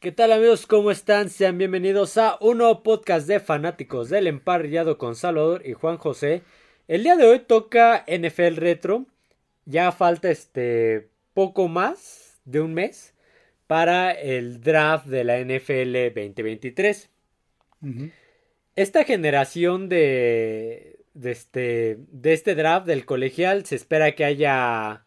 ¿Qué 0.00 0.12
tal 0.12 0.32
amigos? 0.32 0.66
¿Cómo 0.66 0.90
están? 0.90 1.28
Sean 1.28 1.58
bienvenidos 1.58 2.16
a 2.16 2.38
un 2.40 2.56
nuevo 2.56 2.82
podcast 2.82 3.28
de 3.28 3.38
fanáticos 3.38 4.08
del 4.08 4.28
emparrillado 4.28 4.96
con 4.96 5.14
Salvador 5.14 5.60
y 5.66 5.74
Juan 5.74 5.98
José. 5.98 6.40
El 6.88 7.02
día 7.02 7.16
de 7.16 7.26
hoy 7.26 7.40
toca 7.40 8.06
NFL 8.08 8.56
Retro. 8.56 9.04
Ya 9.66 9.92
falta 9.92 10.30
este 10.30 11.10
poco 11.34 11.68
más 11.68 12.40
de 12.46 12.62
un 12.62 12.72
mes 12.72 13.12
para 13.66 14.10
el 14.12 14.62
draft 14.62 15.04
de 15.04 15.22
la 15.22 15.38
NFL 15.38 16.18
2023. 16.18 17.10
Esta 18.76 19.04
generación 19.04 19.90
de, 19.90 20.98
de, 21.12 21.30
este, 21.30 21.98
de 22.10 22.32
este 22.32 22.54
draft 22.54 22.86
del 22.86 23.04
colegial 23.04 23.66
se 23.66 23.76
espera 23.76 24.12
que 24.12 24.24
haya 24.24 25.04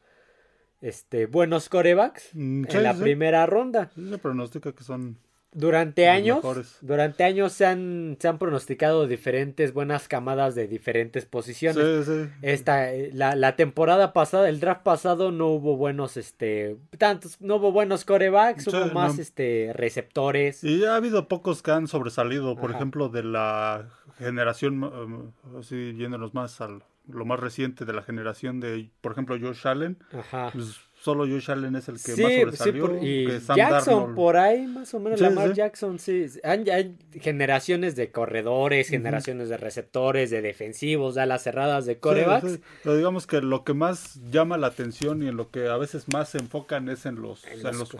este, 0.83 1.25
buenos 1.25 1.69
corebacks 1.69 2.29
Mm, 2.33 2.65
sí, 2.69 2.77
en 2.77 2.83
la 2.83 2.93
sí. 2.93 3.01
primera 3.01 3.45
ronda. 3.47 3.89
Sí, 3.95 4.07
Se 4.09 4.17
pronostica 4.19 4.71
que 4.73 4.83
son 4.83 5.17
Durante 5.55 6.09
años, 6.09 6.37
mejores. 6.37 6.77
durante 6.81 7.23
años 7.23 7.53
se 7.53 7.65
han, 7.67 8.17
se 8.19 8.27
han 8.27 8.39
pronosticado 8.39 9.05
diferentes 9.07 9.71
buenas 9.71 10.07
camadas 10.07 10.55
de 10.55 10.67
diferentes 10.67 11.25
posiciones. 11.27 12.05
Sí, 12.07 12.11
sí. 12.23 12.29
Esta, 12.41 12.91
eh, 12.91 13.11
la, 13.13 13.35
la 13.35 13.55
temporada 13.55 14.13
pasada, 14.13 14.49
el 14.49 14.59
draft 14.59 14.81
pasado 14.81 15.31
no 15.31 15.49
hubo 15.49 15.77
buenos, 15.77 16.17
este, 16.17 16.77
tantos, 16.97 17.39
no 17.39 17.57
hubo 17.57 17.71
buenos 17.71 18.03
corebacks, 18.03 18.63
Sí, 18.63 18.71
hubo 18.71 18.87
más, 18.95 19.15
no. 19.17 19.21
este, 19.21 19.71
receptores. 19.75 20.63
Y 20.63 20.85
ha 20.85 20.95
habido 20.95 21.27
pocos 21.27 21.61
que 21.61 21.69
han 21.69 21.87
sobresalido. 21.87 22.55
Por 22.55 22.71
Ajá. 22.71 22.79
ejemplo, 22.79 23.09
de 23.09 23.21
la 23.23 23.89
generación, 24.17 24.83
um, 24.83 25.31
así 25.59 25.93
yéndonos 25.95 26.33
más 26.33 26.61
al 26.61 26.81
lo 27.07 27.25
más 27.25 27.39
reciente 27.39 27.85
de 27.85 27.93
la 27.93 28.01
generación 28.03 28.59
de, 28.59 28.89
por 29.01 29.11
ejemplo, 29.11 29.37
Josh 29.39 29.67
Allen. 29.67 29.97
Ajá. 30.11 30.49
Pues 30.53 30.77
solo 30.99 31.25
Josh 31.27 31.51
Allen 31.51 31.75
es 31.75 31.89
el 31.89 31.95
que 31.95 32.13
Sí, 32.13 32.21
más 32.23 32.31
sí, 32.31 32.39
sobresalió. 32.41 32.85
por- 32.87 33.03
y 33.03 33.25
que 33.27 33.39
Sam 33.41 33.57
Jackson 33.57 33.93
Darnold. 33.95 34.15
por 34.15 34.37
ahí, 34.37 34.67
más 34.67 34.93
o 34.93 34.99
menos, 35.01 35.19
Sí, 35.19 35.25
Lamar. 35.25 35.53
Jackson, 35.53 35.99
sí. 35.99 36.27
Hay 36.45 36.95
generaciones 37.19 37.97
de 37.97 38.09
corredores, 38.11 38.87
generaciones 38.87 39.49
de 39.49 39.57
receptores, 39.57 40.29
de 40.29 40.41
defensivos, 40.41 41.15
de 41.15 41.21
alas 41.23 41.43
cerradas, 41.43 41.85
de 41.85 41.97
corebacks. 41.97 42.59
Pero 42.83 42.95
digamos 42.95 43.27
que 43.27 43.41
lo 43.41 43.65
que 43.65 43.73
más 43.73 44.21
llama 44.31 44.57
la 44.57 44.67
atención 44.67 45.23
y 45.23 45.27
en 45.27 45.35
lo 45.35 45.49
que 45.51 45.67
a 45.67 45.75
veces 45.75 46.05
más 46.13 46.29
se 46.29 46.37
enfocan 46.37 46.87
es 46.87 47.05
en 47.05 47.21
los, 47.21 47.43
en 47.47 47.63
los. 47.63 47.93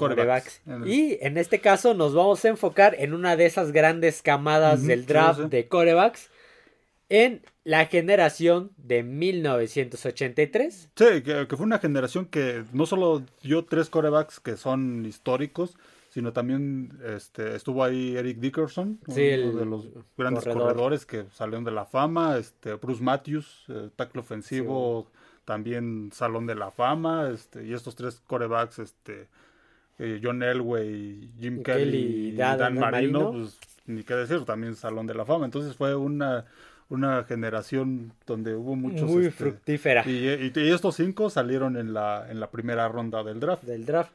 En 0.66 0.84
el- 0.84 0.88
Y 0.88 1.18
en 1.22 1.38
este 1.38 1.60
caso 1.60 1.94
nos 1.94 2.14
vamos 2.14 2.46
a 2.46 2.48
enfocar 2.48 2.96
en 2.98 3.14
una 3.14 3.36
de 3.36 3.48
esas 3.48 3.74
grandes 3.74 4.22
camadas 4.22 4.84
del 4.88 5.06
draft 5.06 5.42
de 5.42 5.68
corebacks 5.68 6.30
en 7.14 7.44
la 7.64 7.86
generación 7.86 8.72
de 8.76 9.04
1983. 9.04 10.90
Sí, 10.96 11.06
que, 11.22 11.48
que 11.48 11.58
fue 11.58 11.66
una 11.66 11.78
generación 11.78 12.26
que 12.26 12.64
no 12.74 12.88
solo 12.88 13.22
dio 13.44 13.66
tres 13.66 13.90
corebacks 13.90 14.40
que 14.40 14.58
son 14.58 15.06
históricos, 15.06 15.78
sino 16.10 16.34
también 16.34 16.92
este, 17.06 17.56
estuvo 17.56 17.84
ahí 17.84 18.16
Eric 18.18 18.40
Dickerson, 18.40 19.00
Sí, 19.08 19.30
uno 19.34 19.52
el 19.52 19.56
de 19.60 19.66
los 19.66 19.88
grandes 20.18 20.44
corredor. 20.44 20.64
corredores 20.64 21.06
que 21.06 21.26
salieron 21.32 21.64
de 21.64 21.72
la 21.72 21.86
fama, 21.86 22.38
este, 22.38 22.74
Bruce 22.76 23.04
Matthews, 23.04 23.66
eh, 23.70 23.90
tackle 23.96 24.22
ofensivo, 24.22 25.08
también 25.46 26.10
Salón 26.14 26.48
de 26.48 26.56
la 26.56 26.72
Fama, 26.72 27.30
este, 27.30 27.66
y 27.66 27.74
estos 27.74 27.96
tres 27.96 28.22
corebacks, 28.26 28.80
este, 28.80 29.28
eh, 30.00 30.20
John 30.24 30.42
Elway, 30.42 31.32
Jim 31.40 31.60
Y 31.60 31.64
Kelly 31.64 31.92
Kelly 31.92 32.28
y 32.30 32.32
Dan 32.36 32.80
Marino, 32.80 32.80
Marino. 32.80 33.32
pues 33.34 33.60
ni 33.86 34.04
qué 34.04 34.16
decir, 34.16 34.46
también 34.46 34.76
Salón 34.76 35.06
de 35.06 35.14
la 35.14 35.26
Fama. 35.26 35.46
Entonces 35.46 35.76
fue 35.76 35.96
una, 35.96 36.46
una 36.94 37.24
generación 37.26 38.14
donde 38.26 38.56
hubo 38.56 38.76
muchos... 38.76 39.10
muy 39.10 39.26
este, 39.28 39.32
fructífera 39.44 40.04
y, 40.06 40.28
y- 40.30 40.52
y 40.56 40.72
estos 40.72 40.96
cinco 40.96 41.30
salieron 41.30 41.76
en 41.78 41.94
la, 41.94 42.28
en 42.30 42.40
la 42.40 42.50
primera 42.52 42.88
ronda 42.88 43.24
del 43.24 43.40
draft. 43.40 43.64
del 43.64 43.86
draft. 43.86 44.12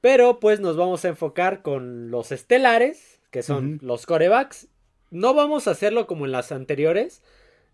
Pero 0.00 0.38
pues 0.40 0.60
nos 0.60 0.76
vamos 0.76 1.04
a 1.04 1.08
enfocar 1.08 1.62
con 1.62 2.10
los 2.10 2.30
estelares, 2.32 3.20
que 3.30 3.42
son 3.42 3.76
Ujú. 3.76 3.86
los 3.86 4.06
corebacks. 4.06 4.68
No 5.10 5.32
vamos 5.34 5.66
a 5.66 5.70
hacerlo 5.70 6.06
como 6.06 6.26
en 6.26 6.32
las 6.32 6.52
anteriores, 6.52 7.22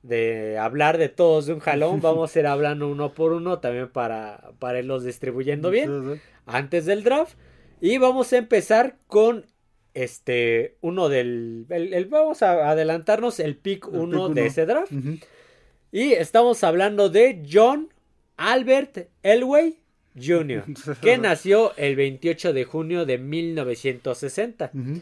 de 0.03 0.56
hablar 0.59 0.97
de 0.98 1.09
todos 1.09 1.47
de 1.47 1.55
un 1.55 1.60
jalón. 1.60 2.00
Vamos 2.03 2.34
a 2.34 2.39
ir 2.41 2.47
hablando 2.47 2.89
uno 2.89 3.12
por 3.12 3.33
uno 3.33 3.59
también 3.59 3.89
para, 3.89 4.53
para 4.59 4.78
irlos 4.78 5.05
distribuyendo 5.05 5.71
bien. 5.71 5.89
Sí, 5.89 6.15
sí. 6.15 6.21
antes 6.47 6.87
del 6.87 7.03
draft. 7.05 7.34
Y 7.83 7.99
vamos 7.99 8.33
a 8.33 8.37
empezar 8.39 8.97
con 9.06 9.44
este 9.95 10.77
uno 10.81 11.09
del. 11.09 11.67
el- 11.71 11.93
el- 11.95 12.05
vamos 12.06 12.43
a 12.43 12.71
adelantarnos 12.71 13.41
el 13.41 13.56
pick 13.56 13.87
El 13.93 13.99
1 14.01 14.27
pick 14.28 14.34
de 14.37 14.47
ese 14.47 14.67
draft. 14.67 14.93
Y 15.93 16.12
estamos 16.12 16.62
hablando 16.65 17.09
de 17.11 17.43
John 17.51 17.89
Albert 18.37 19.09
Elway 19.23 19.78
Jr., 20.21 20.65
que 21.03 21.19
nació 21.19 21.73
el 21.77 21.97
28 21.97 22.53
de 22.53 22.65
junio 22.65 23.05
de 23.06 23.19
1960 23.19 24.71
Ujú. 24.75 25.01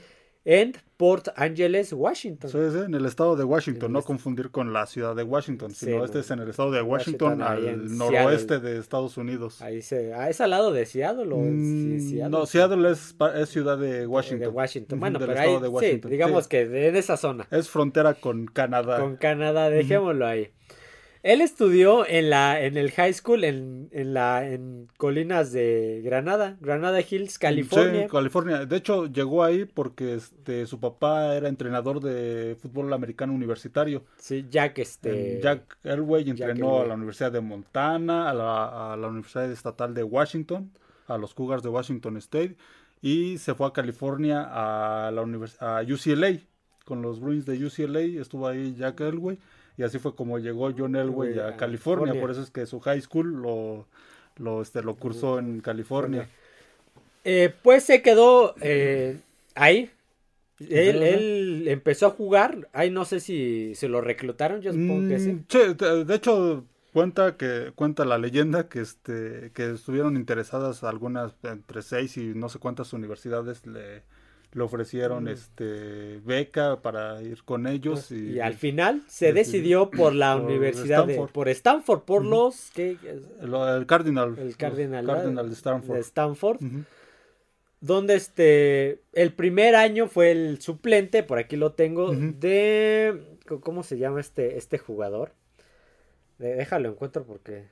En 0.50 0.72
Port 0.97 1.28
Angeles, 1.36 1.92
Washington. 1.92 2.50
Sí, 2.50 2.56
sí, 2.72 2.78
en 2.86 2.94
el 2.94 3.04
estado 3.04 3.36
de 3.36 3.44
Washington, 3.44 3.92
no 3.92 4.00
confundir 4.03 4.50
con 4.50 4.72
la 4.72 4.86
ciudad 4.86 5.14
de 5.14 5.22
Washington, 5.22 5.72
Sí, 5.72 5.84
sino 5.86 5.98
no. 5.98 6.04
este 6.06 6.20
es 6.20 6.31
en 6.31 6.38
el 6.38 6.48
estado 6.48 6.70
de 6.70 6.81
Washington, 6.81 7.42
al 7.42 7.97
noroeste 7.98 8.54
Seattle. 8.54 8.70
de 8.72 8.78
Estados 8.81 9.16
Unidos. 9.19 9.60
Ahí 9.60 9.82
se, 9.82 10.14
ah, 10.14 10.31
es 10.31 10.41
al 10.41 10.50
lado 10.50 10.72
de 10.72 10.87
Seattle 10.87 11.32
o 11.34 11.38
Mm, 11.38 12.00
Seattle? 12.00 12.31
No, 12.31 12.47
Seattle 12.47 12.91
es, 12.91 13.14
es 13.37 13.48
ciudad 13.50 13.76
de 13.78 14.06
Washington. 14.06 14.41
De 14.41 14.48
Washington. 14.48 14.98
Bueno, 15.00 15.19
pero 15.19 15.32
estado 15.34 15.56
ahí, 15.56 15.62
de 15.62 15.69
sí, 15.69 15.75
Washington, 15.75 16.10
digamos 16.10 16.44
sí. 16.44 16.48
que 16.48 16.66
de- 16.66 16.88
en 16.88 16.97
esa 16.97 17.16
zona. 17.19 17.47
Es 17.50 17.69
frontera 17.69 18.14
con 18.14 18.47
Canadá. 18.47 18.98
con 19.00 19.16
Canadá, 19.16 19.69
dejémoslo 19.69 20.26
ahí. 20.26 20.48
Él 21.28 21.42
estudió 21.42 22.06
en 22.08 22.30
la 22.30 22.58
en 22.62 22.76
el 22.78 22.90
high 22.92 23.12
school 23.12 23.44
en, 23.44 23.88
en 23.92 24.14
la 24.14 24.48
en 24.48 24.88
colinas 24.96 25.52
de 25.52 26.00
Granada, 26.02 26.56
Granada 26.60 27.00
Hills, 27.00 27.38
California. 27.38 28.04
Sí, 28.04 28.08
California. 28.10 28.64
De 28.64 28.76
hecho, 28.76 29.06
llegó 29.06 29.44
ahí 29.44 29.66
porque 29.66 30.14
este, 30.14 30.66
su 30.66 30.80
papá 30.80 31.34
era 31.34 31.48
entrenador 31.48 32.00
de 32.00 32.56
fútbol 32.60 32.92
americano 32.94 33.34
universitario. 33.34 34.04
Sí, 34.16 34.46
Jack 34.48 34.78
este 34.78 35.40
Jack 35.42 35.76
Elway 35.84 36.24
Jack 36.24 36.38
entrenó 36.40 36.68
Elway. 36.68 36.84
a 36.84 36.86
la 36.88 36.94
Universidad 36.94 37.32
de 37.32 37.40
Montana, 37.42 38.30
a 38.30 38.32
la, 38.34 38.92
a 38.94 38.96
la 38.96 39.08
Universidad 39.08 39.50
Estatal 39.52 39.92
de 39.92 40.02
Washington, 40.04 40.72
a 41.06 41.18
los 41.18 41.34
Cougars 41.34 41.62
de 41.62 41.68
Washington 41.68 42.16
State, 42.16 42.56
y 43.02 43.36
se 43.36 43.54
fue 43.54 43.66
a 43.66 43.72
California 43.72 44.48
a 44.50 45.10
la 45.10 45.22
univers- 45.22 45.58
a 45.60 45.82
UCLA. 45.82 46.38
Con 46.86 47.02
los 47.02 47.20
Bruins 47.20 47.44
de 47.44 47.62
UCLA 47.66 48.00
estuvo 48.18 48.48
ahí 48.48 48.74
Jack 48.74 49.00
Elway, 49.02 49.38
y 49.78 49.84
así 49.84 49.98
fue 50.00 50.14
como 50.14 50.38
llegó 50.38 50.72
John 50.76 50.96
Elway 50.96 51.30
Elway 51.30 51.38
a 51.38 51.54
a 51.54 51.56
California. 51.56 52.06
California. 52.06 52.20
Por 52.20 52.30
eso 52.32 52.42
es 52.42 52.50
que 52.50 52.66
su 52.66 52.80
high 52.80 53.00
school 53.00 53.40
lo, 53.40 53.86
lo, 54.36 54.60
este, 54.60 54.82
lo 54.82 54.96
cursó 54.96 55.38
en 55.38 55.60
California. 55.60 56.28
Eh, 57.24 57.54
pues 57.62 57.84
se 57.84 58.02
quedó 58.02 58.56
eh, 58.60 59.18
ahí. 59.54 59.90
Él, 60.58 61.68
empezó 61.68 62.08
a 62.08 62.10
jugar. 62.10 62.68
Ahí 62.72 62.90
no 62.90 63.04
sé 63.04 63.20
si 63.20 63.76
se 63.76 63.88
lo 63.88 64.00
reclutaron, 64.00 64.60
yo 64.60 64.72
supongo 64.72 65.08
que 65.08 65.20
sí. 65.20 65.32
Mm, 65.34 65.44
sí, 65.48 65.58
de 65.78 66.04
de 66.04 66.14
hecho 66.14 66.64
cuenta 66.92 67.36
que 67.36 67.70
cuenta 67.76 68.04
la 68.04 68.18
leyenda 68.18 68.68
que 68.68 68.80
este 68.80 69.52
que 69.54 69.70
estuvieron 69.70 70.16
interesadas 70.16 70.82
algunas 70.82 71.34
entre 71.44 71.82
seis 71.82 72.16
y 72.16 72.34
no 72.34 72.48
sé 72.48 72.58
cuántas 72.58 72.92
universidades 72.92 73.64
le, 73.64 74.02
le 74.53 74.62
ofrecieron 74.62 75.25
Mm. 75.25 75.28
este 75.28 76.20
beca 76.25 76.81
para 76.81 77.22
ir 77.22 77.42
con 77.44 77.66
ellos 77.66 78.10
y, 78.10 78.32
Y 78.32 78.41
al 78.41 78.54
final 78.54 79.03
se 79.06 79.32
decidió 79.32 79.91
por 79.91 80.14
la 80.14 80.36
por 80.36 80.44
universidad 80.47 81.04
de 81.06 81.12
Stanford. 81.12 81.32
por 81.32 81.48
Stanford, 81.48 82.00
por 82.03 82.25
los 82.25 82.70
que 82.70 82.97
el 83.42 83.87
Cardinal 83.87 84.38
el 84.38 84.56
Cardinal, 84.56 85.06
Cardinal 85.06 85.50
de 85.50 85.94
de 85.94 86.00
Stanford. 86.00 86.58
Donde 87.81 88.16
este 88.16 89.03
el 89.12 89.32
primer 89.34 89.76
año 89.76 90.08
fue 90.08 90.32
el 90.32 90.60
suplente, 90.60 91.22
por 91.22 91.38
aquí 91.38 91.56
lo 91.56 91.72
tengo, 91.75 92.10
de 92.12 93.38
¿cómo 93.60 93.82
se 93.82 93.98
llama 93.98 94.20
este 94.20 94.56
este 94.58 94.78
jugador? 94.78 95.32
Déjalo 96.38 96.88
encuentro 96.88 97.25
porque 97.25 97.66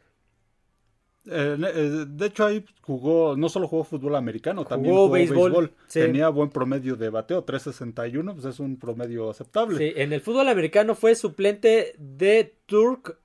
Eh, 1.28 1.56
eh, 1.75 2.04
de 2.09 2.26
hecho 2.26 2.47
ahí 2.47 2.64
jugó 2.82 3.37
no 3.37 3.48
solo 3.48 3.66
jugó 3.66 3.82
fútbol 3.82 4.14
americano 4.14 4.64
también 4.64 4.94
Jugó 4.94 5.06
jugó 5.06 5.14
béisbol, 5.14 5.50
béisbol, 5.50 5.72
sí. 5.88 6.00
tenía 6.00 6.28
buen 6.28 6.50
promedio 6.50 6.95
de 6.95 7.10
bateo 7.10 7.42
361 7.42 8.34
pues 8.34 8.45
es 8.45 8.60
un 8.60 8.78
promedio 8.78 9.28
aceptable 9.30 9.77
sí, 9.78 9.92
en 9.97 10.12
el 10.12 10.21
fútbol 10.21 10.48
americano 10.48 10.95
fue 10.95 11.16
suplente 11.16 11.95
de 11.98 12.54
Turk 12.66 13.18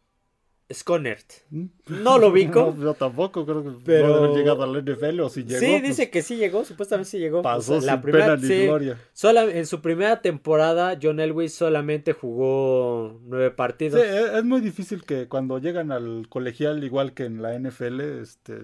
Sconert. 0.74 1.32
¿Mm? 1.50 1.66
No 2.04 2.18
lo 2.18 2.28
ubico. 2.30 2.74
No, 2.78 2.84
yo 2.84 2.94
tampoco 2.94 3.46
creo 3.46 3.64
que 3.64 3.72
Pero- 3.86 4.28
no 4.28 4.36
llegado 4.36 4.64
al 4.64 4.84
NFL 4.84 5.20
o 5.22 5.30
si 5.30 5.44
llegó. 5.44 5.60
sí, 5.60 5.68
pues, 5.72 5.84
dice 5.84 6.10
que 6.10 6.22
sí 6.22 6.38
llegó, 6.38 6.64
supuestamente 6.66 7.10
sí 7.10 7.20
llegó. 7.20 7.42
pasó 7.42 7.76
O 7.76 7.82
sea, 7.82 8.02
sin 8.02 8.12
pena 8.12 8.36
ni 8.38 8.48
sí, 8.48 8.66
gloria. 8.66 8.98
sola- 9.14 9.46
en 9.52 9.66
su 9.66 9.82
primera 9.82 10.22
temporada, 10.22 10.98
John 11.02 11.20
Elway 11.20 11.50
solamente 11.50 12.14
jugó 12.14 13.20
nueve 13.26 13.50
Sí, 13.50 13.54
partidos. 13.56 14.02
es, 14.04 14.34
es 14.34 14.44
muy 14.44 14.62
difícil 14.62 15.04
que 15.04 15.28
cuando 15.28 15.58
llegan 15.60 15.92
al 15.92 16.28
colegial, 16.30 16.84
igual 16.84 17.14
que 17.14 17.26
en 17.26 17.42
la 17.42 17.54
NFL, 17.60 18.02
este, 18.22 18.60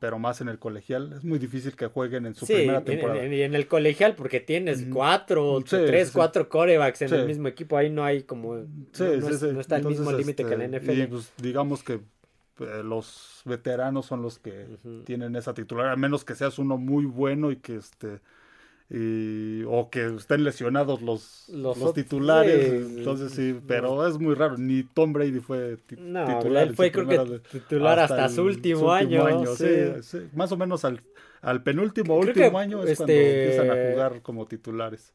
pero 0.00 0.18
más 0.18 0.40
en 0.42 0.48
el 0.48 0.58
colegial, 0.58 1.14
es 1.14 1.24
muy 1.24 1.38
difícil 1.38 1.74
que 1.74 1.86
jueguen 1.86 2.26
en 2.26 2.34
su 2.34 2.44
Sí, 2.44 2.52
primera 2.54 2.84
temporada. 2.84 3.22
en- 3.22 3.32
en 3.32 3.54
el 3.54 3.66
colegial, 3.66 4.14
porque 4.14 4.38
tienes 4.40 4.84
cuatro, 4.92 5.60
Sí, 5.66 5.76
tres, 5.86 6.08
sí, 6.08 6.14
cuatro 6.14 6.48
corebacks 6.48 7.00
en 7.02 7.14
el 7.14 7.26
mismo 7.26 7.48
equipo. 7.48 7.76
Ahí 7.78 7.88
no 7.88 8.04
hay 8.04 8.22
como. 8.24 8.56
Sí, 8.92 9.02
no, 9.04 9.16
no 9.16 9.28
es- 9.28 9.42
está 9.42 9.76
el 9.76 9.84
mismo 9.86 10.12
límite 10.12 10.44
que 10.44 10.52
en 10.52 10.58
la 10.58 10.64
este, 10.66 10.76
NFL. 10.92 11.02
Y 11.02 11.06
pues 11.06 11.32
digamos 11.38 11.82
que 11.82 12.00
eh, 12.60 12.82
los 12.84 13.40
veteranos 13.46 14.04
son 14.06 14.20
los 14.22 14.38
que 14.38 14.66
tienen 15.04 15.34
esa 15.36 15.54
titular, 15.54 15.88
a 15.88 15.96
menos 15.96 16.24
que 16.24 16.34
seas 16.34 16.58
uno 16.58 16.76
muy 16.76 17.06
bueno 17.06 17.50
y 17.50 17.56
que 17.56 17.76
este 17.76 18.20
y, 18.94 19.62
o 19.66 19.88
que 19.90 20.04
estén 20.16 20.44
lesionados 20.44 21.00
los, 21.00 21.48
Los 21.48 21.94
titulares. 21.94 22.68
sí, 22.88 22.94
entonces 22.98 23.32
sí, 23.32 23.52
no. 23.54 23.60
pero 23.66 24.06
es 24.06 24.18
muy 24.18 24.34
raro. 24.34 24.58
Ni 24.58 24.82
Tom 24.82 25.12
Brady 25.14 25.40
fue 25.40 25.78
ti- 25.86 25.96
No, 25.98 26.26
titular. 26.26 26.68
él 26.68 26.74
fue 26.76 26.92
creo 26.92 27.08
que 27.08 27.38
titular 27.48 27.98
hasta, 27.98 28.28
su 28.28 28.42
último, 28.42 28.92
año. 28.92 29.26
sí, 29.56 29.64
sí. 30.02 30.02
sí. 30.02 30.18
Más 30.34 30.52
o 30.52 30.56
menos 30.58 30.84
al, 30.84 31.00
al 31.40 31.62
penúltimo 31.62 32.20
Creo 32.20 32.28
último 32.34 32.58
año 32.58 32.82
es 32.84 32.98
cuando 32.98 33.12
este, 33.14 33.44
empiezan 33.44 33.70
a 33.70 33.92
jugar 33.92 34.22
como 34.22 34.46
titulares. 34.46 35.14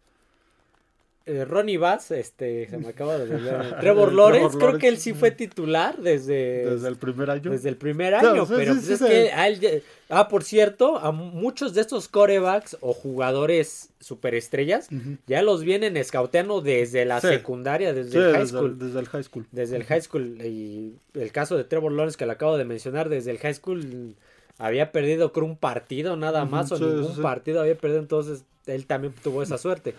Eh, 1.28 1.44
Ronnie 1.44 1.78
Bass, 1.78 2.12
este, 2.12 2.70
se 2.70 2.78
me 2.78 2.88
acaba 2.88 3.18
de 3.18 3.34
olvidar. 3.34 3.78
Trevor 3.82 4.14
Lawrence, 4.14 4.50
creo 4.58 4.60
Lawrence. 4.68 4.80
que 4.80 4.88
él 4.88 4.98
sí 4.98 5.14
fue 5.14 5.32
titular 5.32 5.98
desde, 5.98 6.70
Desde 6.70 6.88
el 6.88 6.96
primer 6.96 7.30
año. 7.30 7.52
desde 7.52 7.68
el 7.68 7.76
primer 7.76 8.16
año, 8.16 8.46
sí, 8.46 8.54
pero 8.56 8.74
sí, 8.76 8.80
pues 8.88 9.00
sí, 9.00 9.06
es 9.06 9.10
que 9.12 9.32
a 9.34 9.48
él 9.50 9.84
Ah, 10.10 10.30
por 10.30 10.46
cierto, 10.46 10.98
a 10.98 11.12
muchos 11.12 11.74
de 11.74 11.82
estos 11.82 12.08
corebacks 12.08 12.78
o 12.80 12.94
jugadores 12.94 13.90
superestrellas 14.00 14.88
ya 15.28 15.42
los 15.42 15.64
vienen 15.64 15.98
escauteando 15.98 16.62
desde 16.62 17.04
la 17.04 17.20
secundaria, 17.20 17.94
desde 17.94 18.18
el 18.18 18.34
high 18.34 18.48
school. 18.48 18.80
desde 18.80 19.00
el 19.00 19.08
high 19.08 19.24
school. 19.24 19.48
Desde 19.52 19.76
el 19.76 19.84
high 19.84 20.02
school. 20.02 20.42
Y 20.46 20.96
el 21.14 21.32
caso 21.34 21.58
de 21.58 21.66
Trevor 21.66 21.92
Lawrence 21.92 22.18
que 22.18 22.26
lo 22.26 22.32
acabo 22.32 22.58
de 22.58 22.64
mencionar, 22.64 23.10
desde 23.10 23.32
el 23.32 23.38
high 23.40 23.54
school 23.54 24.16
había 24.58 24.94
perdido 24.94 25.34
creo 25.34 25.46
un 25.46 25.58
partido 25.58 26.16
nada 26.16 26.46
más 26.46 26.72
o 26.72 26.80
ningún 26.80 27.22
partido 27.22 27.60
había 27.60 27.78
perdido, 27.78 28.00
entonces 28.00 28.44
él 28.66 28.86
también 28.86 29.14
tuvo 29.22 29.44
esa 29.44 29.58
suerte. 29.58 29.94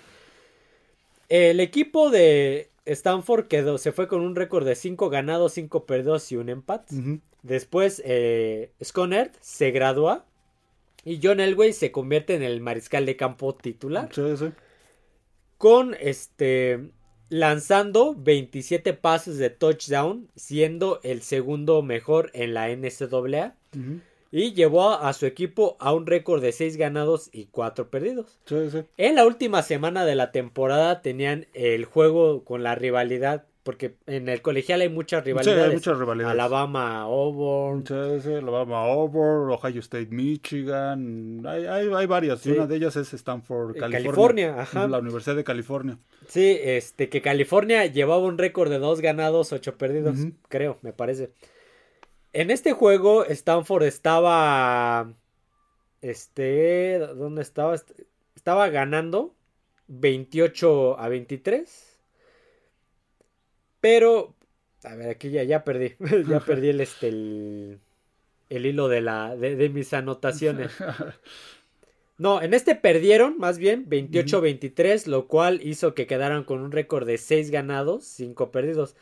El 1.28 1.60
equipo 1.60 2.10
de 2.10 2.70
Stanford 2.86 3.48
quedó, 3.48 3.78
se 3.78 3.92
fue 3.92 4.08
con 4.08 4.20
un 4.22 4.34
récord 4.36 4.64
de 4.66 4.74
5 4.74 5.10
ganados, 5.10 5.52
5 5.52 5.84
perdidos 5.86 6.30
y 6.32 6.36
un 6.36 6.48
empate. 6.48 6.94
Después 7.42 8.02
eh, 8.04 8.72
Sconard 8.82 9.30
se 9.40 9.70
gradúa 9.70 10.24
y 11.04 11.20
John 11.22 11.40
Elway 11.40 11.72
se 11.72 11.92
convierte 11.92 12.34
en 12.34 12.42
el 12.42 12.60
mariscal 12.60 13.06
de 13.06 13.16
campo 13.16 13.54
titular 13.54 14.08
Sí, 14.12 14.36
sí. 14.36 14.46
con 15.56 15.94
este 16.00 16.90
lanzando 17.30 18.14
27 18.16 18.94
pases 18.94 19.36
de 19.36 19.50
touchdown, 19.50 20.30
siendo 20.34 20.98
el 21.02 21.20
segundo 21.22 21.82
mejor 21.82 22.30
en 22.32 22.54
la 22.54 22.68
NCAA 22.70 23.54
Ujú. 23.76 24.00
Y 24.30 24.52
llevó 24.52 24.90
a 24.90 25.12
su 25.12 25.26
equipo 25.26 25.76
a 25.80 25.92
un 25.92 26.06
récord 26.06 26.42
de 26.42 26.52
6 26.52 26.76
ganados 26.76 27.30
y 27.32 27.46
4 27.46 27.88
perdidos. 27.90 28.38
Sí, 28.46 28.56
sí. 28.70 28.82
En 28.96 29.14
la 29.14 29.26
última 29.26 29.62
semana 29.62 30.04
de 30.04 30.14
la 30.14 30.32
temporada 30.32 31.00
tenían 31.02 31.46
el 31.54 31.84
juego 31.86 32.44
con 32.44 32.62
la 32.62 32.74
rivalidad, 32.74 33.44
porque 33.62 33.96
en 34.06 34.28
el 34.30 34.40
colegial 34.40 34.80
hay 34.80 34.88
muchas 34.88 35.22
Sí, 35.22 35.26
rivalidades. 35.30 35.64
hay 35.68 35.74
muchas 35.74 35.98
rivalidades. 35.98 36.32
Alabama, 36.32 37.02
Auburn, 37.02 37.86
Sí, 37.86 37.94
sí, 38.22 38.32
Alabama, 38.34 38.82
Auburn, 38.84 39.50
Ohio 39.50 39.80
State, 39.80 40.08
Michigan. 40.10 41.42
Hay, 41.46 41.66
hay, 41.66 41.88
hay 41.94 42.06
varias. 42.06 42.40
Sí. 42.40 42.50
Y 42.50 42.52
una 42.52 42.66
de 42.66 42.76
ellas 42.76 42.96
es 42.96 43.12
Stanford, 43.12 43.76
Eh, 43.76 43.80
California. 43.80 44.02
California, 44.12 44.60
ajá. 44.62 44.88
La 44.88 44.98
Universidad 44.98 45.36
de 45.36 45.44
California. 45.44 45.98
Sí, 46.28 46.56
este, 46.62 47.08
que 47.08 47.20
California 47.22 47.86
llevaba 47.86 48.22
un 48.22 48.38
récord 48.38 48.70
de 48.70 48.78
dos 48.78 49.00
ganados, 49.00 49.52
ocho 49.52 49.76
perdidos, 49.76 50.18
Ujú. 50.18 50.32
creo, 50.48 50.78
me 50.82 50.92
parece. 50.92 51.30
En 52.32 52.50
este 52.50 52.72
juego, 52.72 53.24
Stanford 53.24 53.84
estaba. 53.84 55.12
Este. 56.02 56.98
¿Dónde 56.98 57.42
estaba? 57.42 57.74
Est- 57.74 57.92
Estaba 58.36 58.68
ganando 58.68 59.34
28 59.88 60.98
a 60.98 61.08
23. 61.08 61.98
Pero. 63.80 64.34
A 64.84 64.94
ver, 64.94 65.10
aquí 65.10 65.30
ya, 65.30 65.42
ya 65.44 65.64
perdí. 65.64 65.94
ya 66.28 66.40
perdí 66.40 66.68
el, 66.68 66.80
este, 66.80 67.08
el, 67.08 67.80
el 68.50 68.66
hilo 68.66 68.88
de, 68.88 69.00
la, 69.00 69.36
de, 69.36 69.56
de 69.56 69.68
mis 69.70 69.92
anotaciones. 69.94 70.72
No, 72.18 72.42
en 72.42 72.52
este 72.52 72.74
perdieron 72.74 73.38
más 73.38 73.58
bien 73.58 73.88
28-23, 73.88 75.06
lo 75.06 75.28
cual 75.28 75.60
hizo 75.62 75.94
que 75.94 76.06
quedaran 76.08 76.42
con 76.42 76.60
un 76.60 76.72
récord 76.72 77.06
de 77.06 77.16
6 77.16 77.50
ganados, 77.52 78.04
5 78.04 78.50
perdidos. 78.50 78.96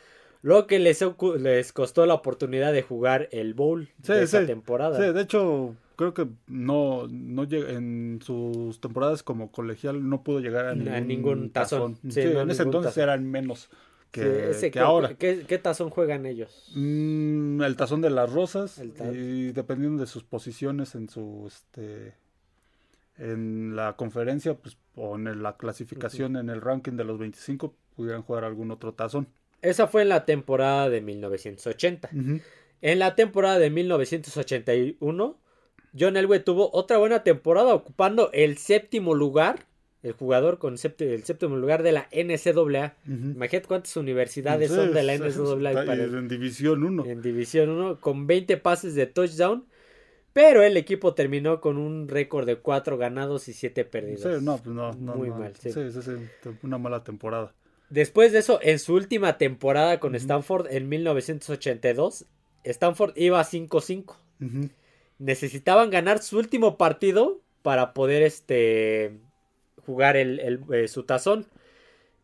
Lo 0.47 0.65
que 0.65 0.79
les, 0.79 1.03
les 1.41 1.73
costó 1.73 2.05
la 2.05 2.13
oportunidad 2.13 2.71
de 2.71 2.81
jugar 2.81 3.27
el 3.33 3.53
bowl 3.53 3.89
Sí, 4.01 4.13
de 4.13 4.23
esa 4.23 4.39
sí. 4.39 4.45
temporada. 4.45 4.97
Sí, 4.97 5.11
de 5.11 5.21
hecho, 5.21 5.75
creo 5.97 6.13
que 6.13 6.25
no, 6.47 7.05
no 7.09 7.43
en 7.51 8.21
sus 8.23 8.79
temporadas 8.79 9.23
como 9.23 9.51
colegial 9.51 10.07
no 10.07 10.23
pudo 10.23 10.39
llegar 10.39 10.67
a 10.67 10.71
A 10.71 10.75
ningún, 10.75 11.49
tazón. 11.49 11.97
Sí, 12.03 12.21
Sí, 12.21 12.29
no, 12.33 12.39
en 12.39 12.51
ese 12.51 12.63
entonces 12.63 12.91
tazón. 12.93 13.03
eran 13.03 13.29
menos 13.29 13.67
que, 14.13 14.21
Sí, 14.21 14.27
ese- 14.51 14.71
que 14.71 14.79
¿cu- 14.79 14.85
ahora. 14.85 15.13
¿qué, 15.15 15.43
qué 15.45 15.57
tazón 15.57 15.89
juegan 15.89 16.25
ellos? 16.25 16.71
Mm, 16.77 17.61
el 17.63 17.75
tazón 17.75 17.99
de 17.99 18.09
las 18.09 18.31
rosas 18.31 18.81
y 19.13 19.51
dependiendo 19.51 19.99
de 19.99 20.07
sus 20.07 20.23
posiciones 20.23 20.95
en 20.95 21.09
su 21.09 21.43
este 21.45 22.13
en 23.17 23.75
la 23.75 23.97
conferencia 23.97 24.53
pues 24.55 24.77
o 24.95 25.17
en 25.17 25.43
la 25.43 25.57
clasificación 25.57 26.37
en 26.37 26.49
el 26.49 26.61
ranking 26.61 26.93
de 26.93 27.03
los 27.03 27.19
25 27.19 27.73
pudieran 27.97 28.21
jugar 28.21 28.45
algún 28.45 28.71
otro 28.71 28.93
tazón. 28.93 29.27
Esa 29.61 29.87
fue 29.87 30.03
en 30.03 30.09
la 30.09 30.25
temporada 30.25 30.89
de 30.89 31.01
1980. 31.01 32.09
En 32.81 32.99
la 32.99 33.15
temporada 33.15 33.57
de 33.59 33.69
1981, 33.69 35.37
John 35.99 36.17
Elway 36.17 36.43
tuvo 36.43 36.69
otra 36.73 36.97
buena 36.97 37.23
temporada 37.23 37.73
ocupando 37.73 38.29
el 38.33 38.57
séptimo 38.57 39.15
lugar, 39.15 39.65
el 40.03 40.13
jugador 40.13 40.59
con 40.59 40.73
el 40.73 41.23
séptimo 41.23 41.55
lugar 41.55 41.81
de 41.81 41.91
la 41.91 42.07
NCAA. 42.11 42.95
Imagínate 43.07 43.67
cuántas 43.67 43.97
universidades 43.97 44.71
son 44.71 44.93
de 44.93 45.03
la 45.03 45.17
NCAA 45.17 45.93
en 45.93 46.27
división 46.27 46.83
1. 46.83 47.05
en 47.05 47.21
División 47.21 47.69
1 47.69 47.99
con 47.99 48.27
20 48.27 48.57
pases 48.57 48.95
de 48.95 49.07
touchdown. 49.07 49.65
Pero 50.33 50.61
el 50.61 50.77
equipo 50.77 51.15
terminó 51.15 51.59
con 51.61 51.79
un 51.79 52.07
récord 52.07 52.45
de 52.45 52.57
4 52.57 52.95
ganados 52.99 53.47
y 53.47 53.53
7 53.53 53.85
perdidos. 53.85 54.21
Sí, 54.21 54.45
no, 54.45 54.57
pues 54.57 54.67
no, 54.75 54.93
no, 54.93 55.15
Muy 55.15 55.29
no. 55.29 55.39
mal, 55.39 55.55
sí. 55.55 55.71
Sí, 55.71 55.91
sí, 55.91 55.99
sí, 56.03 56.11
una 56.61 56.77
mala 56.77 57.03
temporada. 57.03 57.55
Después 57.89 58.31
de 58.33 58.39
eso, 58.39 58.59
en 58.61 58.79
su 58.79 58.93
última 58.93 59.37
temporada 59.37 59.99
con. 59.99 60.15
Stanford 60.15 60.67
en 60.71 60.89
1982, 60.89 62.25
Stanford 62.63 63.13
iba 63.15 63.43
5-5. 63.43 64.17
Ujú. 64.39 64.69
necesitaban 65.19 65.89
ganar 65.89 66.21
su 66.21 66.37
último 66.37 66.77
partido 66.77 67.41
para 67.63 67.93
poder 67.93 68.21
este 68.21 69.13
jugar 69.85 70.15
el, 70.15 70.39
el- 70.39 70.59
eh, 70.73 70.87
su 70.87 71.03
tazón 71.03 71.47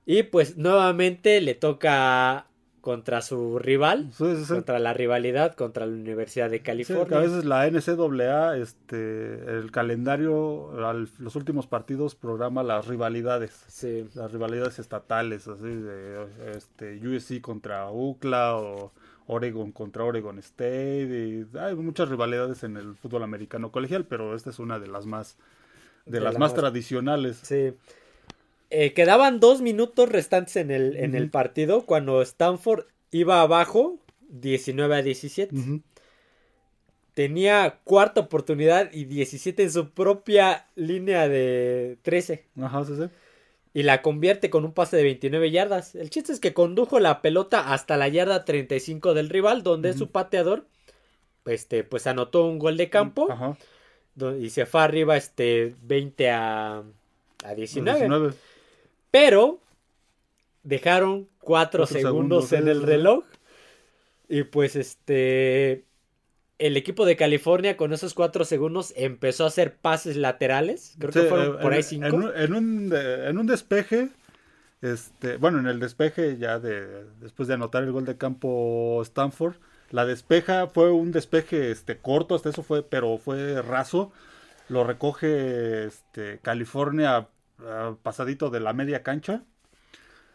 y 0.06 0.24
pues 0.24 0.58
nuevamente 0.58 1.42
le 1.42 1.56
toca 1.56 2.46
contra 2.84 3.22
su 3.22 3.60
rival 3.60 4.10
Sí, 4.12 4.36
sí, 4.36 4.44
sí. 4.44 4.54
contra 4.56 4.78
la 4.78 4.94
rivalidad 4.94 5.56
contra 5.56 5.86
la 5.86 5.94
Universidad 5.94 6.50
de 6.50 6.62
California 6.62 7.18
a 7.18 7.22
veces 7.22 7.46
la 7.46 7.66
NCAA, 7.66 8.58
este, 8.58 9.58
el 9.58 9.72
calendario, 9.72 10.86
al- 10.86 11.08
los 11.18 11.38
últimos 11.38 11.66
partidos 11.66 12.14
programa 12.16 12.62
las 12.62 12.86
rivalidades. 12.88 13.64
Sí. 13.70 14.10
las 14.16 14.34
rivalidades 14.34 14.80
estatales, 14.80 15.48
así 15.48 15.64
de 15.64 16.28
este, 16.58 17.00
USC 17.08 17.40
contra 17.40 17.90
UCLA 17.90 18.58
o 18.58 18.92
Oregon 19.28 19.72
contra 19.72 20.04
Oregon 20.04 20.38
State. 20.40 21.08
y 21.54 21.58
hay 21.58 21.76
muchas 21.76 22.10
rivalidades 22.10 22.64
en 22.66 22.76
el 22.76 22.96
fútbol 22.96 23.24
americano 23.24 23.72
colegial, 23.72 24.04
pero 24.06 24.36
esta 24.36 24.50
es 24.50 24.60
una 24.60 24.78
de 24.80 24.88
las 24.88 25.06
más 25.06 25.38
de, 26.06 26.20
De 26.20 26.20
las 26.26 26.38
más- 26.38 26.54
tradicionales. 26.54 27.38
Sí. 27.44 27.74
Eh, 28.76 28.94
quedaban 28.94 29.40
dos 29.40 29.62
minutos 29.62 30.10
restantes 30.10 30.56
en 30.56 30.72
el, 30.72 30.96
en 30.98 31.14
el 31.14 31.30
partido 31.30 31.86
cuando 31.86 32.24
Stanford 32.24 32.86
iba 33.12 33.42
abajo 33.42 34.00
19 34.30 34.96
a 34.96 35.02
17. 35.04 35.56
Ujú. 35.56 35.82
Tenía 37.14 37.80
cuarta 37.84 38.22
oportunidad 38.22 38.92
y 38.92 39.06
17 39.06 39.62
en 39.62 39.72
su 39.72 39.90
propia 39.92 40.66
línea 40.76 41.28
de 41.30 41.98
13. 42.02 42.46
Ajá, 42.60 42.84
sí, 42.86 42.94
sí. 42.98 43.04
Y 43.76 43.84
la 43.84 44.02
convierte 44.02 44.50
con 44.50 44.66
un 44.66 44.72
pase 44.74 44.98
de 44.98 45.04
29 45.04 45.52
yardas. 45.52 45.94
El 45.94 46.10
chiste 46.10 46.32
es 46.34 46.40
que 46.40 46.54
condujo 46.56 47.00
la 47.00 47.22
pelota 47.22 47.72
hasta 47.74 47.98
la 47.98 48.08
yarda 48.08 48.46
35 48.46 49.14
del 49.14 49.30
rival, 49.30 49.62
donde 49.62 49.94
su 49.94 50.10
pateador 50.10 50.66
este, 51.46 51.84
pues 51.84 52.08
anotó 52.08 52.46
un 52.48 52.58
gol 52.58 52.78
de 52.78 52.90
campo 52.90 53.32
Ajá. 53.32 53.56
do- 54.16 54.36
y 54.36 54.50
se 54.50 54.66
fue 54.66 54.82
arriba 54.82 55.16
este, 55.16 55.76
20 55.84 56.30
a, 56.32 56.84
a 57.44 57.54
19. 57.54 58.00
19. 58.00 58.34
Pero 59.14 59.60
dejaron 60.64 61.30
4 61.40 61.86
Cuatro 61.86 61.86
segundos, 61.86 62.48
segundos, 62.48 62.54
en 62.54 62.68
el 62.68 62.82
reloj. 62.82 63.26
Y 64.28 64.42
pues 64.44 64.76
este. 64.76 65.86
El 66.58 66.78
equipo 66.78 67.06
de 67.06 67.16
California 67.16 67.78
con 67.78 67.94
esos 67.94 68.16
4 68.16 68.44
segundos 68.44 68.92
empezó 68.96 69.44
a 69.44 69.48
hacer 69.50 69.76
pases 69.76 70.18
laterales. 70.18 70.96
Creo 70.98 71.12
que 71.12 71.22
fueron 71.30 71.58
eh, 71.58 71.60
por 71.62 71.74
ahí 71.74 71.80
en- 71.80 71.84
5. 71.84 72.06
En, 72.08 72.16
un, 72.16 72.32
en, 72.36 72.94
en 73.28 73.38
un 73.38 73.46
despeje, 73.46 74.10
este, 74.82 75.38
bueno, 75.38 75.60
en 75.60 75.68
el 75.68 75.80
despeje 75.80 76.38
ya 76.40 76.58
de 76.58 77.06
después 77.20 77.48
de 77.48 77.54
anotar 77.54 77.84
el 77.84 77.92
gol 77.92 78.06
de 78.06 78.18
campo 78.18 79.00
Stanford, 79.04 79.58
la 79.92 80.08
despeja 80.08 80.66
fue 80.66 80.92
un 80.92 81.12
despeje 81.12 81.70
este 81.70 81.98
corto, 82.00 82.34
hasta 82.34 82.50
eso 82.50 82.64
fue, 82.64 82.82
pero 82.82 83.20
fue 83.20 83.62
raso. 83.62 84.12
Lo 84.70 84.84
recoge 84.84 85.86
este 85.86 86.40
California 86.42 87.28
pasadito 88.02 88.50
de 88.50 88.60
la 88.60 88.74
media 88.74 89.04
cancha, 89.04 89.44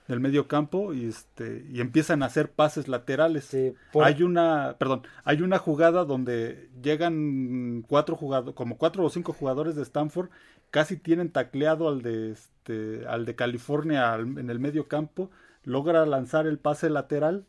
del 0.06 0.20
medio 0.20 0.48
campo 0.48 0.94
y 0.94 1.06
este 1.06 1.66
y 1.70 1.80
empiezan 1.80 2.22
a 2.22 2.26
hacer 2.26 2.50
pases 2.50 2.88
laterales. 2.88 3.44
Sí, 3.44 3.74
por- 3.92 4.04
Hay 4.04 4.22
una, 4.22 4.76
perdón, 4.78 5.02
hay 5.24 5.42
una 5.42 5.58
jugada 5.58 6.04
donde 6.04 6.70
llegan 6.82 7.84
cuatro 7.86 8.16
jugadores, 8.16 8.54
como 8.54 8.78
cuatro 8.78 9.04
o 9.04 9.10
cinco 9.10 9.32
jugadores 9.32 9.74
de 9.76 9.82
Stanford 9.82 10.30
casi 10.70 10.96
tienen 10.96 11.30
tacleado 11.30 11.88
al 11.88 12.02
de, 12.02 12.32
este, 12.32 13.06
al 13.06 13.24
de 13.24 13.34
California 13.34 14.14
en 14.16 14.50
el 14.50 14.58
medio 14.58 14.86
campo, 14.88 15.30
logra 15.64 16.04
lanzar 16.06 16.46
el 16.46 16.58
pase 16.58 16.90
lateral 16.90 17.46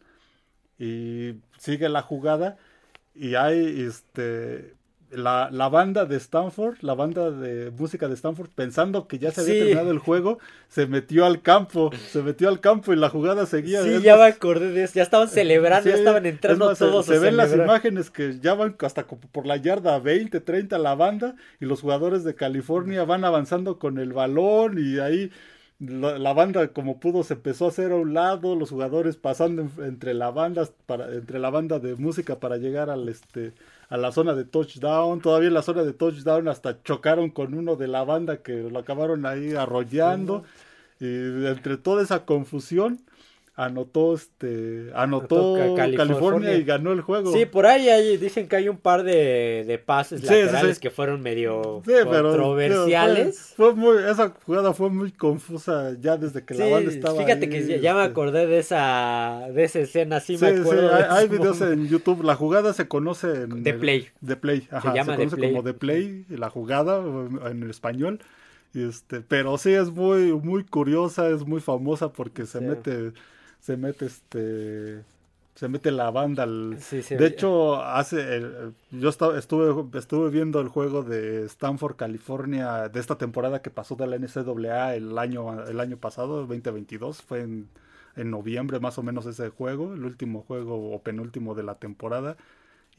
y 0.77 1.35
sigue 1.57 1.89
la 1.89 2.01
jugada 2.01 2.57
y 3.13 3.35
hay 3.35 3.81
este 3.81 4.75
la, 5.11 5.49
la, 5.51 5.69
banda 5.69 6.05
de 6.05 6.17
Stanford, 6.17 6.77
la 6.81 6.93
banda 6.93 7.31
de 7.31 7.71
música 7.71 8.07
de 8.07 8.13
Stanford, 8.13 8.49
pensando 8.53 9.07
que 9.07 9.19
ya 9.19 9.31
se 9.31 9.41
había 9.41 9.53
terminado 9.59 9.91
el 9.91 9.99
juego, 9.99 10.39
se 10.67 10.87
metió 10.87 11.25
al 11.25 11.41
campo, 11.41 11.91
se 12.11 12.21
metió 12.21 12.49
al 12.49 12.59
campo 12.59 12.93
y 12.93 12.95
la 12.95 13.09
jugada 13.09 13.45
seguía. 13.45 13.83
Sí, 13.83 14.01
ya 14.01 14.17
me 14.17 14.23
acordé 14.23 14.71
de 14.71 14.83
eso, 14.83 14.93
ya 14.95 15.03
estaban 15.03 15.29
celebrando, 15.29 15.89
ya 15.89 15.95
estaban 15.95 16.25
entrando 16.25 16.75
todos. 16.75 17.05
Se, 17.05 17.13
se 17.13 17.19
ven 17.19 17.37
las 17.37 17.53
imágenes 17.53 18.09
que 18.09 18.39
ya 18.39 18.53
van 18.53 18.75
hasta 18.81 19.05
por 19.05 19.45
la 19.45 19.57
yarda 19.57 19.99
20, 19.99 20.39
30 20.39 20.77
la 20.77 20.95
banda 20.95 21.35
y 21.59 21.65
los 21.65 21.81
jugadores 21.81 22.23
de 22.23 22.35
California 22.35 23.03
van 23.03 23.25
avanzando 23.25 23.79
con 23.79 23.97
el 23.99 24.13
balón 24.13 24.77
y 24.77 24.99
ahí 24.99 25.31
la, 25.79 26.33
banda 26.33 26.67
como 26.69 26.99
pudo 26.99 27.23
se 27.23 27.35
empezó 27.35 27.65
a 27.65 27.69
hacer 27.69 27.91
a 27.91 27.95
un 27.95 28.13
lado, 28.13 28.55
los 28.55 28.69
jugadores 28.69 29.15
pasando 29.15 29.69
entre 29.83 30.13
la 30.13 30.29
banda 30.29 30.67
para 30.85 31.13
entre 31.13 31.39
la 31.39 31.49
banda 31.49 31.79
de 31.79 31.95
música 31.95 32.39
para 32.39 32.57
llegar 32.57 32.89
al 32.89 33.07
este 33.07 33.53
a 33.89 33.97
la 33.97 34.11
zona 34.11 34.35
de 34.35 34.45
touchdown, 34.45 35.19
todavía 35.19 35.47
en 35.47 35.55
la 35.55 35.63
zona 35.63 35.83
de 35.83 35.93
touchdown 35.93 36.47
hasta 36.47 36.81
chocaron 36.83 37.31
con 37.31 37.53
uno 37.55 37.75
de 37.75 37.87
la 37.87 38.03
banda 38.03 38.43
que 38.43 38.53
lo 38.53 38.79
acabaron 38.79 39.25
ahí 39.25 39.53
arrollando. 39.53 40.43
Y 40.99 41.45
entre 41.45 41.77
toda 41.77 42.03
esa 42.03 42.25
confusión 42.25 42.99
anotó 43.59 44.13
este 44.13 44.89
anotó, 44.95 45.75
California. 45.75 46.55
y 46.55 46.63
ganó 46.63 46.93
el 46.93 47.01
juego. 47.01 47.33
Sí, 47.33 47.45
por 47.45 47.65
ahí, 47.65 48.17
dicen 48.17 48.47
que 48.47 48.55
hay 48.55 48.69
un 48.69 48.77
par 48.77 49.03
de, 49.03 49.65
de 49.67 49.77
pases 49.77 50.23
laterales 50.23 50.79
que 50.79 50.89
fueron 50.89 51.21
medio 51.21 51.81
controversiales. 51.85 53.53
fue, 53.57 53.75
muy 53.75 53.97
esa 54.09 54.33
jugada 54.45 54.73
fue 54.73 54.89
muy 54.89 55.11
confusa 55.11 55.93
ya 55.99 56.15
desde 56.15 56.45
que 56.45 56.53
la 56.53 56.67
banda 56.67 56.89
estaba 56.89 57.21
Fíjate 57.21 57.49
que 57.49 57.81
ya, 57.81 57.93
me 57.93 58.01
este. 58.01 58.11
acordé 58.11 58.47
de 58.47 58.59
esa 58.59 59.47
de 59.53 59.63
esa 59.65 59.79
escena, 59.79 60.21
sí, 60.21 60.37
me 60.37 60.47
acuerdo. 60.47 60.95
Hay, 60.95 61.03
hay 61.09 61.27
videos 61.27 61.59
en 61.59 61.87
YouTube, 61.89 62.23
la 62.23 62.35
jugada 62.35 62.73
se 62.73 62.87
conoce 62.87 63.43
en 63.43 63.63
de 63.63 63.73
Play. 63.73 64.07
De 64.21 64.37
Play, 64.37 64.67
ajá, 64.71 64.91
se, 64.91 64.97
llama 64.97 65.13
se 65.13 65.17
conoce 65.17 65.41
como 65.41 65.63
de 65.63 65.73
Play, 65.73 66.25
la 66.29 66.49
jugada 66.49 67.03
en 67.49 67.69
español. 67.69 68.19
Este, 68.73 69.21
pero 69.21 69.57
sí 69.57 69.73
es 69.73 69.89
muy 69.91 70.31
muy 70.31 70.63
curiosa, 70.63 71.27
es 71.29 71.45
muy 71.45 71.59
famosa 71.59 72.13
porque 72.13 72.45
se 72.45 72.61
mete 72.61 73.11
se 73.59 73.77
mete 73.77 74.05
este 74.05 75.03
se 75.55 75.67
mete 75.67 75.91
la 75.91 76.09
banda 76.09 76.47
de 76.47 77.27
hecho 77.27 77.83
hace 77.83 78.71
yo 78.91 79.09
estaba, 79.09 79.37
estuve 79.37 79.99
estuve 79.99 80.29
viendo 80.29 80.61
el 80.61 80.69
juego 80.69 81.03
de 81.03 81.45
Stanford 81.45 81.95
California 81.97 82.87
de 82.87 82.99
esta 82.99 83.17
temporada 83.17 83.61
que 83.61 83.69
pasó 83.69 83.95
de 83.95 84.07
la 84.07 84.17
NCAA 84.17 84.95
el 84.95 85.17
año 85.17 85.65
el 85.65 85.79
año 85.79 85.97
pasado 85.97 86.45
2022 86.45 87.21
fue 87.21 87.41
en, 87.41 87.67
en 88.15 88.31
noviembre 88.31 88.79
más 88.79 88.97
o 88.97 89.03
menos 89.03 89.25
ese 89.25 89.49
juego 89.49 89.93
el 89.93 90.05
último 90.05 90.43
juego 90.43 90.93
o 90.93 91.01
penúltimo 91.01 91.55
de 91.55 91.63
la 91.63 91.75
temporada 91.75 92.37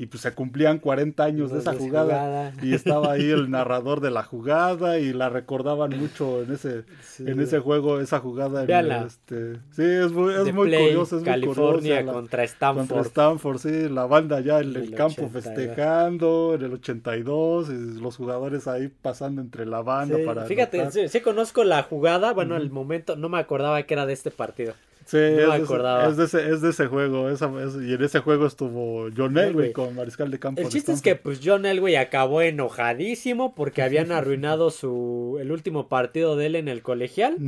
y 0.01 0.07
pues 0.07 0.23
se 0.23 0.33
cumplían 0.33 0.79
40 0.79 1.23
años 1.23 1.53
de 1.53 1.59
esa 1.59 1.75
jugada, 1.75 2.55
y 2.63 2.73
estaba 2.73 3.13
ahí 3.13 3.29
el 3.29 3.51
narrador 3.51 4.01
de 4.01 4.11
la 4.11 4.23
jugada 4.23 4.99
y 4.99 5.13
la 5.13 5.29
recordaban 5.29 5.91
mucho 5.91 6.41
en 6.43 6.55
ese 6.55 6.85
en 7.19 7.39
ese 7.39 7.59
juego 7.59 8.01
esa 8.01 8.19
jugada 8.19 8.65
este, 9.05 9.57
sí 9.73 9.83
es 9.83 10.11
muy 10.11 10.33
es 10.33 10.55
muy 10.55 10.71
curioso 10.71 11.19
es 11.19 11.23
California 11.23 12.03
muy 12.03 12.15
contra 12.15 12.45
Stanford 12.45 12.89
contra 12.89 13.03
Stanford. 13.03 13.59
Sí 13.59 13.91
la 13.91 14.07
banda 14.07 14.41
ya 14.41 14.61
en 14.61 14.75
el, 14.75 14.91
campo 14.93 15.29
festejando 15.29 16.55
en 16.55 16.63
el 16.63 16.73
82 16.73 17.69
y 17.69 18.01
los 18.01 18.17
jugadores 18.17 18.67
ahí 18.69 18.89
pasando 18.89 19.43
entre 19.43 19.67
la 19.67 19.83
banda 19.83 20.17
para 20.25 20.47
fíjate 20.47 21.09
sí, 21.11 21.21
conozco 21.21 21.63
la 21.63 21.83
jugada 21.83 22.33
bueno 22.33 22.57
el 22.57 22.71
momento 22.71 23.17
no 23.17 23.29
me 23.29 23.39
acordaba 23.39 23.83
que 23.83 23.93
era 23.93 24.07
de 24.07 24.15
este 24.15 24.31
partido 24.31 24.73
Sí, 25.11 25.17
es, 25.19 26.17
de 26.17 26.25
ese, 26.25 26.51
es 26.51 26.61
de 26.61 26.71
ese 26.71 26.87
juego. 26.87 27.29
y 27.29 27.95
en 27.95 28.05
ese 28.05 28.21
juego 28.21 28.47
estuvo 28.47 29.09
John 29.17 29.37
Elway 29.37 29.73
con 29.73 29.97
Mariscal 29.97 30.31
de 30.31 30.39
Campo. 30.39 30.61
El 30.61 30.69
chiste 30.69 30.93
es 30.93 31.03
que 31.03 31.17
pues 31.17 31.41
John 31.43 31.67
Elway 31.67 31.97
acabó 31.97 32.43
enojadísimo 32.43 33.57
porque 33.57 33.83
habían 33.83 34.13
arruinado 34.13 34.71
su 34.71 35.37
el 35.41 35.51
último 35.51 35.89
partido 35.89 36.37
de 36.37 36.47
él 36.47 36.55
en 36.55 36.69
el 36.69 36.83
colegial. 36.83 37.39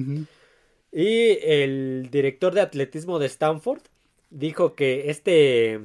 Y 0.91 1.39
el 1.41 2.09
director 2.11 2.53
de 2.53 2.63
atletismo 2.63 3.21
de 3.21 3.27
Stanford 3.27 3.83
dijo 4.31 4.75
que 4.75 5.09
este, 5.11 5.83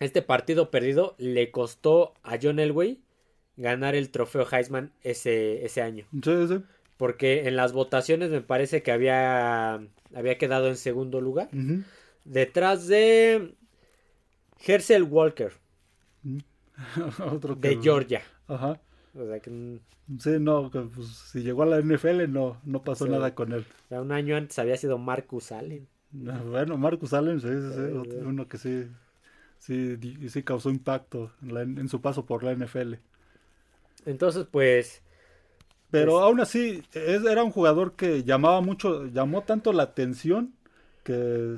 este 0.00 0.22
partido 0.22 0.72
perdido 0.72 1.14
le 1.18 1.52
costó 1.52 2.14
a 2.24 2.36
John 2.42 2.58
Elway 2.58 2.98
ganar 3.56 3.94
el 3.94 4.10
trofeo 4.10 4.44
Heisman 4.50 4.90
ese, 5.04 5.64
ese 5.64 5.82
año. 5.82 6.04
Sí, 6.24 6.48
sí. 6.48 6.64
Porque 6.96 7.46
en 7.46 7.56
las 7.56 7.72
votaciones 7.72 8.30
me 8.30 8.40
parece 8.40 8.82
que 8.82 8.92
había 8.92 9.80
había 10.14 10.38
quedado 10.38 10.68
en 10.68 10.76
segundo 10.76 11.20
lugar. 11.20 11.50
Detrás 12.24 12.86
de 12.86 13.54
Herschel 14.64 15.02
Walker. 15.02 15.52
de 17.58 17.78
Georgia. 17.82 18.22
Ajá. 18.48 18.80
O 19.14 19.26
sea 19.26 19.40
que... 19.40 19.80
Sí, 20.18 20.36
no, 20.38 20.70
pues, 20.70 21.08
si 21.08 21.42
llegó 21.42 21.64
a 21.64 21.66
la 21.66 21.80
NFL 21.80 22.30
no, 22.30 22.60
no 22.64 22.82
pasó 22.82 23.08
nada 23.08 23.34
con 23.34 23.52
él. 23.52 23.66
un 23.90 24.12
año 24.12 24.36
antes 24.36 24.58
había 24.58 24.76
sido 24.76 24.98
Marcus 24.98 25.50
Allen. 25.52 25.88
Bueno, 26.12 26.78
Marcus 26.78 27.12
Allen, 27.12 27.40
sí, 27.40 27.48
sí, 27.48 28.16
uno 28.24 28.46
que 28.46 28.56
sí, 28.56 28.86
sí, 29.58 29.98
sí 30.28 30.42
causó 30.44 30.70
impacto 30.70 31.32
en 31.42 31.88
su 31.88 32.00
paso 32.00 32.24
por 32.24 32.44
la 32.44 32.54
NFL. 32.54 32.94
Entonces, 34.06 34.46
pues, 34.50 35.02
pero 35.90 36.20
aún 36.20 36.40
así, 36.40 36.82
era 36.92 37.44
un 37.44 37.50
jugador 37.50 37.94
que 37.94 38.24
llamaba 38.24 38.60
mucho, 38.60 39.06
llamó 39.06 39.42
tanto 39.42 39.72
la 39.72 39.84
atención 39.84 40.54
que 41.04 41.56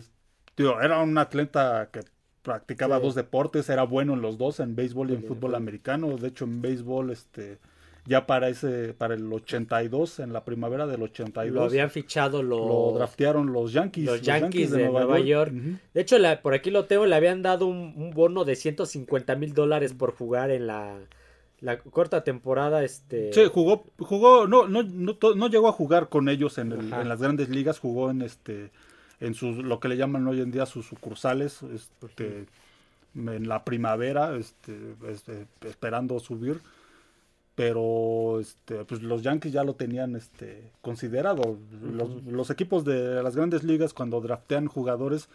tío, 0.54 0.80
era 0.80 1.00
un 1.00 1.16
atleta 1.16 1.88
que 1.92 2.00
practicaba 2.42 2.99
dos 2.99 3.14
deportes, 3.14 3.68
era 3.68 3.85
bueno 3.85 4.14
en 4.14 4.23
los 4.23 4.38
dos, 4.38 4.61
en 4.61 4.75
béisbol 4.75 5.11
y 5.11 5.14
en 5.14 5.25
fútbol 5.25 5.54
americano. 5.54 6.16
De 6.16 6.28
hecho, 6.28 6.44
en 6.44 6.61
béisbol, 6.61 7.11
este, 7.11 7.58
ya 8.06 8.26
para 8.26 8.49
ese, 8.49 8.94
para 8.94 9.14
el 9.14 9.32
82, 9.32 10.20
en 10.20 10.32
la 10.32 10.44
primavera 10.44 10.87
del 10.87 11.02
82. 11.02 11.54
Lo 11.54 11.64
habían 11.64 11.90
fichado 11.90 12.42
Lo 12.42 12.92
draftearon 12.94 13.52
los 13.52 13.73
Yankees. 13.73 14.04
Los 14.04 14.23
Yankees, 14.23 14.70
de, 14.70 14.88
Nueva, 14.88 15.20
York. 15.20 15.52
De 15.52 16.00
hecho, 16.00 16.16
por 16.42 16.54
aquí 16.54 16.70
lo 16.70 16.87
tengo, 16.87 17.06
le 17.06 17.14
habían 17.14 17.42
dado 17.42 17.66
un, 17.66 17.92
un 17.97 18.11
bono 18.11 18.44
de 18.44 18.56
150 18.56 19.37
mil 19.37 19.54
dólares 19.54 19.92
por 19.94 20.12
jugar 20.12 20.50
en 20.50 20.66
la 20.66 20.99
la 21.61 21.79
corta 21.79 22.23
temporada, 22.23 22.85
este... 22.85 23.33
Sí, 23.33 23.43
jugó, 23.53 23.85
jugó, 23.99 24.47
no, 24.47 24.69
no, 24.69 24.83
no, 24.83 25.49
llegó 25.49 25.69
a 25.69 25.73
jugar 25.73 26.09
con 26.09 26.29
ellos 26.29 26.59
en, 26.59 26.73
en, 26.73 27.09
las 27.09 27.21
grandes 27.21 27.49
ligas, 27.49 27.81
jugó 27.81 28.11
en 28.11 28.23
este, 28.23 28.71
en 29.21 29.35
sus, 29.35 29.57
lo 29.57 29.81
que 29.81 29.88
le 29.88 29.97
llaman 29.97 30.27
hoy 30.29 30.41
en 30.41 30.53
día 30.53 30.67
sus 30.67 30.87
sucursales, 30.87 31.62
este, 31.62 32.47
en 33.15 33.49
la 33.49 33.65
primavera, 33.65 34.37
este, 34.37 34.95
este, 35.09 35.47
esperando 35.67 36.21
subir, 36.21 36.61
pero 37.57 38.38
este, 38.38 38.85
pues 38.85 39.03
los 39.03 39.23
Yankees 39.23 39.53
ya 39.53 39.65
lo 39.65 39.75
tenían 39.75 40.15
este, 40.15 40.71
considerado. 40.81 41.59
Los, 41.83 42.23
los 42.23 42.50
equipos 42.50 42.85
de 42.85 43.21
las 43.21 43.35
grandes 43.35 43.65
ligas 43.65 43.93
cuando 43.93 44.21
draftean 44.21 44.69
jugadores 44.69 45.29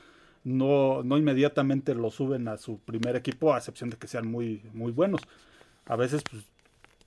no, 0.46 1.04
no 1.04 1.18
inmediatamente 1.18 1.96
lo 1.96 2.12
suben 2.12 2.48
a 2.48 2.56
su 2.56 2.78
primer 2.80 3.18
equipo, 3.18 3.54
a 3.54 3.58
excepción 3.58 3.90
de 3.90 3.98
que 3.98 4.08
sean 4.08 4.26
muy, 4.26 4.62
muy 4.74 4.94
buenos 4.94 5.22
a 5.86 5.96
veces 5.96 6.24
pues, 6.30 6.44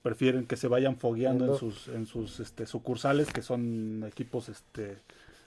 prefieren 0.01 0.45
que 0.45 0.55
se 0.55 0.67
vayan 0.67 0.97
fogueando 0.97 1.53
en 1.53 1.59
sus, 1.59 1.87
en 1.89 2.05
sus 2.05 2.39
este, 2.39 2.65
sucursales, 2.65 3.31
que 3.31 3.41
son 3.41 4.05
equipos 4.07 4.49
este, 4.49 4.97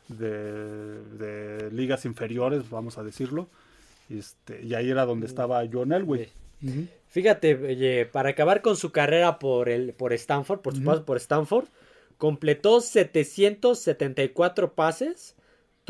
de, 0.08 1.70
ligas 1.72 2.04
inferiores, 2.04 2.68
vamos 2.70 2.98
a 2.98 3.02
decirlo. 3.02 3.48
Este, 4.08 4.62
y 4.64 4.74
ahí 4.74 4.90
era 4.90 5.06
donde 5.06 5.26
estaba 5.26 5.62
John 5.70 5.92
Elway. 5.92 6.28
Fíjate, 7.08 8.06
para 8.06 8.30
acabar 8.30 8.60
con 8.60 8.76
su 8.76 8.92
carrera 8.92 9.38
por, 9.38 9.68
el, 9.68 9.94
por 9.94 10.12
Stanford, 10.12 10.60
por 10.60 10.76
su 10.76 10.84
paso 10.84 11.04
por 11.04 11.16
Stanford, 11.16 11.66
completó 12.18 12.80
774 12.80 14.74
pases 14.74 15.34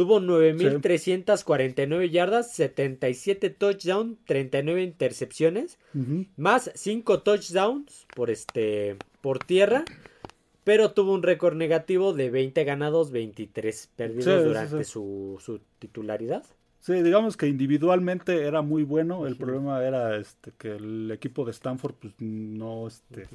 Tuvo 0.00 0.18
9.349 0.18 2.08
yardas, 2.08 2.54
77 2.54 3.50
touchdowns, 3.50 4.16
39 4.24 4.82
intercepciones, 4.82 5.78
más 6.38 6.70
5 6.74 7.20
touchdowns 7.20 8.06
por, 8.16 8.30
este, 8.30 8.96
por 9.20 9.40
tierra, 9.40 9.84
pero 10.64 10.92
tuvo 10.92 11.12
un 11.12 11.22
récord 11.22 11.54
negativo 11.54 12.14
de 12.14 12.30
20 12.30 12.64
ganados, 12.64 13.10
23 13.10 13.90
perdidos 13.94 14.42
durante 14.42 14.84
Su, 14.84 15.36
su, 15.38 15.60
titularidad. 15.78 16.46
Sí, 16.80 16.94
digamos 17.02 17.36
que 17.36 17.48
individualmente 17.48 18.44
era 18.44 18.62
muy 18.62 18.84
bueno, 18.84 19.26
el 19.26 19.36
problema 19.36 19.84
era 19.84 20.16
este, 20.16 20.52
que 20.56 20.76
el 20.76 21.10
equipo 21.10 21.44
de 21.44 21.50
Stanford 21.50 21.96
pues, 21.96 22.14
no, 22.20 22.88
este, 22.88 23.28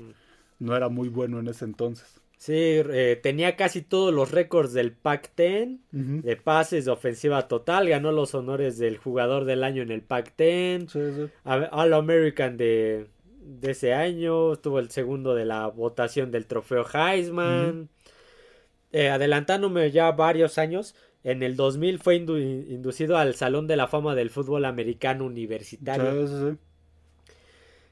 no 0.57 0.75
era 0.75 0.89
muy 0.89 1.09
bueno 1.09 1.39
en 1.39 1.47
ese 1.47 1.65
entonces. 1.65 2.23
Sí, 2.37 2.53
eh, 2.53 3.19
tenía 3.21 3.55
casi 3.55 3.81
todos 3.81 4.13
los 4.13 4.31
récords 4.31 4.73
del 4.73 4.91
Pac-10 4.91 5.79
de 5.91 6.35
pases 6.35 6.85
de 6.85 6.91
ofensiva 6.91 7.47
total. 7.47 7.87
Ganó 7.89 8.11
los 8.11 8.35
honores 8.35 8.77
del 8.77 8.97
jugador 8.97 9.45
del 9.45 9.63
año 9.63 9.81
en 9.81 9.91
el 9.91 10.01
Pac-10. 10.01 11.31
All 11.43 11.93
American 11.93 12.57
de, 12.57 13.07
de 13.39 13.71
ese 13.71 13.93
año, 13.93 14.53
estuvo 14.53 14.79
el 14.79 14.89
segundo 14.91 15.33
de 15.35 15.45
la 15.45 15.67
votación 15.67 16.31
del 16.31 16.45
trofeo 16.45 16.85
Heisman. 16.93 17.89
Eh, 18.91 19.09
adelantándome 19.09 19.91
ya 19.91 20.11
varios 20.11 20.57
años, 20.57 20.95
en 21.23 21.43
el 21.43 21.55
2000 21.55 21.99
fue 21.99 22.15
inducido 22.15 23.17
al 23.17 23.35
Salón 23.35 23.67
de 23.67 23.75
la 23.75 23.87
Fama 23.87 24.15
del 24.15 24.29
Fútbol 24.29 24.63
Americano 24.65 25.25
Universitario. 25.25 26.27
Sí, 26.27 26.33
sí, 26.33 26.51
sí. 26.51 26.57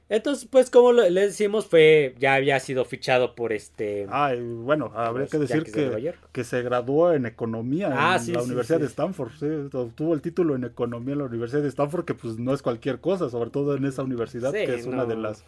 Entonces, 0.10 0.48
pues 0.50 0.70
como 0.70 0.92
le 0.92 1.10
decimos, 1.10 1.66
fue 1.66 2.16
ya 2.20 2.36
había 2.36 2.60
sido 2.60 2.86
fichado 2.86 3.36
por 3.36 3.54
este... 3.54 4.06
Ah, 4.10 4.34
bueno, 4.38 4.92
habría 4.94 5.28
que 5.28 5.40
decir 5.40 5.64
que, 5.64 6.14
que, 6.32 6.44
se 6.44 6.62
graduó 6.62 7.14
en 7.14 7.26
economía 7.26 7.90
ah, 7.94 8.20
en 8.24 8.34
la 8.34 8.44
Universidad 8.44 8.80
de 8.80 8.88
Stanford. 8.88 9.32
Sí, 9.40 9.48
obtuvo 9.76 10.14
el 10.14 10.22
título 10.22 10.56
en 10.56 10.66
economía 10.66 11.14
en 11.14 11.20
la 11.20 11.26
Universidad 11.26 11.62
de 11.62 11.70
Stanford, 11.70 12.06
que 12.06 12.14
pues 12.14 12.38
no 12.38 12.54
es 12.54 12.62
cualquier 12.62 13.00
cosa, 13.00 13.30
sobre 13.30 13.50
todo 13.50 13.76
en 13.76 13.86
esa 13.86 14.04
universidad, 14.04 14.52
que 14.52 14.76
es 14.76 14.86
una 14.86 15.06
de 15.06 15.16
las 15.16 15.44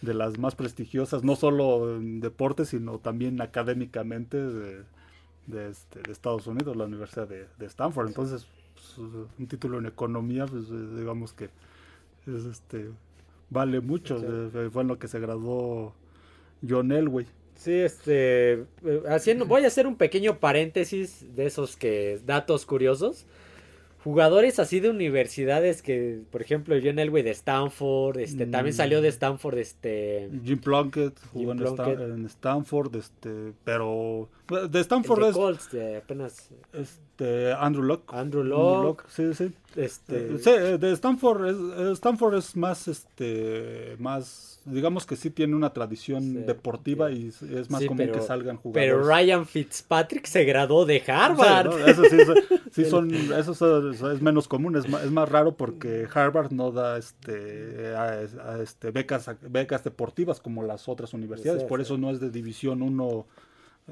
de 0.00 0.14
las 0.14 0.38
más 0.38 0.54
prestigiosas, 0.54 1.24
no 1.24 1.36
solo 1.36 1.96
en 1.96 2.20
deportes, 2.20 2.68
sino 2.68 2.98
también 2.98 3.40
académicamente 3.42 4.38
de, 4.38 4.82
de, 5.46 5.68
este, 5.68 6.00
de 6.00 6.10
Estados 6.10 6.46
Unidos, 6.46 6.74
la 6.74 6.84
Universidad 6.84 7.28
de, 7.28 7.46
de 7.58 7.66
Stanford. 7.66 8.08
Entonces, 8.08 8.46
pues, 8.72 8.96
un 8.98 9.46
título 9.46 9.78
en 9.78 9.86
economía, 9.86 10.46
pues 10.46 10.70
digamos 10.96 11.34
que 11.34 11.50
es 12.26 12.44
este 12.44 12.88
vale 13.50 13.80
mucho. 13.80 14.18
Fue 14.72 14.82
en 14.82 14.88
lo 14.88 14.98
que 14.98 15.08
se 15.08 15.20
graduó 15.20 15.94
John 16.66 16.92
Elway. 16.92 17.26
Sí, 17.54 17.74
este, 17.74 18.52
eh, 18.52 19.02
haciendo, 19.10 19.44
voy 19.44 19.64
a 19.64 19.66
hacer 19.66 19.86
un 19.86 19.96
pequeño 19.96 20.38
paréntesis 20.38 21.26
de 21.36 21.44
esos 21.44 21.76
que 21.76 22.18
datos 22.24 22.64
curiosos 22.64 23.26
jugadores 24.02 24.58
así 24.58 24.80
de 24.80 24.90
universidades 24.90 25.82
que, 25.82 26.20
por 26.30 26.42
ejemplo, 26.42 26.76
John 26.82 26.98
Elway 26.98 27.22
de 27.22 27.30
Stanford, 27.30 28.18
este, 28.18 28.46
también 28.46 28.74
salió 28.74 29.02
de 29.02 29.08
mm. 29.08 29.12
Stanford, 29.12 29.58
este... 29.58 30.30
Jim 30.44 30.58
Plunkett 30.58 31.18
jugó 31.32 31.52
en, 31.52 32.24
Stanford, 32.26 32.96
este, 32.96 33.52
pero 33.64 34.28
de 34.70 34.80
Stanford 34.80 35.24
es... 35.24 35.34
Colts, 35.34 35.70
de 35.72 35.96
apenas... 35.98 36.50
Este, 36.72 37.52
Andrew 37.52 37.84
Locke. 37.84 38.14
Andrew 38.14 38.42
Locke. 38.42 39.04
sí, 39.08 39.34
sí. 39.34 39.52
Este... 39.76 40.38
sí, 40.38 40.50
de 40.50 40.92
Stanford, 40.92 41.46
es, 41.46 41.92
Stanford 41.98 42.36
es 42.36 42.56
más, 42.56 42.88
este, 42.88 43.96
más 43.98 44.59
digamos 44.70 45.06
que 45.06 45.16
sí 45.16 45.30
tiene 45.30 45.54
una 45.54 45.72
tradición 45.72 46.46
deportiva 46.46 47.10
y 47.10 47.28
es 47.28 47.70
más 47.70 47.84
común 47.84 48.10
que 48.12 48.20
salgan 48.20 48.56
jugadores. 48.56 48.92
Pero 48.92 49.04
Ryan 49.06 49.46
Fitzpatrick 49.46 50.26
se 50.26 50.44
graduó 50.44 50.86
de 50.86 51.02
Harvard. 51.06 51.88
Eso 51.88 52.02
sí, 52.10 52.16
sí 52.70 52.84
son, 52.84 53.12
eso 53.14 54.12
es, 54.12 54.22
menos 54.22 54.48
común, 54.48 54.76
es 54.76 54.88
más, 54.88 55.04
es 55.04 55.10
más, 55.10 55.28
raro 55.28 55.56
porque 55.56 56.06
Harvard 56.12 56.52
no 56.52 56.70
da 56.72 56.98
este, 56.98 57.94
este 58.62 58.90
becas, 58.90 59.30
becas 59.42 59.84
deportivas 59.84 60.40
como 60.40 60.62
las 60.62 60.88
otras 60.88 61.12
universidades, 61.14 61.64
por 61.64 61.80
eso 61.80 61.98
no 61.98 62.10
es 62.10 62.20
de 62.20 62.30
División 62.30 62.82
1 62.82 63.26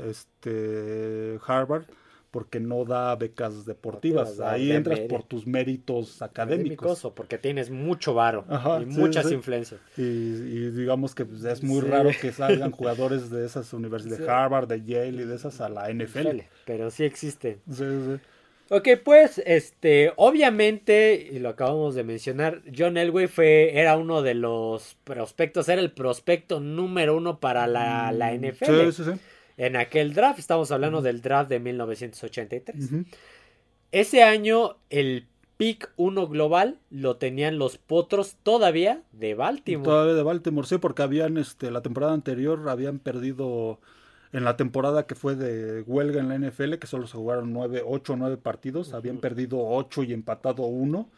este, 0.07 1.39
Harvard 1.47 1.85
porque 2.31 2.61
no 2.61 2.85
da 2.85 3.15
becas 3.17 3.65
deportivas. 3.65 4.41
Ahí 4.41 4.71
entras 4.73 5.01
por 5.01 5.23
tus 5.23 5.47
méritos 5.47 6.21
académicos. 6.23 7.05
o 7.05 7.15
porque 7.15 7.39
tienes 7.39 7.71
mucho 7.71 8.15
varo 8.15 8.45
y 8.81 8.85
muchas 8.87 9.31
influencias. 9.33 9.81
Y, 9.97 10.71
digamos 10.71 11.15
que 11.15 11.25
pues, 11.25 11.45
es 11.45 11.63
muy 11.63 11.81
raro 11.81 12.11
que 12.21 12.33
salgan 12.33 12.71
jugadores 12.71 13.31
de 13.31 13.47
esas 13.47 13.73
universidades, 13.73 14.25
de 14.25 14.31
Harvard, 14.31 14.69
de 14.69 14.85
Yale 14.85 15.23
y 15.23 15.27
de 15.27 15.35
esas 15.35 15.61
a 15.61 15.69
la 15.69 15.93
NFL. 15.93 16.41
Pero 16.65 16.91
sí 16.91 17.05
existen. 17.05 17.61
Ok, 18.71 18.89
pues, 19.03 19.41
este, 19.47 20.13
obviamente, 20.17 21.31
y 21.33 21.39
lo 21.39 21.49
acabamos 21.49 21.95
de 21.95 22.05
mencionar, 22.05 22.61
John 22.77 22.99
Elway 22.99 23.27
fue, 23.27 23.79
era 23.79 23.97
uno 23.97 24.21
de 24.21 24.35
los 24.35 24.95
prospectos, 25.05 25.71
era 25.71 25.81
el 25.81 25.91
prospecto 25.91 26.61
número 26.61 27.17
uno 27.17 27.41
para 27.41 27.67
la, 27.67 28.13
la 28.13 28.31
mm, 28.31 28.45
NFL. 28.45 28.65
Sí, 28.65 28.93
sí, 28.93 29.05
sí 29.05 29.21
en 29.59 29.77
aquel 29.77 30.15
draft. 30.15 30.39
Estamos 30.39 30.71
hablando 30.71 31.03
del 31.03 31.21
draft 31.21 31.51
de 31.51 31.61
1983. 31.61 32.91
Ese 33.93 34.23
año 34.23 34.77
el 34.89 35.27
pick 35.59 35.91
1 35.97 36.29
global 36.29 36.79
lo 36.89 37.17
tenían 37.17 37.59
los 37.59 37.77
potros 37.77 38.37
todavía 38.43 39.03
de 39.13 39.35
Baltimore. 39.35 39.85
Todavía 39.85 40.15
de 40.15 40.23
Baltimore, 40.23 40.67
sí, 40.67 40.79
porque 40.79 41.03
habían, 41.03 41.37
este, 41.37 41.71
la 41.71 41.83
temporada 41.83 42.15
anterior 42.15 42.67
habían 42.69 43.01
perdido 43.01 43.81
en 44.33 44.45
la 44.45 44.57
temporada 44.57 45.07
que 45.07 45.15
fue 45.15 45.35
de 45.35 45.83
huelga 45.83 46.21
en 46.21 46.29
la 46.29 46.39
NFL, 46.39 46.75
que 46.75 46.87
solo 46.87 47.07
se 47.07 47.17
jugaron 47.17 47.53
9, 47.53 47.83
8 47.85 48.13
o 48.13 48.17
9 48.17 48.37
partidos, 48.37 48.93
habían 48.93 49.19
perdido 49.19 49.59
8 49.61 50.05
y 50.05 50.13
empatado 50.13 50.63
1. 50.63 51.11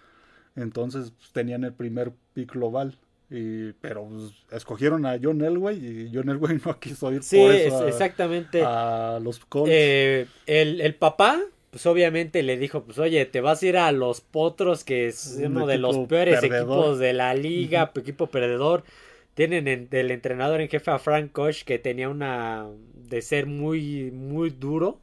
Entonces 0.57 1.13
pues, 1.17 1.33
tenían 1.33 1.65
el 1.65 1.75
primer 1.75 2.13
pick 2.33 2.53
global. 2.53 2.97
Y, 3.31 3.73
pero 3.75 4.07
pues, 4.07 4.33
escogieron 4.51 5.07
a 5.07 5.17
John 5.23 5.41
Elway 5.41 5.77
y 5.77 6.11
John 6.13 6.29
Elway 6.29 6.61
no 6.67 6.81
quiso 6.81 7.13
ir 7.13 7.21
por 7.21 7.53
eso 7.55 7.87
exactamente. 7.87 8.63
a 8.65 9.21
los 9.23 9.39
Colts. 9.39 9.71
Eh, 9.73 10.27
el, 10.47 10.81
el, 10.81 10.95
papá, 10.97 11.41
pues 11.71 11.87
obviamente 11.87 12.43
le 12.43 12.57
dijo, 12.57 12.83
pues 12.83 12.99
oye, 12.99 13.25
te 13.27 13.41
vas 13.41 13.63
a 13.63 13.67
ir 13.67 13.77
a 13.77 13.93
los 13.93 14.21
Potros, 14.21 14.83
que 14.83 15.07
es 15.07 15.39
uno 15.45 15.67
de 15.67 15.79
los 15.79 15.97
peores 16.09 16.43
equipos 16.43 16.99
de 16.99 17.13
la 17.13 17.35
liga, 17.35 17.93
equipo 17.95 18.27
perdedor. 18.27 18.83
Tienen 19.35 19.69
el 19.69 19.89
del 19.89 20.11
entrenador 20.11 20.61
en 20.61 20.69
jefe 20.69 20.91
a 20.91 20.99
Frank 20.99 21.31
Koch, 21.31 21.63
que 21.63 21.79
tenía 21.79 22.09
una 22.09 22.67
de 22.95 23.23
ser 23.23 23.47
muy, 23.47 24.11
muy 24.11 24.51
duro, 24.51 24.99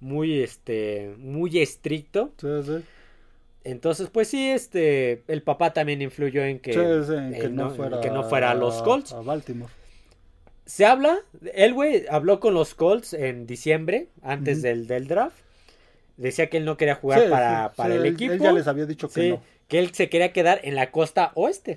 muy, 0.00 0.40
este, 0.40 1.14
muy 1.18 1.58
estricto. 1.58 2.32
Sí, 2.38 2.48
sí. 2.64 2.84
Entonces, 3.70 4.08
pues 4.10 4.28
sí, 4.28 4.48
este, 4.50 5.22
el 5.28 5.42
papá 5.42 5.74
también 5.74 6.00
influyó 6.00 6.42
en 6.42 6.58
que, 6.58 6.74
no, 7.50 8.24
fuera, 8.24 8.50
a 8.50 8.54
los 8.54 8.82
Colts. 8.82 9.12
A 9.12 9.20
Baltimore. 9.20 9.70
Se 10.64 10.86
habla, 10.86 11.18
él, 11.54 11.74
güey, 11.74 12.06
habló 12.10 12.40
con 12.40 12.54
los 12.54 12.74
Colts 12.74 13.12
en 13.12 13.46
diciembre, 13.46 14.08
antes 14.22 14.62
del, 14.62 14.86
del, 14.86 15.06
draft. 15.06 15.36
Decía 16.16 16.48
que 16.48 16.56
él 16.56 16.64
no 16.64 16.78
quería 16.78 16.94
jugar 16.94 17.28
para, 17.28 17.72
para 17.74 17.94
el 17.94 18.06
equipo. 18.06 18.32
Él 18.32 18.40
ya 18.40 18.52
les 18.52 18.66
había 18.66 18.86
dicho 18.86 19.08
que 19.08 19.30
no. 19.30 19.42
Que 19.68 19.78
él 19.78 19.92
se 19.92 20.08
quería 20.08 20.32
quedar 20.32 20.60
en 20.64 20.74
la 20.74 20.90
costa 20.90 21.32
oeste. 21.34 21.76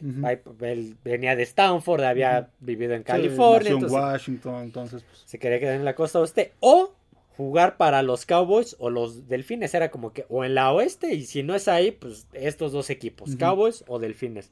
Él 0.62 0.96
venía 1.04 1.36
de 1.36 1.44
Stanford, 1.44 2.04
había 2.04 2.50
vivido 2.62 2.94
en 2.94 3.04
California. 3.04 3.72
en 3.72 3.84
Washington, 3.84 4.64
entonces. 4.64 5.04
Pues. 5.04 5.24
Se 5.26 5.38
quería 5.40 5.60
quedar 5.60 5.76
en 5.76 5.84
la 5.84 5.94
costa 5.94 6.22
oeste. 6.22 6.54
O 6.62 6.94
jugar 7.38 7.78
para 7.78 8.02
los 8.04 8.26
Cowboys 8.26 8.76
o 8.80 8.90
los 8.90 9.28
Delfines. 9.28 9.74
Era 9.74 9.92
como 9.92 10.14
que 10.14 10.26
o 10.30 10.44
en 10.44 10.56
la 10.56 10.72
oeste 10.72 11.14
y 11.14 11.26
si 11.26 11.44
no 11.44 11.56
es 11.56 11.68
ahí, 11.68 11.92
pues 11.92 12.28
estos 12.34 12.72
dos 12.72 12.90
equipos, 12.90 13.36
Cowboys 13.36 13.84
o 13.88 14.00
Delfines. 14.00 14.52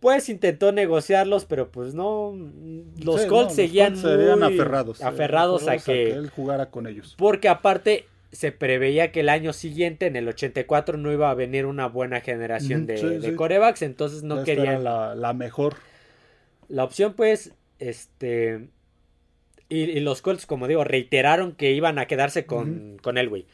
Pues 0.00 0.28
intentó 0.28 0.70
negociarlos, 0.70 1.44
pero 1.44 1.72
pues 1.72 1.92
no. 1.92 2.32
Los 3.02 3.26
Colts 3.26 3.54
seguían 3.54 3.94
aferrados. 3.94 5.02
Aferrados, 5.02 5.66
a, 5.66 5.78
que, 5.78 6.12
él 6.12 6.30
jugara 6.30 6.70
con 6.70 6.86
ellos. 6.86 7.16
Porque 7.18 7.48
aparte 7.48 8.06
se 8.30 8.52
preveía 8.52 9.10
que 9.10 9.20
el 9.20 9.28
año 9.28 9.52
siguiente, 9.52 10.06
en 10.06 10.14
el 10.14 10.28
84, 10.28 10.98
no 10.98 11.12
iba 11.12 11.30
a 11.30 11.34
venir 11.34 11.66
una 11.66 11.88
buena 11.88 12.20
generación 12.20 12.86
de, 12.86 13.34
corebacks, 13.34 13.82
entonces 13.82 14.22
no 14.22 14.44
querían. 14.44 14.84
la, 14.84 15.16
la 15.16 15.32
mejor. 15.32 15.74
La 16.68 16.84
opción, 16.84 17.14
pues, 17.14 17.54
este 17.80 18.68
y, 19.68 20.00
los 20.00 20.22
Colts, 20.22 20.46
como 20.46 20.66
digo, 20.66 20.84
reiteraron 20.84 21.52
que 21.52 21.72
iban 21.72 21.98
a 21.98 22.06
quedarse 22.06 22.46
con, 22.46 22.98
con 23.02 23.18
Elway. 23.18 23.46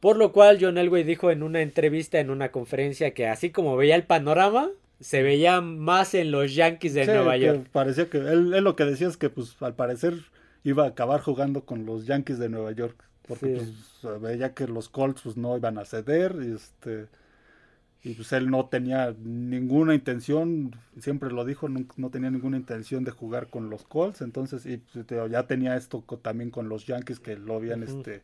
Por 0.00 0.16
lo 0.16 0.32
cual 0.32 0.58
John 0.60 0.78
Elway 0.78 1.04
dijo 1.04 1.30
en 1.30 1.42
una 1.42 1.62
entrevista, 1.62 2.18
en 2.18 2.30
una 2.30 2.50
conferencia, 2.50 3.14
que 3.14 3.28
así 3.28 3.50
como 3.50 3.76
veía 3.76 3.94
el 3.94 4.02
panorama, 4.02 4.68
se 5.00 5.22
veía 5.22 5.60
más 5.60 6.14
en 6.14 6.30
los 6.30 6.54
Yankees 6.54 6.94
de 6.94 7.06
Nueva 7.06 7.36
York. 7.36 7.68
Parecía 7.72 8.10
que 8.10 8.18
él, 8.18 8.50
lo 8.50 8.76
que 8.76 8.84
decía 8.84 9.08
es 9.08 9.16
que 9.16 9.30
pues 9.30 9.56
al 9.60 9.74
parecer 9.74 10.14
iba 10.64 10.84
a 10.84 10.88
acabar 10.88 11.20
jugando 11.20 11.64
con 11.64 11.86
los 11.86 12.06
Yankees 12.06 12.38
de 12.38 12.48
Nueva 12.48 12.72
York. 12.72 12.96
Porque 13.26 13.60
pues, 14.02 14.20
veía 14.20 14.54
que 14.54 14.66
los 14.66 14.88
Colts 14.88 15.22
pues, 15.22 15.36
no 15.36 15.56
iban 15.56 15.78
a 15.78 15.84
ceder. 15.84 16.36
Y 16.42 16.54
este 16.54 17.06
y 18.04 18.14
pues 18.14 18.32
él 18.32 18.50
no 18.50 18.66
tenía 18.66 19.14
ninguna 19.22 19.94
intención, 19.94 20.74
siempre 20.98 21.30
lo 21.30 21.44
dijo, 21.44 21.68
no, 21.68 22.10
tenía 22.10 22.30
ninguna 22.30 22.56
intención 22.56 23.04
de 23.04 23.12
jugar 23.12 23.46
con 23.46 23.70
los 23.70 23.84
Colts, 23.84 24.22
entonces 24.22 24.66
y 24.66 24.78
pues, 24.78 25.06
ya 25.30 25.46
tenía 25.46 25.76
esto 25.76 26.02
también 26.20 26.50
con 26.50 26.68
los 26.68 26.86
Yankees 26.86 27.20
que 27.20 27.36
lo 27.36 27.54
habían 27.54 27.82
este 27.82 28.22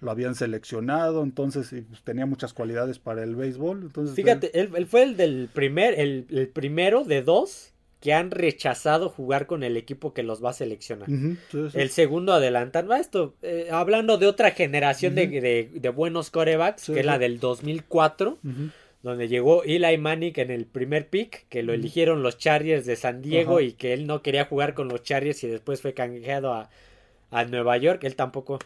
lo 0.00 0.10
habían 0.10 0.34
seleccionado, 0.34 1.22
entonces 1.22 1.72
y 1.72 1.82
pues 1.82 2.02
tenía 2.02 2.26
muchas 2.26 2.52
cualidades 2.52 2.98
para 2.98 3.22
el 3.22 3.36
béisbol, 3.36 3.82
entonces 3.82 4.16
Fíjate, 4.16 4.58
él, 4.58 4.86
fue 4.86 5.02
el 5.02 5.16
del 5.16 5.48
primer 5.52 5.98
el, 5.98 6.50
primero 6.52 7.04
de 7.04 7.22
dos 7.22 7.72
que 8.00 8.12
han 8.12 8.30
rechazado 8.30 9.08
jugar 9.08 9.46
con 9.46 9.62
el 9.62 9.78
equipo 9.78 10.12
que 10.12 10.22
los 10.22 10.44
va 10.44 10.50
a 10.50 10.52
seleccionar. 10.52 11.08
El 11.72 11.88
segundo 11.88 12.34
adelantan 12.34 12.90
va 12.90 12.98
esto, 12.98 13.34
eh, 13.40 13.68
hablando 13.70 14.18
de 14.18 14.26
otra 14.26 14.50
generación 14.50 15.14
de, 15.14 15.70
de, 15.72 15.88
buenos 15.88 16.28
corebacks, 16.30 16.86
que 16.86 17.00
es 17.00 17.06
la 17.06 17.18
del 17.18 17.40
2004 17.40 18.38
donde 19.04 19.28
llegó 19.28 19.62
Eli 19.64 19.98
Manning 19.98 20.32
en 20.36 20.50
el 20.50 20.64
primer 20.64 21.08
pick, 21.08 21.46
que 21.50 21.62
lo 21.62 21.74
eligieron 21.74 22.22
los 22.22 22.38
Chargers 22.38 22.86
de 22.86 22.96
San 22.96 23.20
Diego 23.20 23.60
y 23.60 23.74
que 23.74 23.92
él 23.92 24.06
no 24.06 24.22
quería 24.22 24.46
jugar 24.46 24.72
con 24.74 24.88
los 24.88 25.02
Chargers 25.02 25.44
y 25.44 25.48
después 25.48 25.82
fue 25.82 25.92
canjeado 25.92 26.54
a, 26.54 26.70
a 27.30 27.44
Nueva 27.44 27.76
York, 27.76 28.02
él 28.04 28.16
tampoco. 28.16 28.58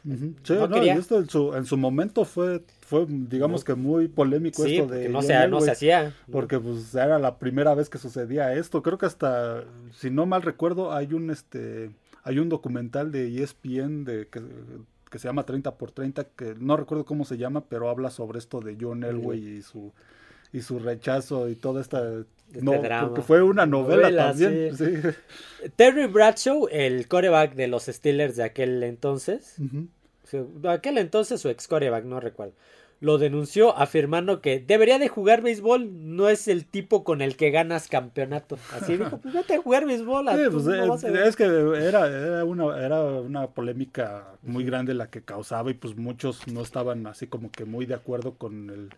Sí, 0.45 0.53
no, 0.55 0.85
y 0.85 0.91
esto 0.91 1.19
en 1.19 1.29
su, 1.29 1.55
en 1.55 1.65
su 1.65 1.77
momento 1.77 2.25
fue, 2.25 2.63
fue 2.83 3.05
digamos 3.09 3.65
que 3.65 3.75
muy 3.75 4.07
polémico 4.07 4.63
Sí, 4.63 4.77
esto 4.77 4.87
de 4.87 5.09
no 5.09 5.23
se, 5.23 5.49
no 5.49 5.61
se 5.61 5.73
hacía. 5.73 6.15
porque 6.31 6.61
pues 6.61 6.95
era 6.95 7.19
la 7.19 7.39
primera 7.39 7.75
vez 7.75 7.91
que 7.91 7.99
sucedía 7.99 8.55
esto. 8.55 8.81
Creo 8.83 8.97
que 8.97 9.07
hasta, 9.07 9.65
si 9.93 10.09
no 10.11 10.25
mal 10.25 10.43
recuerdo, 10.43 10.93
hay 10.93 11.15
un 11.15 11.31
este 11.31 11.91
hay 12.23 12.39
un 12.39 12.49
documental 12.49 13.11
de 13.11 13.43
ESPN 13.43 14.05
de 14.05 14.29
que, 14.29 14.41
que 15.11 15.19
se 15.19 15.27
llama 15.27 15.45
30 15.45 15.77
por 15.79 15.91
30 15.91 16.25
que 16.37 16.55
no 16.61 16.77
recuerdo 16.77 17.05
cómo 17.07 17.25
se 17.25 17.39
llama, 17.39 17.65
pero 17.69 17.89
habla 17.89 18.11
sobre 18.11 18.39
esto 18.39 18.61
de 18.61 18.77
John 18.81 19.03
Elway 19.03 19.45
y 19.57 19.63
su 19.63 19.93
y 20.53 20.63
su 20.63 20.79
rechazo 20.79 21.49
y 21.49 21.55
toda 21.55 21.81
esta 21.81 22.03
no, 22.61 22.81
drama. 22.83 23.09
porque 23.09 23.23
fue 23.23 23.43
una 23.43 23.67
novela, 23.67 24.03
Novela, 24.11 24.29
también. 24.29 24.77
sí. 24.77 24.85
sí. 25.03 25.69
Terry 25.77 26.07
Bradshaw, 26.07 26.69
el 26.71 27.07
coreback 27.09 27.55
de 27.55 27.69
los 27.69 27.85
Steelers 27.85 28.37
de 28.37 28.45
aquel 28.45 28.83
entonces, 28.83 29.57
de 30.33 30.69
aquel 30.71 30.99
entonces 30.99 31.41
su 31.41 31.49
ex 31.49 31.69
coreback, 31.69 32.05
no 32.05 32.21
recuerdo. 32.21 32.53
Lo 33.01 33.17
denunció 33.17 33.77
afirmando 33.79 34.41
que 34.41 34.59
debería 34.59 34.99
de 34.99 35.07
jugar 35.07 35.41
béisbol, 35.41 36.17
no 36.17 36.29
es 36.29 36.49
el 36.49 36.65
tipo 36.65 37.05
con 37.05 37.23
el 37.23 37.37
que 37.37 37.53
ganas 37.53 37.87
campeonato. 37.87 38.59
Así 38.73 38.97
dijo, 38.97 39.19
pues 39.19 39.33
vete 39.35 39.55
a 39.55 39.63
jugar 39.63 39.87
béisbol. 39.87 40.27
Sí, 40.31 40.41
pues, 40.51 40.65
no 40.65 40.75
eh, 40.75 40.89
vas 40.89 41.05
a- 41.05 41.25
es 41.29 41.37
que 41.37 41.45
era, 41.45 42.09
era, 42.09 42.45
una, 42.45 42.85
era 42.85 43.05
una 43.05 43.47
polémica 43.47 44.25
muy 44.43 44.65
grande 44.65 44.95
la 44.95 45.09
que 45.11 45.23
causaba 45.23 45.71
y 45.71 45.75
pues 45.75 45.97
muchos 45.97 46.49
no 46.49 46.61
estaban 46.61 47.07
así 47.07 47.29
como 47.29 47.53
que 47.53 47.65
muy 47.65 47.87
de 47.87 47.95
acuerdo 47.95 48.35
con 48.35 48.69
el, 48.71 48.89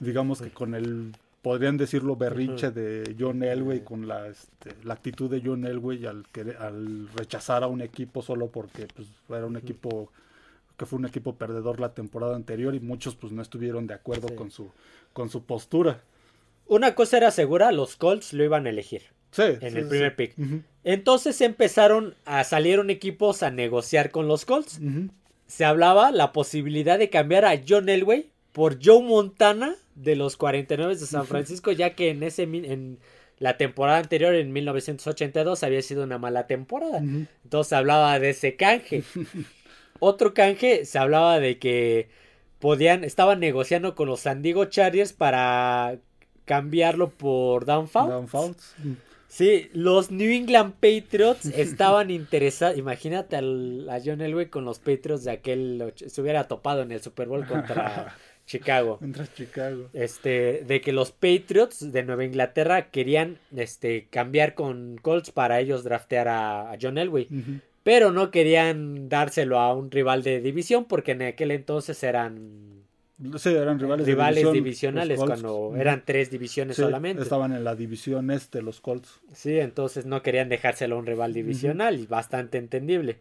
digamos 0.00 0.40
que 0.42 0.50
con 0.50 0.74
el, 0.74 1.12
podrían 1.42 1.76
decirlo, 1.76 2.16
berrinche 2.16 2.70
de 2.70 3.14
John 3.18 3.42
Elway, 3.42 3.80
con 3.84 4.06
la, 4.08 4.26
este, 4.28 4.74
la 4.84 4.94
actitud 4.94 5.30
de 5.30 5.42
John 5.44 5.64
Elway 5.64 6.06
al, 6.06 6.24
al 6.58 7.08
rechazar 7.14 7.62
a 7.62 7.66
un 7.66 7.80
equipo 7.82 8.22
solo 8.22 8.48
porque 8.48 8.86
pues, 8.94 9.08
era 9.28 9.46
un 9.46 9.56
equipo 9.56 10.10
que 10.76 10.84
fue 10.86 10.98
un 10.98 11.06
equipo 11.06 11.34
perdedor 11.36 11.80
la 11.80 11.94
temporada 11.94 12.36
anterior 12.36 12.74
y 12.74 12.80
muchos 12.80 13.14
pues 13.16 13.32
no 13.32 13.40
estuvieron 13.42 13.86
de 13.86 13.94
acuerdo 13.94 14.28
Sí. 14.28 14.34
con 14.34 14.50
su 14.50 14.70
con 15.12 15.30
su 15.30 15.42
postura. 15.44 16.00
Una 16.66 16.94
cosa 16.94 17.16
era 17.16 17.30
segura, 17.30 17.72
los 17.72 17.96
Colts 17.96 18.32
lo 18.34 18.44
iban 18.44 18.66
a 18.66 18.70
elegir 18.70 19.02
Sí, 19.30 19.42
en 19.42 19.72
sí, 19.72 19.78
el 19.78 19.88
primer 19.88 20.14
pick. 20.16 20.34
Entonces 20.84 21.40
empezaron 21.40 22.14
a 22.26 22.44
salieron 22.44 22.90
equipos 22.90 23.42
a 23.42 23.50
negociar 23.50 24.10
con 24.10 24.28
los 24.28 24.44
Colts. 24.44 24.80
Se 25.46 25.64
hablaba 25.64 26.10
la 26.10 26.32
posibilidad 26.32 26.98
de 26.98 27.08
cambiar 27.08 27.44
a 27.44 27.58
John 27.66 27.88
Elway 27.88 28.30
por 28.56 28.78
Joe 28.82 29.02
Montana 29.02 29.74
de 29.96 30.16
los 30.16 30.38
49 30.38 30.96
de 30.96 31.04
San 31.06 31.26
Francisco, 31.26 31.72
ya 31.72 31.94
que 31.94 32.08
en 32.08 32.22
ese 32.22 32.44
en 32.44 32.98
la 33.38 33.58
temporada 33.58 33.98
anterior, 33.98 34.34
en 34.34 34.50
1982, 34.50 35.62
había 35.62 35.82
sido 35.82 36.04
una 36.04 36.16
mala 36.16 36.46
temporada. 36.46 37.00
Ujú. 37.02 37.26
Entonces 37.44 37.68
se 37.68 37.76
hablaba 37.76 38.18
de 38.18 38.30
ese 38.30 38.56
canje. 38.56 39.02
Otro 40.00 40.32
canje 40.32 40.86
se 40.86 40.98
hablaba 40.98 41.38
de 41.38 41.58
que 41.58 42.08
podían, 42.58 43.04
estaban 43.04 43.40
negociando 43.40 43.94
con 43.94 44.08
los 44.08 44.20
San 44.20 44.40
Diego 44.40 44.64
Chargers 44.64 45.12
para 45.12 45.98
cambiarlo 46.46 47.10
por 47.10 47.66
Dan 47.66 47.88
Fouts. 47.88 48.08
Dan 48.08 48.28
Fouts. 48.28 48.74
Sí, 49.28 49.68
los 49.74 50.10
New 50.10 50.30
England 50.30 50.72
Patriots 50.80 51.44
estaban 51.54 52.10
interesados. 52.10 52.78
Imagínate 52.78 53.36
al- 53.36 53.86
a 53.90 54.00
John 54.02 54.22
Elway 54.22 54.46
con 54.46 54.64
los 54.64 54.78
Patriots 54.78 55.24
de 55.24 55.32
aquel. 55.32 55.92
Se 55.94 56.22
hubiera 56.22 56.48
topado 56.48 56.80
en 56.80 56.92
el 56.92 57.02
Super 57.02 57.28
Bowl 57.28 57.46
contra 57.46 58.14
Chicago. 58.46 58.98
Contra 58.98 59.26
Chicago. 59.32 59.88
Este, 59.92 60.64
de 60.66 60.80
que 60.80 60.92
los 60.92 61.12
Patriots 61.12 61.92
de 61.92 62.02
Nueva 62.04 62.24
Inglaterra 62.24 62.90
querían 62.90 63.38
este, 63.54 64.06
cambiar 64.08 64.54
con 64.54 64.98
Colts 65.02 65.30
para 65.30 65.60
ellos 65.60 65.84
draftear 65.84 66.28
a, 66.28 66.70
a 66.70 66.78
John 66.80 66.96
Elway. 66.98 67.28
Pero 67.82 68.10
no 68.10 68.30
querían 68.30 69.08
dárselo 69.08 69.60
a 69.60 69.74
un 69.74 69.90
rival 69.90 70.22
de 70.22 70.40
división 70.40 70.86
porque 70.86 71.12
en 71.12 71.22
aquel 71.22 71.50
entonces 71.50 72.02
eran 72.02 72.76
Sí, 73.38 73.48
eran 73.48 73.78
rivales, 73.80 74.06
rivales 74.06 74.34
división, 74.36 74.52
divisionales 74.52 75.18
cuando 75.18 75.74
eran 75.74 76.02
tres 76.04 76.30
divisiones 76.30 76.76
Sí, 76.76 76.82
solamente. 76.82 77.22
Estaban 77.22 77.52
en 77.52 77.64
la 77.64 77.74
división 77.74 78.30
este, 78.30 78.60
los 78.60 78.82
Colts. 78.82 79.20
Sí, 79.32 79.58
entonces 79.58 80.04
no 80.04 80.22
querían 80.22 80.50
dejárselo 80.50 80.96
a 80.96 80.98
un 80.98 81.06
rival 81.06 81.32
divisional 81.32 81.98
y 81.98 82.06
bastante 82.06 82.58
entendible. 82.58 83.16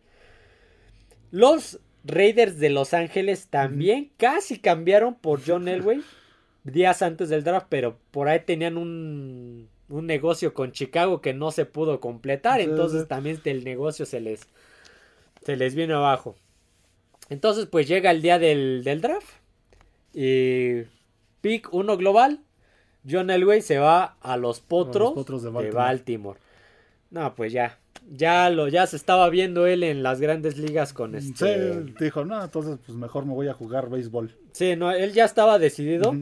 Los 1.31 1.79
Raiders 2.05 2.59
de 2.59 2.69
Los 2.69 2.93
Ángeles 2.93 3.47
también 3.47 4.11
casi 4.17 4.59
cambiaron 4.59 5.15
por 5.15 5.41
John 5.45 5.67
Elway 5.67 6.01
días 6.63 7.01
antes 7.01 7.29
del 7.29 7.43
draft, 7.43 7.67
pero 7.69 7.97
por 8.11 8.27
ahí 8.27 8.39
tenían 8.39 8.77
un, 8.77 9.69
un 9.87 10.07
negocio 10.07 10.53
con 10.53 10.71
Chicago 10.71 11.21
que 11.21 11.33
no 11.33 11.51
se 11.51 11.65
pudo 11.65 11.99
completar, 11.99 12.59
entonces 12.59 13.07
también 13.07 13.39
el 13.45 13.63
negocio 13.63 14.05
se 14.05 14.19
les, 14.19 14.47
se 15.45 15.55
les 15.55 15.75
vino 15.75 15.97
abajo. 15.97 16.35
Entonces 17.29 17.67
pues 17.67 17.87
llega 17.87 18.11
el 18.11 18.21
día 18.21 18.39
del, 18.39 18.83
del 18.83 19.01
draft 19.01 19.29
y 20.13 20.83
pick 21.41 21.71
1 21.73 21.97
global. 21.97 22.39
John 23.07 23.29
Elway 23.29 23.61
se 23.61 23.77
va 23.77 24.17
a 24.21 24.35
los 24.35 24.61
potros, 24.61 25.13
Potros 25.13 25.43
de. 25.43 25.51
Baltimore. 25.71 26.39
No, 27.11 27.35
pues 27.35 27.53
ya. 27.53 27.77
Ya 28.11 28.49
lo, 28.51 28.67
ya 28.67 28.85
se 28.87 28.95
estaba 28.97 29.29
viendo 29.29 29.65
él 29.65 29.83
en 29.83 30.03
las 30.03 30.21
grandes 30.21 30.57
ligas 30.57 30.93
con 30.93 31.15
este. 31.15 31.85
Sí, 31.85 31.93
dijo, 31.99 32.23
no, 32.23 32.43
entonces 32.43 32.77
pues 32.85 32.97
mejor 32.97 33.25
me 33.25 33.33
voy 33.33 33.47
a 33.47 33.53
jugar 33.53 33.89
béisbol. 33.89 34.31
Sí, 34.51 34.75
no, 34.75 34.91
él 34.91 35.13
ya 35.13 35.25
estaba 35.25 35.57
decidido. 35.59 36.15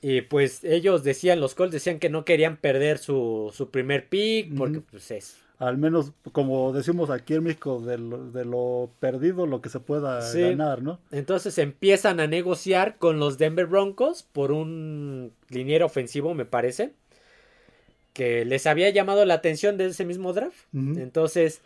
Y 0.00 0.20
pues 0.20 0.62
ellos 0.62 1.02
decían, 1.02 1.40
los 1.40 1.54
Colts 1.54 1.72
decían 1.72 1.98
que 1.98 2.10
no 2.10 2.24
querían 2.24 2.56
perder 2.58 2.98
su, 2.98 3.50
su 3.54 3.70
primer 3.70 4.08
pick. 4.08 4.54
Porque 4.56 4.80
pues 4.80 5.10
es. 5.10 5.36
Al 5.58 5.78
menos, 5.78 6.12
como 6.32 6.72
decimos 6.74 7.08
aquí 7.08 7.32
en 7.34 7.44
México, 7.44 7.80
de 7.80 7.96
lo, 7.96 8.30
de 8.30 8.44
lo 8.44 8.90
perdido, 9.00 9.46
lo 9.46 9.62
que 9.62 9.70
se 9.70 9.80
pueda 9.80 10.20
Sí. 10.20 10.42
ganar, 10.42 10.82
¿no? 10.82 11.00
Entonces 11.10 11.56
empiezan 11.58 12.20
a 12.20 12.26
negociar 12.26 12.98
con 12.98 13.18
los 13.18 13.38
Denver 13.38 13.66
Broncos 13.66 14.22
por 14.22 14.52
un 14.52 15.32
liniero 15.48 15.86
ofensivo, 15.86 16.34
me 16.34 16.44
parece. 16.44 16.92
Que 18.16 18.44
les 18.46 18.66
había 18.66 18.88
llamado 18.90 19.24
la 19.26 19.34
atención 19.34 19.76
de 19.76 19.86
ese 19.86 20.04
mismo 20.06 20.32
draft. 20.32 20.56
Entonces, 20.72 21.60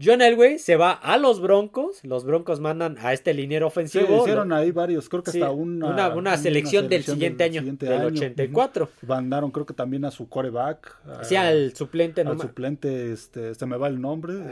John 0.00 0.20
Elway 0.20 0.58
se 0.58 0.76
va 0.76 0.92
a 0.92 1.16
los 1.16 1.40
Broncos. 1.40 2.04
Los 2.04 2.24
Broncos 2.24 2.60
mandan 2.60 2.96
a 3.00 3.12
este 3.14 3.32
liniero 3.32 3.66
Sí, 3.66 3.72
ofensivo. 3.72 4.20
hicieron 4.20 4.50
lo- 4.50 4.56
ahí 4.56 4.70
varios, 4.70 5.08
creo 5.08 5.22
que 5.22 5.30
sí, 5.30 5.40
hasta 5.40 5.50
una, 5.50 5.86
una, 5.86 6.08
una 6.14 6.36
selección 6.36 6.88
del 6.88 7.02
siguiente 7.04 7.42
año, 7.44 7.62
del 7.62 8.04
84. 8.04 8.84
Ujú. 8.84 9.06
Mandaron 9.06 9.50
creo 9.50 9.64
que 9.66 9.72
también 9.74 10.04
a 10.04 10.10
su 10.10 10.28
coreback. 10.28 10.94
a- 11.06 11.24
Sí, 11.24 11.34
al 11.36 11.74
suplente, 11.74 12.22
no 12.22 12.32
al 12.32 12.40
suplente, 12.40 13.10
este, 13.12 13.54
se 13.54 13.66
me 13.66 13.76
va 13.78 13.88
el 13.88 13.98
nombre. 14.00 14.34
este, 14.34 14.50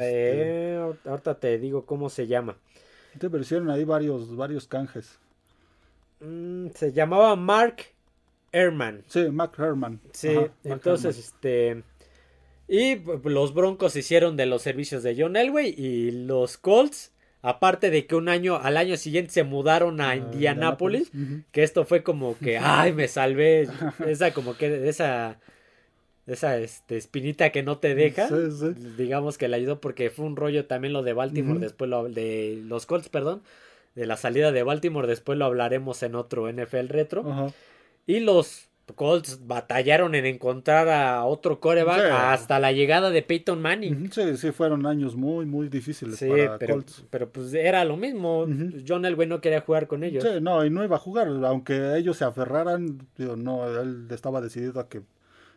Eh, 0.72 0.79
ahor- 0.79 0.96
ahorita 1.05 1.35
te 1.35 1.59
digo 1.59 1.85
cómo 1.85 2.09
se 2.09 2.27
llama. 2.27 2.57
sí, 3.12 3.29
pero 3.31 3.38
hicieron 3.40 3.68
ahí 3.70 3.85
varios, 3.85 4.35
varios 4.35 4.66
canjes. 4.66 5.18
Mm, 6.20 6.68
se 6.75 6.92
llamaba 6.92 7.37
Mark 7.37 7.77
Ehrman. 8.57 9.03
Sí, 9.09 9.29
Mac 9.31 9.59
Herman. 9.59 10.01
Sí, 10.12 10.29
Ajá, 10.29 10.49
entonces, 10.64 11.19
este. 11.19 11.83
Y 12.69 12.97
los 13.25 13.55
Broncos 13.55 13.95
hicieron 13.95 14.37
de 14.37 14.47
los 14.47 14.62
servicios 14.62 15.03
de 15.03 15.14
John 15.16 15.37
Elway 15.37 15.69
y 15.77 16.11
los 16.11 16.57
Colts, 16.59 17.12
aparte 17.42 17.90
de 17.90 18.07
que 18.07 18.16
un 18.16 18.29
año, 18.29 18.57
al 18.57 18.77
año 18.77 18.97
siguiente 18.97 19.33
se 19.33 19.45
mudaron 19.45 20.01
a 20.01 20.14
Herman. 20.14 20.33
Indianápolis, 20.35 21.12
que 21.53 21.62
esto 21.62 21.85
fue 21.85 22.03
como 22.03 22.37
que, 22.38 22.59
ay, 22.61 22.92
me 22.92 23.07
salvé, 23.07 23.69
esa 24.07 24.33
como 24.33 24.57
que, 24.57 24.88
esa, 24.88 25.38
esa 26.27 26.59
este, 26.59 26.97
espinita 26.97 27.51
que 27.51 27.62
no 27.62 27.79
te 27.79 27.95
deja, 27.95 28.27
Sí, 28.27 28.51
sí. 28.51 28.75
digamos 28.97 29.38
que 29.38 29.47
le 29.47 29.57
ayudó 29.57 29.81
porque 29.81 30.11
fue 30.11 30.25
un 30.25 30.35
rollo 30.35 30.66
también 30.66 30.92
lo 30.92 31.05
de 31.05 31.12
Baltimore, 31.12 31.61
después 31.61 31.88
lo, 31.88 32.09
de 32.09 32.61
los 32.64 32.85
Colts, 32.87 33.09
perdón, 33.09 33.42
de 33.95 34.07
la 34.07 34.16
salida 34.16 34.51
de 34.51 34.64
Baltimore, 34.64 35.07
después 35.07 35.38
lo 35.38 35.45
hablaremos 35.45 36.03
en 36.03 36.16
otro 36.16 36.51
NFL 36.51 36.88
retro. 36.88 37.31
Ajá. 37.31 37.53
Y 38.07 38.21
los 38.21 38.69
Colts 38.95 39.40
batallaron 39.49 40.14
en 40.14 40.27
encontrar 40.27 40.88
a 40.88 41.25
otro 41.25 41.59
coreback 41.59 42.03
Sí. 42.03 42.09
hasta 42.12 42.61
la 42.61 42.71
llegada 42.71 43.11
de 43.11 43.21
Peyton 43.23 43.61
Manning. 43.61 44.12
Sí, 44.12 44.37
sí, 44.37 44.53
fueron 44.53 44.87
años 44.87 45.16
muy, 45.16 45.45
muy 45.45 45.69
difíciles 45.69 46.16
Sí, 46.16 46.29
para 46.29 46.57
pero, 46.57 46.75
Colts. 46.75 47.05
pero 47.11 47.29
pues 47.29 47.53
era 47.53 47.85
lo 47.85 47.97
mismo. 47.97 48.42
Ujú. 48.45 48.71
John 48.87 49.05
Elway 49.05 49.27
no 49.27 49.40
quería 49.40 49.61
jugar 49.62 49.88
con 49.88 50.05
ellos. 50.05 50.23
Sí, 50.23 50.40
no, 50.40 50.64
y 50.64 50.71
no 50.71 50.85
iba 50.85 50.95
a 50.97 51.01
jugar, 51.01 51.27
aunque 51.45 51.97
ellos 51.97 52.16
se 52.16 52.25
aferraran, 52.25 53.09
digo, 53.19 53.35
no, 53.35 53.66
él 53.81 54.07
estaba 54.11 54.40
decidido 54.40 54.79
a 54.79 54.88
que 54.88 55.03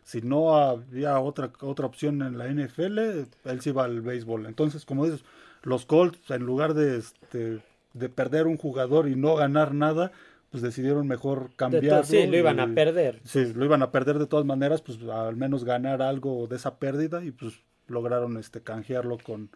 si 0.02 0.22
no 0.22 0.56
había 0.56 1.20
otra, 1.20 1.52
otra 1.60 1.86
opción 1.86 2.20
en 2.22 2.36
la 2.36 2.48
NFL, 2.48 2.98
él 3.44 3.60
se 3.60 3.70
iba 3.70 3.84
al 3.84 4.00
béisbol. 4.00 4.46
Entonces, 4.46 4.84
como 4.84 5.04
dices, 5.04 5.24
los 5.62 5.86
Colts, 5.86 6.30
en 6.32 6.42
lugar 6.42 6.74
de, 6.74 6.96
este, 6.98 7.60
de 7.94 8.08
perder 8.08 8.48
un 8.48 8.56
jugador 8.56 9.08
y 9.08 9.14
no 9.14 9.36
ganar 9.36 9.72
nada, 9.72 10.10
pues 10.50 10.62
decidieron 10.62 11.06
mejor 11.06 11.50
cambiarlo. 11.56 12.04
sí, 12.04 12.26
lo 12.26 12.36
iban 12.36 12.58
y- 12.58 12.60
a 12.60 12.74
perder. 12.74 13.20
Sí, 13.24 13.52
lo 13.54 13.64
iban 13.64 13.82
a 13.82 13.90
perder 13.92 14.18
de 14.18 14.26
todas 14.26 14.44
maneras, 14.44 14.82
pues 14.82 14.98
al 15.02 15.36
menos 15.36 15.64
ganar 15.64 16.02
algo 16.02 16.46
de 16.48 16.56
esa 16.56 16.78
pérdida 16.78 17.24
y 17.24 17.30
pues 17.30 17.54
lograron 17.86 18.36
este 18.36 18.60
canjearlo 18.62 19.18
con, 19.18 19.50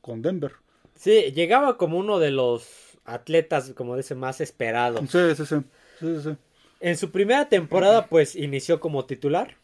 con 0.00 0.22
Denver. 0.22 0.52
Sí, 0.94 1.32
llegaba 1.34 1.76
como 1.76 1.98
uno 1.98 2.18
de 2.18 2.30
los 2.30 2.68
atletas, 3.04 3.72
como 3.74 3.96
dice, 3.96 4.14
más 4.14 4.40
esperados. 4.40 5.08
Sí, 5.10 5.18
sí, 5.36 5.46
sí. 5.46 5.56
sí, 5.98 6.14
sí, 6.16 6.20
sí. 6.22 6.36
En 6.80 6.96
su 6.96 7.10
primera 7.10 7.48
temporada, 7.48 8.06
pues 8.06 8.34
inició 8.36 8.80
como 8.80 9.04
titular. 9.04 9.56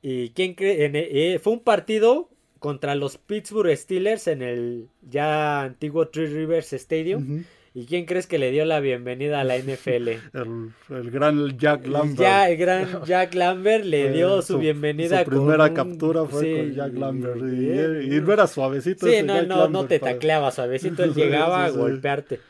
¿Y 0.00 0.30
quién 0.30 0.54
cree? 0.54 0.84
En- 0.86 0.92
eh, 0.96 1.38
fue 1.42 1.52
un 1.52 1.60
partido 1.60 2.28
contra 2.58 2.94
los 2.94 3.18
Pittsburgh 3.18 3.76
Steelers 3.76 4.26
en 4.28 4.42
el 4.42 4.88
ya 5.08 5.62
antiguo 5.62 6.08
Three 6.08 6.26
Rivers 6.26 6.72
Stadium. 6.72 7.22
Ujú. 7.22 7.44
¿Y 7.74 7.86
quién 7.86 8.04
crees 8.04 8.26
que 8.26 8.38
le 8.38 8.50
dio 8.50 8.66
la 8.66 8.80
bienvenida 8.80 9.40
a 9.40 9.44
la 9.44 9.56
NFL? 9.56 10.08
el, 10.34 10.72
el 10.90 11.10
gran 11.10 11.58
Jack 11.58 11.86
Lambert. 11.86 12.20
Ya 12.20 12.50
el 12.50 12.56
gran 12.58 13.04
Jack 13.04 13.34
Lambert 13.34 13.84
le 13.84 14.02
Eh, 14.08 14.12
dio 14.12 14.42
su, 14.42 14.58
bienvenida 14.58 15.24
Su 15.24 15.30
primera 15.30 15.68
con 15.68 15.74
captura 15.74 16.26
fue 16.26 16.42
sí, 16.42 16.56
con 16.56 16.72
Jack 16.74 16.92
Lambert. 16.94 17.36
Y, 17.38 18.20
no 18.20 18.32
era 18.32 18.46
suavecito. 18.46 19.06
Sí, 19.06 19.14
ese 19.14 19.22
no, 19.22 19.34
Jack 19.36 19.46
no, 19.48 19.68
no 19.68 19.86
te 19.86 19.98
tacleaba 19.98 20.50
suavecito, 20.50 21.02
él 21.02 21.14
Sí, 21.14 21.20
llegaba 21.20 21.68
sí, 21.68 21.74
a 21.74 21.78
golpearte. 21.78 22.40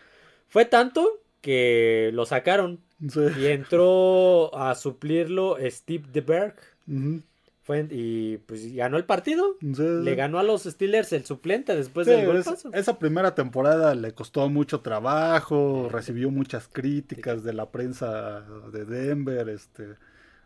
Fue 0.48 0.64
tanto 0.64 1.20
que 1.40 2.10
lo 2.12 2.26
sacaron 2.26 2.80
Sí. 3.08 3.20
y 3.40 3.46
entró 3.46 4.54
a 4.56 4.74
suplirlo 4.74 5.56
Steve 5.70 6.04
DeBerg. 6.12 6.54
Ujú. 6.88 7.20
Fue, 7.64 7.86
y 7.90 8.38
pues 8.38 8.74
ganó 8.74 8.96
el 8.96 9.04
partido. 9.04 9.56
Sí, 9.60 9.82
Le 10.02 10.14
ganó 10.16 10.38
a 10.40 10.42
los 10.42 10.64
Steelers 10.64 11.12
el 11.12 11.24
suplente 11.24 11.76
después 11.76 12.06
Sí, 12.08 12.12
del 12.12 12.20
es- 12.36 12.44
golpazo. 12.44 12.72
esa 12.72 12.98
primera 12.98 13.34
temporada 13.36 13.94
le 13.94 14.12
costó 14.12 14.48
mucho 14.48 14.80
trabajo, 14.80 15.88
recibió 15.90 16.30
muchas 16.30 16.66
críticas 16.66 17.44
de 17.44 17.52
la 17.52 17.70
prensa 17.70 18.40
de 18.72 18.84
Denver, 18.84 19.48
este, 19.48 19.94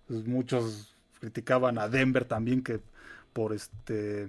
pues, 0.07 0.27
muchos 0.27 0.95
criticaban 1.21 1.79
a 1.79 1.89
Denver 1.89 2.27
también 2.27 2.63
que 2.63 2.81
por 3.33 3.55
este 3.55 4.29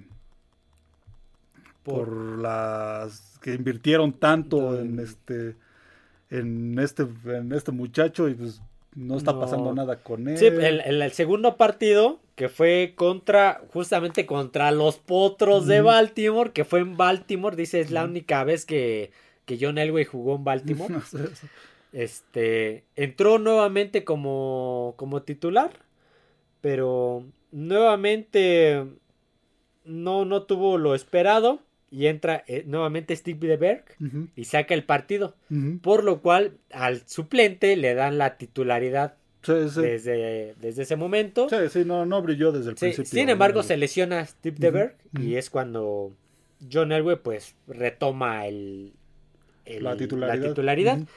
por, 1.84 2.10
las 2.40 3.38
que 3.42 3.54
invirtieron 3.54 4.14
tanto 4.14 4.78
en 4.80 5.00
este 5.00 5.56
en 6.30 6.78
este 6.80 7.08
en 7.26 7.54
este 7.54 7.72
muchacho 7.72 8.28
y 8.28 8.34
pues 8.34 8.62
no 8.98 9.16
está 9.16 9.32
No. 9.32 9.40
pasando 9.40 9.74
nada 9.76 10.02
con 10.02 10.28
él. 10.28 10.38
Sí, 10.38 10.48
el, 10.48 11.12
segundo 11.12 11.56
partido 11.56 12.20
que 12.36 12.50
fue 12.50 12.94
contra, 12.96 13.62
justamente 13.72 14.26
contra 14.26 14.72
los 14.72 14.98
potros 14.98 15.68
de. 15.68 15.82
Baltimore, 15.82 16.52
que 16.52 16.66
fue 16.66 16.80
en 16.80 16.98
Baltimore, 16.98 17.56
dice, 17.56 17.80
es 17.80 17.92
la 17.92 18.06
única 18.06 18.44
vez 18.44 18.66
que, 18.66 19.12
que 19.46 19.60
John 19.62 19.78
Elway 19.78 20.04
jugó 20.04 20.36
en 20.36 20.44
Baltimore. 20.44 20.92
No 20.94 21.02
sé, 21.02 21.24
eso. 21.24 21.48
Este, 21.94 22.86
entró 22.96 23.38
nuevamente 23.38 24.04
como, 24.04 24.96
como 24.98 25.22
titular, 25.22 25.72
pero 26.62 27.24
nuevamente 27.52 28.84
no, 29.86 30.26
no 30.26 30.44
tuvo 30.44 30.78
lo 30.80 30.96
esperado 30.96 31.60
y 31.90 32.08
entra 32.08 32.44
eh, 32.48 32.64
nuevamente 32.68 33.16
Steve 33.16 33.48
DeBerg 33.48 33.86
Ujú, 34.02 34.28
y 34.36 34.44
saca 34.46 34.74
el 34.74 34.84
partido, 34.84 35.36
por 35.82 36.04
lo 36.04 36.22
cual 36.22 36.58
al 36.72 37.08
suplente 37.08 37.76
le 37.78 37.94
dan 37.94 38.18
la 38.18 38.38
titularidad 38.38 39.16
Sí, 39.44 39.54
sí. 39.70 39.82
desde, 39.82 40.56
desde 40.60 40.84
ese 40.84 40.96
momento. 40.98 41.48
Sí, 41.50 41.56
sí, 41.70 41.86
no, 41.86 42.06
no 42.06 42.22
brilló 42.22 42.52
desde 42.52 42.72
el 42.72 42.76
principio. 42.76 43.06
sin 43.06 43.30
embargo, 43.30 43.60
¿no? 43.60 43.64
se 43.64 43.78
lesiona 43.78 44.26
Steve 44.26 44.56
Ujú, 44.56 44.62
DeBerg 44.62 44.96
ujú. 45.14 45.24
y 45.24 45.36
es 45.38 45.50
cuando 45.50 46.12
John 46.72 46.92
Elway 46.92 47.18
pues 47.24 47.56
retoma 47.68 48.46
el, 48.48 48.92
el- 49.66 49.84
la 49.84 49.96
titularidad. 49.96 50.50
titularidad. 50.50 50.98
Ujú. 50.98 51.08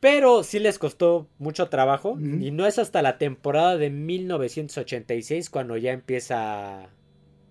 Pero 0.00 0.42
sí 0.44 0.58
les 0.58 0.78
costó 0.78 1.28
mucho 1.38 1.68
trabajo 1.68 2.18
y 2.18 2.50
no 2.52 2.66
es 2.66 2.78
hasta 2.78 3.02
la 3.02 3.18
temporada 3.18 3.76
de 3.76 3.90
1986 3.90 5.50
cuando 5.50 5.76
ya 5.76 5.92
empieza 5.92 6.88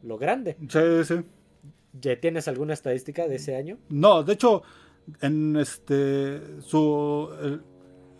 lo 0.04 0.17
grande. 0.17 0.58
Sí, 0.67 0.80
sí. 1.06 1.15
¿Ya 1.93 2.19
tienes 2.19 2.47
alguna 2.47 2.73
estadística 2.73 3.28
de 3.28 3.36
ese 3.36 3.56
año? 3.56 3.78
No, 3.89 4.23
de 4.23 4.34
hecho, 4.34 4.62
en 5.21 5.56
este 5.56 6.41
su 6.62 7.30
el- 7.41 7.62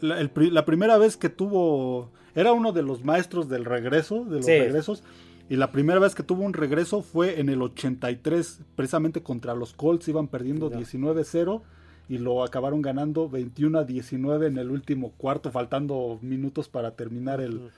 la, 0.02 0.20
el 0.20 0.30
pri- 0.30 0.50
la 0.50 0.66
primera 0.66 0.98
vez 0.98 1.18
que 1.18 1.30
tuvo 1.30 2.12
era 2.36 2.54
uno 2.54 2.72
de 2.72 2.84
los 2.84 3.04
maestros 3.04 3.50
del 3.50 3.66
regreso, 3.66 4.24
de 4.26 4.38
los 4.38 4.46
Sí. 4.46 4.58
regresos, 4.58 5.04
y 5.50 5.56
la 5.58 5.72
primera 5.72 6.00
vez 6.00 6.16
que 6.16 6.24
tuvo 6.24 6.44
un 6.44 6.54
regreso 6.54 7.02
fue 7.02 7.40
en 7.40 7.50
el 7.50 7.62
83, 7.62 8.62
precisamente 8.76 9.22
contra 9.24 9.56
los 9.56 9.74
Colts 9.74 10.08
iban 10.08 10.28
perdiendo 10.28 10.70
Ya. 10.70 10.78
19-0 10.78 11.64
y 12.08 12.18
lo 12.18 12.44
acabaron 12.44 12.82
ganando 12.82 13.30
21 13.30 13.80
a 13.80 13.84
19 13.84 14.48
en 14.48 14.58
el 14.58 14.72
último 14.72 15.12
cuarto, 15.18 15.52
faltando 15.52 16.18
minutos 16.22 16.70
para 16.70 16.92
terminar 16.92 17.42
el, 17.42 17.70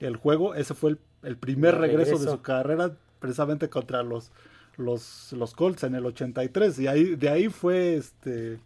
el 0.00 0.16
juego. 0.16 0.54
Ese 0.54 0.74
fue 0.74 0.90
el, 0.90 0.98
el 1.22 1.36
primer 1.36 1.76
regreso, 1.76 2.18
de 2.18 2.30
su 2.30 2.40
carrera, 2.42 2.96
precisamente 3.20 3.68
contra 3.68 4.02
los, 4.02 4.30
los, 4.76 5.32
los 5.32 5.54
Colts 5.54 5.84
en 5.84 5.94
el 5.94 6.06
83. 6.06 6.78
Y 6.80 6.86
ahí, 6.86 7.14
de 7.16 7.28
ahí 7.28 7.48
fue 7.48 7.96
este 7.96 8.58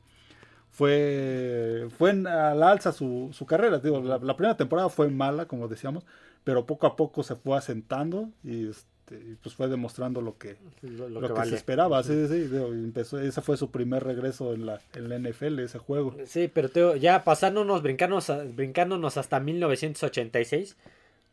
fue 0.71 1.89
fue 1.99 2.11
en- 2.11 2.27
a 2.27 2.55
la 2.55 2.71
alza 2.71 2.93
su, 2.93 3.31
su 3.33 3.47
carrera. 3.47 3.79
Digo, 3.79 4.01
la, 4.01 4.19
la 4.19 4.37
primera 4.37 4.57
temporada 4.57 4.89
fue 4.89 5.09
mala, 5.09 5.47
como 5.47 5.69
decíamos, 5.69 6.05
pero 6.45 6.67
poco 6.67 6.87
a 6.87 6.97
poco 6.97 7.23
se 7.23 7.37
fue 7.37 7.57
asentando 7.59 8.31
y, 8.45 8.69
este, 8.69 9.17
y, 9.17 9.37
pues 9.43 9.55
fue 9.55 9.69
demostrando 9.69 10.21
lo 10.23 10.39
que, 10.39 10.57
Lo, 10.83 11.09
lo 11.09 11.21
lo 11.21 11.27
que, 11.29 11.33
vale. 11.35 11.51
se 11.51 11.57
esperaba. 11.57 12.03
Sí, 12.03 12.27
sí, 12.29 12.39
digo, 12.47 12.69
empezó, 12.69 13.19
ese 13.19 13.43
fue 13.43 13.57
su 13.57 13.71
primer 13.71 14.05
regreso 14.05 14.55
en 14.55 14.67
la, 14.67 14.81
en 14.95 15.09
la 15.09 15.19
NFL, 15.19 15.59
ese 15.59 15.79
juego. 15.79 16.17
Sí, 16.25 16.49
pero 16.53 16.69
te 16.71 16.99
ya 17.01 17.25
pasándonos, 17.25 17.83
brincándonos, 17.83 18.31
brincándonos 18.55 19.17
hasta 19.17 19.41
1986, 19.41 20.77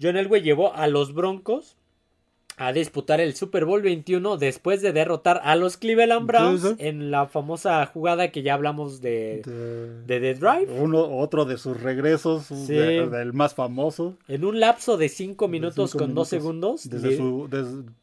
John 0.01 0.17
Elway 0.17 0.41
llevó 0.41 0.73
a 0.75 0.87
los 0.87 1.13
Broncos 1.13 1.77
a 2.59 2.73
disputar 2.73 3.21
el 3.21 3.35
Super 3.35 3.65
Bowl 3.65 3.83
21 3.83 4.37
después 4.37 4.81
de 4.81 4.91
derrotar 4.91 5.39
a 5.43 5.55
los 5.55 5.77
Cleveland 5.77 6.25
Browns 6.25 6.61
Sí, 6.61 6.67
sí. 6.69 6.75
en 6.87 7.11
la 7.11 7.27
famosa 7.27 7.85
jugada 7.85 8.31
que 8.31 8.41
ya 8.41 8.55
hablamos 8.55 8.99
de, 8.99 9.43
De- 9.45 10.19
de 10.19 10.33
The 10.33 10.39
Drive. 10.39 10.67
uno, 10.81 11.01
otro 11.19 11.45
de 11.45 11.57
sus 11.59 11.79
regresos, 11.79 12.45
Sí. 12.45 12.73
de- 12.73 13.07
del 13.09 13.33
más 13.33 13.53
famoso. 13.53 14.15
En 14.27 14.43
un 14.43 14.59
lapso 14.59 14.97
de 14.97 15.07
5 15.07 15.47
minutos 15.47 15.91
cinco 15.91 16.03
con 16.05 16.15
2 16.15 16.31
minutos. 16.33 16.81
segundos 16.81 16.89
Desde 16.89 17.15
su, 17.17 17.47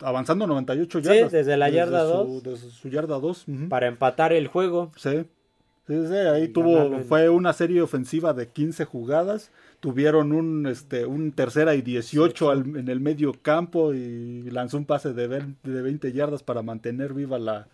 avanzando 0.01 0.47
98 0.47 1.01
Sí, 1.01 1.05
yardas. 1.05 1.33
desde 1.33 1.57
la 1.57 1.69
yarda 1.71 2.03
su- 2.07 2.13
dos. 2.13 2.43
Desde 2.45 2.71
su 2.71 2.89
yarda 2.89 3.19
2. 3.19 3.47
para 3.69 3.89
empatar 3.89 4.33
el 4.33 4.47
juego. 4.47 4.93
Sí. 4.97 5.25
Sí, 5.87 5.95
sí, 6.09 6.15
ahí 6.15 6.49
tuvo, 6.49 6.75
ganarlo 6.77 6.99
fue 7.01 7.29
una 7.29 7.53
serie 7.53 7.83
ofensiva 7.83 8.33
de 8.33 8.49
15 8.49 8.85
jugadas. 8.87 9.51
Tuvieron 9.81 10.33
un, 10.33 10.67
este, 10.67 11.05
un 11.05 11.33
tercera 11.33 11.75
y 11.75 11.83
18 11.83 12.51
al- 12.51 12.77
en 12.77 12.89
el 12.89 13.01
medio 13.01 13.35
campo 13.43 13.93
y 13.93 14.43
lanzó 14.51 14.79
un 14.79 14.87
pase 14.87 15.13
de, 15.13 15.27
ver- 15.27 15.47
de 15.63 15.83
20 15.83 16.11
yardas 16.13 16.43
para 16.43 16.63
mantener 16.63 17.13
viva 17.13 17.39
la, 17.39 17.69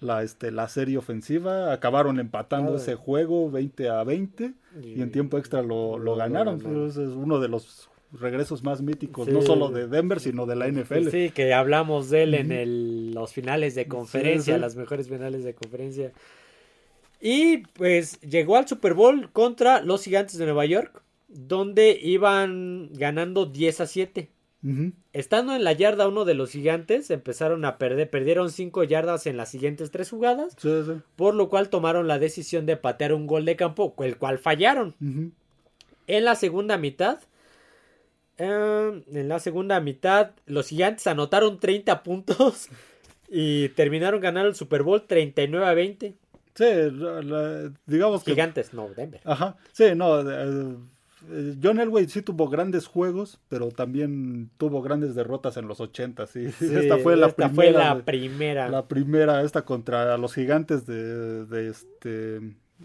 la, 0.00 0.22
este, 0.22 0.50
la 0.50 0.68
serie 0.68 0.98
ofensiva. 0.98 1.72
Acabaron 1.72 2.20
empatando 2.20 2.76
ese 2.76 2.96
juego 2.96 3.50
20 3.50 3.88
a 3.88 4.04
20 4.04 4.52
y 4.82 5.00
en 5.00 5.10
tiempo 5.10 5.38
extra 5.38 5.62
lo, 5.62 5.96
lo 5.98 6.04
lo 6.04 6.16
ganaron. 6.16 6.56
Ese 6.86 7.02
es 7.04 7.10
uno 7.10 7.40
de 7.40 7.48
los 7.48 7.88
regresos 8.12 8.62
más 8.62 8.82
míticos, 8.82 9.26
Sí. 9.26 9.32
no 9.32 9.40
solo 9.42 9.70
de 9.70 9.86
Denver, 9.88 10.20
sino 10.20 10.44
de 10.44 10.56
la 10.56 10.66
NFL. 10.68 11.08
Sí, 11.10 11.30
que 11.30 11.54
hablamos 11.54 12.10
de 12.10 12.24
él 12.24 12.34
en 12.34 12.52
el- 12.52 13.12
los 13.14 13.32
finales 13.32 13.74
de 13.74 13.86
conferencia, 13.86 14.54
sí. 14.56 14.60
las 14.60 14.76
mejores 14.76 15.08
finales 15.08 15.44
de 15.44 15.54
conferencia. 15.54 16.12
Y 17.20 17.58
pues 17.74 18.20
llegó 18.20 18.56
al 18.56 18.68
Super 18.68 18.94
Bowl 18.94 19.30
contra 19.32 19.80
los 19.82 20.04
Gigantes 20.04 20.38
de 20.38 20.44
Nueva 20.44 20.66
York, 20.66 21.02
donde 21.28 21.98
iban 22.00 22.90
ganando 22.92 23.46
10 23.46 23.80
a 23.80 23.86
7. 23.86 24.30
Ujú. 24.62 24.92
Estando 25.12 25.54
en 25.54 25.62
la 25.64 25.72
yarda 25.72 26.08
1 26.08 26.24
de 26.24 26.34
los 26.34 26.50
Gigantes, 26.50 27.10
empezaron 27.10 27.64
a 27.64 27.78
perder, 27.78 28.10
perdieron 28.10 28.50
5 28.50 28.84
yardas 28.84 29.26
en 29.26 29.36
las 29.36 29.50
siguientes 29.50 29.90
3 29.90 30.08
jugadas, 30.10 30.54
Sí, 30.58 30.68
sí. 30.86 30.92
por 31.16 31.34
lo 31.34 31.48
cual 31.48 31.68
tomaron 31.70 32.08
la 32.08 32.18
decisión 32.18 32.66
de 32.66 32.76
patear 32.76 33.12
un 33.14 33.26
gol 33.26 33.44
de 33.44 33.56
campo, 33.56 33.94
el 33.98 34.16
cual 34.16 34.38
fallaron. 34.38 34.94
En 36.06 36.24
la 36.24 36.34
segunda 36.36 36.76
mitad, 36.78 37.20
eh, 38.38 39.02
en 39.12 39.28
la 39.28 39.40
segunda 39.40 39.80
mitad, 39.80 40.30
los 40.46 40.68
gigantes 40.68 41.06
anotaron 41.06 41.58
30 41.60 42.02
puntos 42.02 42.68
y 43.28 43.68
terminaron 43.70 44.20
ganando 44.20 44.48
el 44.48 44.54
Super 44.54 44.82
Bowl 44.82 45.02
39 45.06 45.66
a 45.66 45.74
20. 45.74 46.14
Sí, 46.58 46.64
la- 46.92 47.72
digamos 47.86 48.24
que 48.24 48.32
Gigantes, 48.32 48.74
no, 48.74 48.88
Denver. 48.88 49.20
Ajá, 49.24 49.56
sí, 49.72 49.84
no. 49.94 50.20
eh, 50.28 50.76
eh, 51.30 51.54
John 51.62 51.78
Elway 51.78 52.08
sí 52.08 52.20
tuvo 52.22 52.48
grandes 52.48 52.86
juegos, 52.88 53.38
pero 53.48 53.68
también 53.70 54.50
tuvo 54.58 54.82
grandes 54.82 55.14
derrotas 55.14 55.56
en 55.56 55.68
los 55.68 55.80
80. 55.80 56.26
Sí. 56.26 56.50
Sí, 56.50 56.68
esta 56.74 56.98
fue 56.98 57.14
la 57.16 57.28
esta 57.28 57.48
primera. 57.48 57.72
fue 57.72 57.72
la 57.98 58.04
primera. 58.04 58.68
la 58.68 58.88
primera, 58.88 59.42
esta 59.42 59.62
contra 59.64 60.16
los 60.18 60.34
gigantes 60.34 60.84
de, 60.86 61.44
de 61.46 61.68
este. 61.68 62.40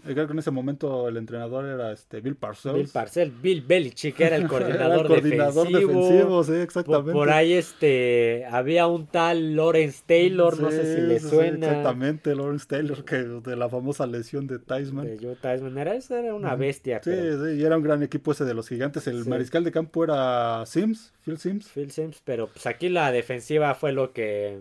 Eh, 0.06 0.12
Creo 0.12 0.26
que 0.26 0.32
en 0.32 0.38
ese 0.40 0.50
momento 0.50 1.08
el 1.08 1.16
entrenador 1.16 1.64
era 1.66 1.92
este 1.92 2.20
Bill 2.20 2.36
Parcells. 2.36 2.76
Bill 2.76 2.88
Parcell, 2.92 3.30
Bill 3.30 3.62
Belichick 3.62 4.18
era 4.20 4.36
el 4.36 4.42
Era 4.44 4.48
coordinador, 4.48 5.00
el 5.02 5.06
coordinador 5.06 5.66
defensivo. 5.68 6.02
defensivo, 6.02 6.44
sí, 6.44 6.52
exactamente. 6.54 7.12
por 7.12 7.30
ahí 7.30 7.52
este 7.52 8.44
había 8.50 8.86
un 8.86 9.06
tal 9.06 9.54
Lawrence 9.56 10.02
Taylor, 10.06 10.58
no 10.60 10.70
sé 10.70 10.96
si 10.96 11.00
le 11.02 11.20
sí, 11.20 11.28
suena. 11.28 11.66
exactamente, 11.66 12.34
Lawrence 12.34 12.66
Taylor, 12.68 13.04
que 13.04 13.16
de 13.16 13.56
la 13.56 13.68
famosa 13.68 14.06
lesión 14.06 14.46
de 14.46 14.58
Tyson. 14.58 15.04
de 15.18 15.28
Utah 15.28 15.52
Eisman. 15.54 15.78
Era, 15.78 15.94
era 15.94 16.34
una 16.34 16.54
bestia. 16.56 17.00
Sí, 17.02 17.10
pero- 17.10 17.44
sí, 17.46 17.52
y 17.60 17.64
era 17.64 17.76
un 17.76 17.82
gran 17.82 18.02
equipo 18.02 18.32
ese 18.32 18.44
de 18.44 18.54
los 18.54 18.68
gigantes. 18.68 19.06
El 19.06 19.22
Sí. 19.24 19.28
mariscal 19.28 19.64
de 19.64 19.70
campo 19.72 20.04
era 20.04 20.64
Sims, 20.66 21.12
Phil 21.24 21.38
Sims. 21.38 21.68
Phil 21.68 21.90
Sims, 21.90 22.20
pero 22.24 22.48
pues 22.48 22.66
aquí 22.66 22.88
la 22.88 23.12
defensiva 23.12 23.74
fue 23.74 23.92
lo 23.92 24.12
que 24.12 24.60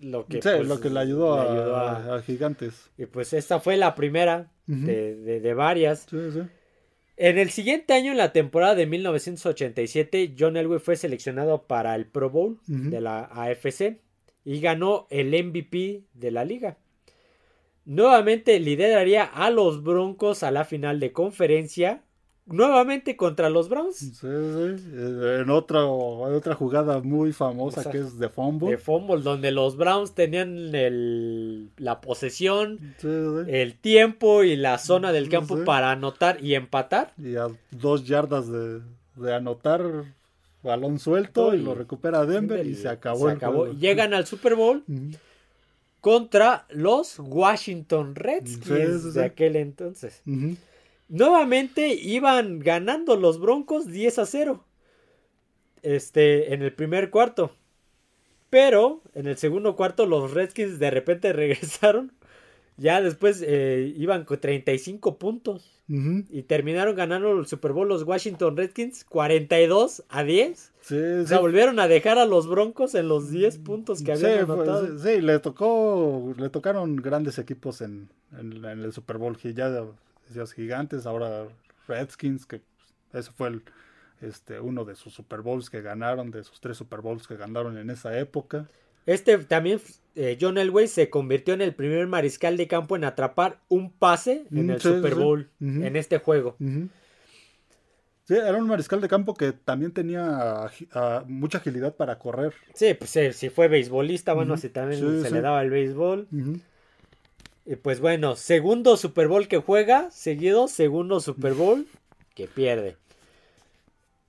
lo 0.00 0.26
que, 0.26 0.40
sí, 0.42 0.48
pues, 0.56 0.66
lo 0.68 0.80
que 0.80 0.90
le 0.90 1.00
ayudó, 1.00 1.36
le 1.36 1.48
a, 1.48 1.52
ayudó 1.52 1.76
a- 1.76 2.16
a 2.16 2.22
Gigantes. 2.22 2.90
y 2.96 3.06
pues 3.06 3.32
esta 3.32 3.58
fue 3.60 3.76
la 3.76 3.94
primera 3.94 4.50
de, 4.66 5.16
de- 5.16 5.40
de 5.40 5.54
varias. 5.54 6.06
Sí, 6.10 6.30
sí. 6.32 6.40
En 7.16 7.36
el 7.38 7.50
siguiente 7.50 7.94
año, 7.94 8.12
en 8.12 8.18
la 8.18 8.32
temporada 8.32 8.76
de 8.76 8.86
1987, 8.86 10.34
John 10.38 10.56
Elway 10.56 10.78
fue 10.78 10.94
seleccionado 10.94 11.64
para 11.66 11.96
el 11.96 12.06
Pro 12.06 12.30
Bowl 12.30 12.60
de 12.66 13.00
la 13.00 13.24
AFC 13.24 14.00
y 14.44 14.60
ganó 14.60 15.06
el 15.10 15.28
MVP 15.34 16.04
de 16.14 16.30
la 16.30 16.44
liga. 16.44 16.78
Nuevamente 17.84 18.60
lideraría 18.60 19.24
a 19.24 19.50
los 19.50 19.82
Broncos 19.82 20.42
a 20.42 20.50
la 20.50 20.64
final 20.64 21.00
de 21.00 21.12
conferencia 21.12 22.04
nuevamente 22.50 23.16
contra 23.16 23.50
los 23.50 23.68
Browns. 23.68 23.96
Sí, 23.96 24.12
sí. 24.12 24.26
Eh, 24.26 25.40
en 25.42 25.50
otra, 25.50 25.84
otra 25.86 26.54
jugada 26.54 27.00
muy 27.00 27.32
famosa 27.32 27.90
que 27.90 27.98
es 27.98 28.18
de 28.18 28.28
fumble. 28.28 28.70
De 28.70 28.78
fumble, 28.78 29.22
donde 29.22 29.50
los 29.50 29.76
Browns 29.76 30.14
tenían 30.14 30.74
el, 30.74 31.70
la 31.76 32.00
posesión, 32.00 32.94
el 33.02 33.74
tiempo 33.74 34.42
y 34.42 34.56
la 34.56 34.78
zona 34.78 35.12
del 35.12 35.28
campo 35.28 35.64
para 35.64 35.92
anotar 35.92 36.42
y 36.42 36.54
empatar. 36.54 37.12
Y 37.18 37.36
a 37.36 37.48
dos 37.70 38.06
yardas 38.06 38.46
de, 38.50 39.34
anotar, 39.34 39.82
balón 40.62 40.98
suelto 40.98 41.54
y, 41.54 41.62
lo 41.62 41.74
recupera 41.74 42.24
Denver, 42.26 42.66
y, 42.66 42.74
se 42.74 42.88
acabó. 42.88 43.72
Llegan 43.72 44.14
al 44.14 44.26
Super 44.26 44.54
Bowl. 44.54 44.84
Contra 46.00 46.64
los 46.70 47.18
Washington 47.18 48.14
Redskins 48.14 49.14
de 49.14 49.24
aquel 49.24 49.56
entonces. 49.56 50.22
Nuevamente 51.08 51.94
iban 51.94 52.58
ganando 52.58 53.16
los 53.16 53.40
Broncos 53.40 53.86
10 53.86 54.18
a 54.18 54.26
0. 54.26 54.64
Este, 55.82 56.52
en 56.54 56.62
el 56.62 56.72
primer 56.72 57.10
cuarto. 57.10 57.52
Pero 58.50 59.02
en 59.14 59.26
el 59.26 59.36
segundo 59.36 59.76
cuarto 59.76 60.06
los 60.06 60.32
Redskins 60.32 60.78
de 60.78 60.90
repente 60.90 61.32
regresaron. 61.32 62.12
Ya 62.76 63.00
después 63.00 63.42
eh, 63.44 63.92
iban 63.96 64.24
con 64.24 64.38
35 64.38 65.18
puntos. 65.18 65.74
Y 65.90 66.42
terminaron 66.42 66.94
ganando 66.96 67.32
el 67.32 67.46
Super 67.46 67.72
Bowl 67.72 67.88
los 67.88 68.02
Washington 68.02 68.58
Redskins 68.58 69.04
42 69.04 70.04
a 70.10 70.22
10. 70.22 70.72
Sí, 70.82 70.94
o 70.94 71.26
sea, 71.26 71.38
volvieron 71.38 71.80
a 71.80 71.88
dejar 71.88 72.18
a 72.18 72.26
los 72.26 72.46
Broncos 72.46 72.94
en 72.94 73.08
los 73.08 73.30
10 73.30 73.56
puntos 73.58 74.02
que 74.02 74.12
habían 74.12 74.40
anotado. 74.40 74.98
sí, 74.98 75.22
le 75.22 75.38
tocó, 75.38 76.34
le 76.36 76.50
tocaron 76.50 76.96
grandes 76.96 77.38
equipos 77.38 77.80
en, 77.80 78.10
en 78.38 78.66
el 78.66 78.92
Super 78.92 79.16
Bowl. 79.16 79.38
Que 79.38 79.54
ya 79.54 79.70
decías 80.28 80.52
gigantes, 80.52 81.06
ahora 81.06 81.48
Redskins, 81.86 82.46
que 82.46 82.60
ese 83.12 83.30
fue 83.32 83.48
el, 83.48 83.62
este, 84.20 84.60
uno 84.60 84.84
de 84.84 84.94
sus 84.94 85.14
Super 85.14 85.40
Bowls 85.40 85.70
que 85.70 85.82
ganaron, 85.82 86.30
de 86.30 86.44
sus 86.44 86.60
tres 86.60 86.76
Super 86.76 87.00
Bowls 87.00 87.26
que 87.26 87.36
ganaron 87.36 87.78
en 87.78 87.90
esa 87.90 88.18
época. 88.18 88.68
Este 89.06 89.38
también, 89.38 89.80
eh, 90.16 90.36
John 90.40 90.58
Elway 90.58 90.86
se 90.86 91.08
convirtió 91.08 91.54
en 91.54 91.62
el 91.62 91.74
primer 91.74 92.06
mariscal 92.06 92.56
de 92.56 92.68
campo 92.68 92.94
en 92.94 93.04
atrapar 93.04 93.60
un 93.68 93.90
pase 93.90 94.44
en 94.52 94.66
mm, 94.66 94.70
el 94.70 94.80
Super 94.80 95.14
Bowl, 95.14 95.48
en 95.60 95.96
este 95.96 96.18
juego. 96.18 96.56
Sí, 98.28 98.34
era 98.34 98.58
un 98.58 98.66
mariscal 98.66 99.00
de 99.00 99.08
campo 99.08 99.32
que 99.32 99.52
también 99.52 99.92
tenía 99.92 100.70
mucha 101.26 101.58
agilidad 101.58 101.94
para 101.94 102.18
correr. 102.18 102.52
Sí, 102.74 102.92
pues 102.92 103.16
eh, 103.16 103.32
si 103.32 103.48
fue 103.48 103.68
beisbolista, 103.68 104.34
bueno, 104.34 104.58
si 104.58 104.68
también 104.68 105.22
se 105.22 105.30
le 105.30 105.40
daba 105.40 105.62
el 105.62 105.70
béisbol. 105.70 106.28
Y 107.70 107.76
pues 107.76 108.00
bueno, 108.00 108.34
segundo 108.34 108.96
Super 108.96 109.28
Bowl 109.28 109.46
que 109.46 109.58
juega, 109.58 110.10
seguido, 110.10 110.68
segundo 110.68 111.20
Super 111.20 111.52
Bowl 111.52 111.86
que 112.34 112.46
pierde. 112.46 112.96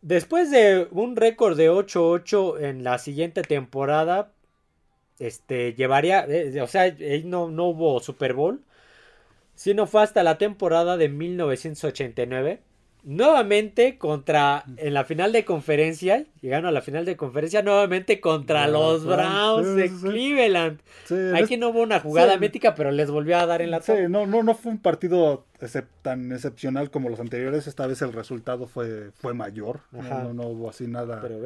Después 0.01 0.51
de 0.51 0.89
un 0.91 1.15
récord 1.15 1.55
de 1.55 1.71
8-8 1.71 2.59
en 2.59 2.83
la 2.83 2.99
siguiente 2.99 3.41
temporada, 3.43 4.33
este, 5.19 5.73
llevaría, 5.73 6.25
eh, 6.27 6.59
o 6.59 6.67
sea, 6.67 6.93
no, 7.23 7.49
no 7.49 7.67
hubo 7.67 8.01
Super 8.01 8.33
Bowl, 8.33 8.61
sino 9.55 9.87
fue 9.87 10.03
hasta 10.03 10.21
la 10.21 10.37
temporada 10.37 10.97
de 10.97 11.07
1989 11.07 12.59
nuevamente 13.03 13.97
contra 13.97 14.63
en 14.77 14.93
la 14.93 15.03
final 15.03 15.31
de 15.31 15.45
conferencia, 15.45 16.25
llegaron 16.41 16.65
a 16.65 16.71
la 16.71 16.81
final 16.81 17.05
de 17.05 17.15
conferencia 17.15 17.61
nuevamente 17.61 18.19
contra 18.19 18.67
los 18.67 19.05
Browns 19.05 19.75
de 19.75 19.89
Cleveland. 19.89 20.79
Aquí 21.35 21.57
no 21.57 21.69
hubo 21.69 21.81
una 21.81 21.99
jugada 21.99 22.37
mítica, 22.37 22.75
pero 22.75 22.91
les 22.91 23.09
volvió 23.09 23.37
a 23.37 23.45
dar 23.45 23.61
en 23.61 23.71
la 23.71 23.81
Sí, 23.81 23.93
no, 24.09 24.27
no, 24.27 24.43
no 24.43 24.53
fue 24.55 24.71
un 24.71 24.79
partido 24.79 25.45
tan 26.01 26.31
excepcional 26.31 26.89
como 26.89 27.09
los 27.09 27.19
anteriores. 27.19 27.67
Esta 27.67 27.87
vez 27.87 28.01
el 28.01 28.13
resultado 28.13 28.67
fue, 28.67 29.11
fue 29.11 29.33
mayor. 29.33 29.81
No, 29.91 30.33
no, 30.33 30.43
hubo 30.47 30.69
así 30.69 30.87
nada. 30.87 31.21
Pero 31.21 31.39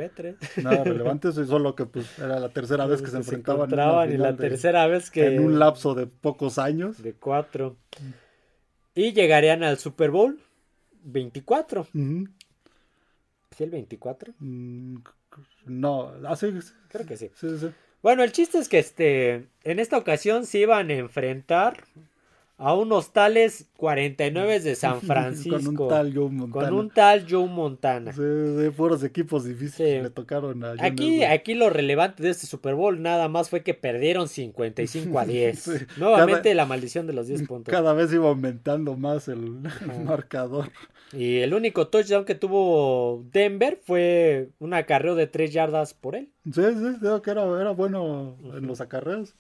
Nada 0.62 0.84
relevante, 0.84 1.32
solo 1.32 1.76
que 1.76 1.86
pues 1.86 2.18
era 2.20 2.40
la 2.40 2.50
tercera 2.50 2.86
vez 2.86 3.02
que 3.02 3.10
se 3.10 3.18
enfrentaban. 3.18 3.70
y 4.12 4.18
la 4.18 4.36
tercera 4.36 4.88
vez 4.88 5.10
que. 5.10 5.36
En 5.36 5.44
un 5.44 5.60
lapso 5.60 5.94
de 5.96 6.08
pocos 6.08 6.58
años. 6.58 7.02
De 7.02 7.14
cuatro. 7.14 7.78
Y 8.96 9.14
llegarían 9.14 9.64
al 9.64 9.80
Super 9.80 10.12
Bowl 10.12 10.40
24. 11.04 11.88
¿Sí 11.92 13.64
el 13.64 13.70
24? 13.70 14.34
Mm, 14.40 14.98
no, 15.66 16.14
así. 16.28 16.48
Ah, 16.48 16.60
Creo 16.90 17.06
que 17.06 17.18
sí. 17.18 17.30
Bueno, 18.02 18.24
el 18.24 18.32
chiste 18.32 18.58
es 18.58 18.68
que 18.68 18.80
este, 18.80 19.48
en 19.64 19.80
esta 19.80 19.98
ocasión 19.98 20.46
se 20.46 20.60
iban 20.60 20.90
a 20.90 20.94
enfrentar 20.94 21.84
a 22.58 22.74
unos 22.76 23.12
tales 23.12 23.68
49 23.78 24.60
de 24.60 24.76
San 24.76 25.02
Francisco. 25.02 25.58
con 25.76 25.84
un 25.84 25.90
tal 25.90 26.14
Joe 26.14 26.30
Montana. 26.30 26.66
Con 26.66 26.80
un 26.80 26.90
tal 26.90 27.26
Joe 27.30 27.48
Montana. 27.48 28.14
Sí, 28.14 28.22
de 28.22 28.72
puros 28.72 29.04
equipos 29.04 29.44
difíciles 29.44 30.04
le 30.04 30.10
tocaron 30.10 30.64
a 30.64 30.76
aquí, 30.80 31.24
aquí 31.24 31.56
lo 31.56 31.70
relevante 31.70 32.24
de 32.24 32.30
este 32.30 32.48
Super 32.48 32.76
Bowl 32.76 33.02
nada 33.02 33.28
más 33.28 33.50
fue 33.50 33.64
que 33.64 33.74
perdieron 33.74 34.28
55 34.28 35.20
a 35.20 35.26
10. 35.26 35.98
Nuevamente 35.98 36.54
la 36.54 36.66
maldición 36.66 37.08
de 37.08 37.14
los 37.14 37.28
10 37.28 37.48
puntos. 37.48 37.72
Cada 37.72 37.94
vez 37.94 38.14
iba 38.14 38.30
aumentando 38.30 38.96
más 38.96 39.28
el, 39.28 39.60
marcador. 40.06 40.72
Y 41.14 41.40
el 41.40 41.54
único 41.54 41.88
touchdown 41.88 42.26
que 42.26 42.36
tuvo 42.36 43.24
Denver 43.32 43.80
fue 43.84 44.50
un 44.60 44.74
acarreo 44.74 45.16
de 45.16 45.28
3 45.28 45.54
yardas 45.54 45.94
por 45.94 46.16
él. 46.16 46.30
Sí, 46.46 46.62
sí, 46.62 47.00
creo 47.00 47.22
que 47.22 47.32
era, 47.32 47.44
era 47.62 47.72
bueno 47.72 48.38
en 48.56 48.66
los 48.66 48.82
acarreos. 48.82 49.36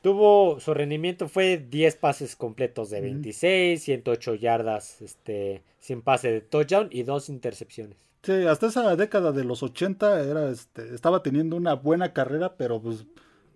Tuvo, 0.00 0.60
su 0.60 0.74
rendimiento 0.74 1.28
fue 1.28 1.56
10 1.58 1.96
pases 1.96 2.36
completos 2.36 2.90
de 2.90 3.00
26, 3.00 3.82
108 3.82 4.34
yardas 4.34 5.00
este, 5.00 5.62
sin 5.78 6.02
pase 6.02 6.30
de 6.30 6.40
touchdown 6.40 6.88
y 6.90 7.04
dos 7.04 7.28
intercepciones. 7.28 7.96
Sí, 8.22 8.32
hasta 8.46 8.66
esa 8.66 8.96
década 8.96 9.32
de 9.32 9.44
los 9.44 9.62
80 9.62 10.24
era, 10.24 10.50
este, 10.50 10.94
estaba 10.94 11.22
teniendo 11.22 11.56
una 11.56 11.74
buena 11.74 12.12
carrera, 12.12 12.56
pero 12.56 12.80
pues 12.80 13.06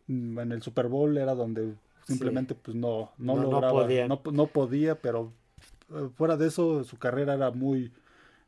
en 0.09 0.53
el 0.53 0.62
Super 0.62 0.88
Bowl 0.88 1.16
era 1.16 1.35
donde 1.35 1.75
simplemente 2.07 2.55
pues 2.55 2.77
no, 2.77 3.12
no, 3.18 3.37
lograba, 3.37 3.68
no 3.68 3.83
podía. 3.83 4.09
No, 4.09 4.47
podía, 4.47 4.94
pero 5.01 5.33
fuera 6.16 6.37
de 6.37 6.48
eso 6.48 6.85
su 6.85 6.98
carrera 6.98 7.35
era 7.35 7.51
muy, 7.51 7.92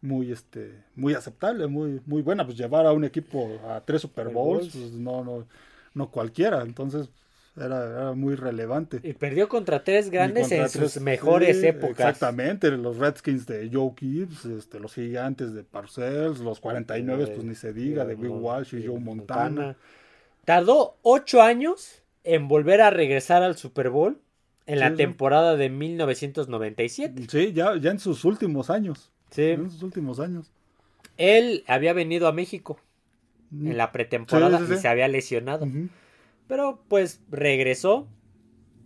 muy, 0.00 0.32
este, 0.32 0.84
muy 0.94 1.14
aceptable, 1.14 1.66
muy, 1.66 2.00
muy 2.06 2.22
buena. 2.22 2.44
Pues 2.44 2.56
llevar 2.56 2.86
a 2.86 2.92
un 2.92 3.04
equipo 3.04 3.60
a 3.68 3.80
tres 3.80 4.02
Super 4.02 4.28
Bowls, 4.28 4.70
pues 4.72 4.92
no, 4.92 5.24
no, 5.24 5.46
no 5.94 6.10
cualquiera. 6.10 6.62
Entonces 6.62 7.10
era, 7.56 8.12
muy 8.12 8.34
relevante. 8.34 9.00
Y 9.02 9.12
perdió 9.12 9.48
contra 9.48 9.82
tres 9.82 10.10
grandes 10.10 10.50
en 10.52 10.68
sus 10.68 11.00
mejores 11.00 11.62
épocas. 11.62 11.90
Exactamente, 11.90 12.70
los 12.70 12.96
Redskins 12.96 13.46
de 13.46 13.68
Joe 13.72 13.92
Gibbs, 13.96 14.44
este, 14.46 14.78
los 14.78 14.94
gigantes 14.94 15.52
de 15.52 15.64
Parcells, 15.64 16.40
los 16.40 16.60
49, 16.60 17.26
pues 17.26 17.44
ni 17.44 17.54
se 17.54 17.72
diga, 17.72 18.04
de 18.04 18.14
Bill 18.14 18.30
Walsh 18.30 18.74
y 18.74 18.86
Joe 18.86 19.00
Montana. 19.00 19.76
Tardó 20.44 20.96
ocho 21.02 21.42
años 21.42 22.02
en 22.24 22.48
volver 22.48 22.80
a 22.80 22.90
regresar 22.90 23.42
al 23.42 23.56
Super 23.56 23.90
Bowl 23.90 24.20
en 24.66 24.78
la 24.78 24.94
temporada 24.94 25.56
de 25.56 25.68
1997. 25.68 27.26
Sí, 27.28 27.52
ya, 27.52 27.76
ya 27.76 27.90
en 27.90 27.98
sus 27.98 28.24
últimos 28.24 28.70
años. 28.70 29.10
Sí. 29.30 29.50
En 29.50 29.70
sus 29.70 29.82
últimos 29.82 30.20
años. 30.20 30.50
Él 31.16 31.64
había 31.66 31.92
venido 31.92 32.28
a 32.28 32.32
México 32.32 32.80
en 33.52 33.76
la 33.76 33.92
pretemporada 33.92 34.60
y 34.60 34.78
se 34.78 34.88
había 34.88 35.08
lesionado. 35.08 35.66
Pero 36.46 36.82
pues 36.88 37.20
regresó 37.30 38.08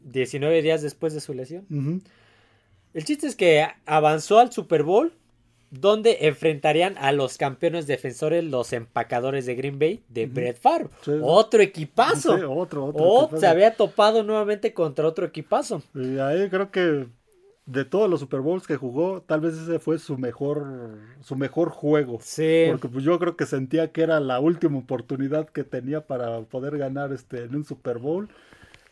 19 0.04 0.62
días 0.62 0.82
después 0.82 1.14
de 1.14 1.20
su 1.20 1.34
lesión. 1.34 2.02
El 2.92 3.04
chiste 3.04 3.26
es 3.26 3.36
que 3.36 3.66
avanzó 3.86 4.38
al 4.38 4.52
Super 4.52 4.82
Bowl 4.82 5.12
donde 5.80 6.18
enfrentarían 6.22 6.96
a 6.98 7.12
los 7.12 7.36
campeones 7.36 7.86
defensores, 7.86 8.44
los 8.44 8.72
empacadores 8.72 9.46
de 9.46 9.54
Green 9.54 9.78
Bay, 9.78 10.02
de 10.08 10.26
Brett 10.26 10.58
Favre. 10.58 10.88
Otro 11.22 11.62
equipazo. 11.62 12.34
otro, 12.50 12.86
otro. 12.86 13.38
se 13.38 13.46
había 13.46 13.74
topado 13.74 14.22
nuevamente 14.22 14.72
contra 14.72 15.06
otro 15.06 15.26
equipazo. 15.26 15.82
Y 15.94 16.18
ahí 16.18 16.48
creo 16.48 16.70
que 16.70 17.06
de 17.66 17.84
todos 17.84 18.10
los 18.10 18.20
Super 18.20 18.40
Bowls 18.40 18.66
que 18.66 18.76
jugó, 18.76 19.22
tal 19.22 19.40
vez 19.40 19.54
ese 19.54 19.78
fue 19.78 19.98
su 19.98 20.18
mejor, 20.18 20.98
su 21.20 21.36
mejor 21.36 21.70
juego. 21.70 22.18
Sí. 22.22 22.66
Porque 22.68 22.88
pues 22.88 23.04
yo 23.04 23.18
creo 23.18 23.36
que 23.36 23.46
sentía 23.46 23.90
que 23.90 24.02
era 24.02 24.20
la 24.20 24.40
última 24.40 24.78
oportunidad 24.78 25.48
que 25.48 25.64
tenía 25.64 26.06
para 26.06 26.42
poder 26.42 26.76
ganar 26.76 27.12
este 27.12 27.44
en 27.44 27.56
un 27.56 27.64
Super 27.64 27.98
Bowl. 27.98 28.28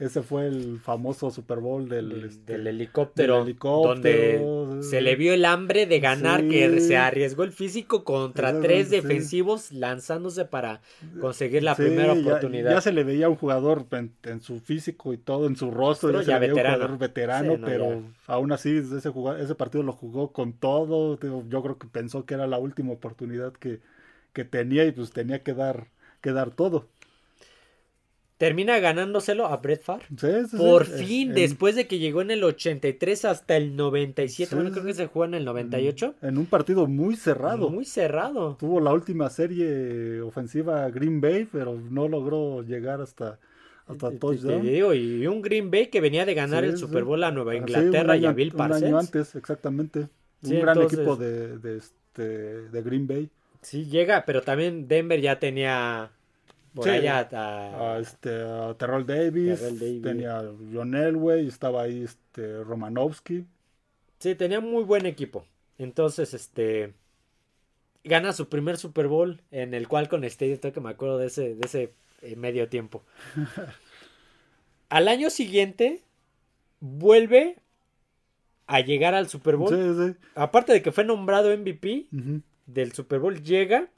Ese 0.02 0.22
fue 0.24 0.48
el 0.48 0.80
famoso 0.80 1.30
Super 1.30 1.60
Bowl 1.60 1.88
del, 1.88 2.24
este, 2.24 2.56
helicóptero, 2.56 3.46
donde 3.84 4.80
se 4.80 5.00
le 5.00 5.14
vio 5.14 5.32
el 5.32 5.44
hambre 5.44 5.86
de 5.86 6.00
ganar, 6.00 6.48
que 6.48 6.80
se 6.80 6.96
arriesgó 6.96 7.44
el 7.44 7.52
físico 7.52 8.02
contra 8.02 8.60
tres 8.60 8.90
defensivos 8.90 9.70
lanzándose 9.70 10.44
para 10.44 10.80
conseguir 11.20 11.62
la 11.62 11.76
primera 11.76 12.14
oportunidad. 12.14 12.72
Ya, 12.72 12.80
se 12.80 12.92
le 12.92 13.04
veía 13.04 13.28
un 13.28 13.36
jugador 13.36 13.86
en, 13.92 14.40
su 14.40 14.58
físico 14.58 15.12
y 15.12 15.18
todo, 15.18 15.46
en 15.46 15.54
su 15.54 15.70
rostro, 15.70 16.10
ya, 16.10 16.18
se 16.18 16.24
veía 16.24 16.38
veterano. 16.40 16.74
un 16.74 16.80
jugador 16.80 16.98
veterano, 16.98 17.58
pero 17.64 18.02
aún 18.26 18.50
así 18.50 18.78
ese, 18.78 18.96
ese 18.96 19.54
partido 19.54 19.84
lo 19.84 19.92
jugó 19.92 20.32
con 20.32 20.52
todo. 20.52 21.16
Yo 21.48 21.62
creo 21.62 21.78
que 21.78 21.86
pensó 21.86 22.26
que 22.26 22.34
era 22.34 22.48
la 22.48 22.58
última 22.58 22.92
oportunidad 22.92 23.52
que, 23.52 23.78
que 24.32 24.44
tenía 24.44 24.84
y 24.84 24.90
pues 24.90 25.12
tenía 25.12 25.44
que 25.44 25.54
dar, 25.54 25.86
que 26.20 26.32
dar 26.32 26.50
todo. 26.50 26.88
Termina 28.42 28.80
ganándoselo 28.80 29.46
a 29.46 29.56
Brett 29.58 29.82
Favre. 29.84 30.04
Sí, 30.18 30.26
sí. 30.50 30.56
Por 30.56 30.82
Eh, 30.82 31.04
fin, 31.04 31.28
en- 31.28 31.34
después 31.36 31.76
de 31.76 31.86
que 31.86 32.00
llegó 32.00 32.22
en 32.22 32.32
el 32.32 32.42
83 32.42 33.24
hasta 33.24 33.56
el 33.56 33.76
97. 33.76 34.48
Sí, 34.50 34.54
bueno, 34.56 34.72
creo 34.72 34.84
que 34.84 34.94
se 34.94 35.06
jugó 35.06 35.26
en 35.26 35.34
el 35.34 35.44
98. 35.44 36.16
En 36.22 36.38
un 36.38 36.46
partido 36.46 36.88
muy 36.88 37.14
cerrado. 37.14 37.70
Muy 37.70 37.84
cerrado. 37.84 38.56
Tuvo 38.58 38.80
la 38.80 38.92
última 38.92 39.30
serie 39.30 40.20
ofensiva 40.22 40.90
Green 40.90 41.20
Bay, 41.20 41.46
pero 41.52 41.78
no 41.90 42.08
logró 42.08 42.62
llegar 42.64 43.00
hasta, 43.00 43.38
hasta 43.86 44.10
Te- 44.10 44.16
touchdown. 44.18 44.62
te 44.62 44.70
digo, 44.72 44.92
y 44.92 45.24
un 45.28 45.40
Green 45.40 45.70
Bay 45.70 45.86
que 45.86 46.00
venía 46.00 46.24
de 46.26 46.34
ganar 46.34 46.64
el. 46.64 46.76
Super 46.76 47.04
Bowl 47.04 47.22
a 47.22 47.30
Nueva 47.30 47.52
Ah, 47.52 47.56
Inglaterra 47.56 48.16
y 48.16 48.26
a 48.26 48.32
Bill 48.32 48.52
Un 48.54 48.60
año 48.60 48.68
Parcells. 48.70 48.94
antes, 48.94 49.34
exactamente. 49.36 50.08
Un 50.42 50.60
gran 50.60 50.76
entonces- 50.76 50.98
equipo 50.98 51.14
de, 51.14 51.58
de, 51.58 51.76
este, 51.76 52.22
de 52.70 52.82
Green 52.82 53.06
Bay. 53.06 53.30
Sí, 53.60 53.84
llega, 53.86 54.24
pero 54.26 54.42
también 54.42 54.88
Denver 54.88 55.20
ya 55.20 55.38
tenía 55.38 56.10
por 56.74 56.84
Sí. 56.84 56.90
allá 56.90 57.28
A, 57.32 57.94
a, 57.94 57.98
este, 57.98 58.30
a 58.42 58.74
Terrell 58.78 59.06
Davis, 59.06 59.58
Terrell 59.60 59.78
Davis. 59.78 60.02
tenía 60.02 60.42
John 60.72 60.94
Elway, 60.94 61.46
estaba 61.46 61.82
ahí 61.82 62.02
este, 62.04 62.62
Romanowski. 62.64 63.44
Sí, 64.18 64.34
tenía 64.34 64.60
muy 64.60 64.84
buen 64.84 65.06
equipo. 65.06 65.44
Entonces, 65.78 66.32
este. 66.34 66.94
Gana 68.04 68.32
su 68.32 68.48
primer 68.48 68.76
Super 68.78 69.06
Bowl. 69.08 69.40
En 69.50 69.74
el 69.74 69.88
cual 69.88 70.08
con. 70.08 70.24
Yo 70.24 70.72
que 70.72 70.80
me 70.80 70.90
acuerdo 70.90 71.18
de 71.18 71.26
ese, 71.26 71.54
de 71.54 71.66
ese 71.66 71.92
eh, 72.22 72.36
medio 72.36 72.68
tiempo. 72.68 73.02
Al 74.88 75.08
año 75.08 75.30
siguiente. 75.30 76.02
Vuelve 76.80 77.56
a 78.66 78.80
llegar 78.80 79.14
al 79.14 79.28
Super 79.28 79.56
Bowl. 79.56 79.68
Sí, 79.68 80.12
sí. 80.12 80.16
Aparte 80.34 80.72
de 80.72 80.82
que 80.82 80.90
fue 80.90 81.04
nombrado 81.04 81.56
MVP 81.56 82.06
del 82.66 82.92
Super 82.92 83.20
Bowl, 83.20 83.40
llega. 83.42 83.88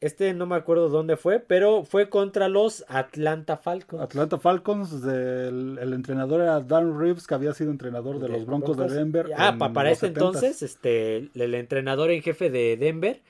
Este 0.00 0.32
no 0.32 0.46
me 0.46 0.54
acuerdo 0.54 0.88
dónde 0.88 1.16
fue, 1.16 1.40
pero 1.40 1.82
fue 1.84 2.08
contra 2.08 2.48
los 2.48 2.84
Atlanta 2.88 3.56
Falcons. 3.56 4.00
Atlanta 4.00 4.38
Falcons, 4.38 5.02
del- 5.02 5.76
el 5.80 5.92
entrenador 5.92 6.40
era 6.40 6.60
Dan 6.60 6.98
Reeves, 7.00 7.26
que 7.26 7.34
había 7.34 7.52
sido 7.52 7.72
entrenador 7.72 8.20
de 8.20 8.28
los 8.28 8.46
Broncos 8.46 8.76
de 8.76 8.88
Denver. 8.88 9.32
Ah, 9.36 9.48
en 9.50 9.58
pa- 9.58 9.72
para 9.72 9.90
este 9.90 10.06
70s. 10.06 10.08
entonces, 10.08 10.62
este, 10.62 11.16
el, 11.16 11.30
el 11.34 11.54
entrenador 11.54 12.10
en 12.12 12.22
jefe 12.22 12.48
de 12.48 12.76
Denver 12.76 13.20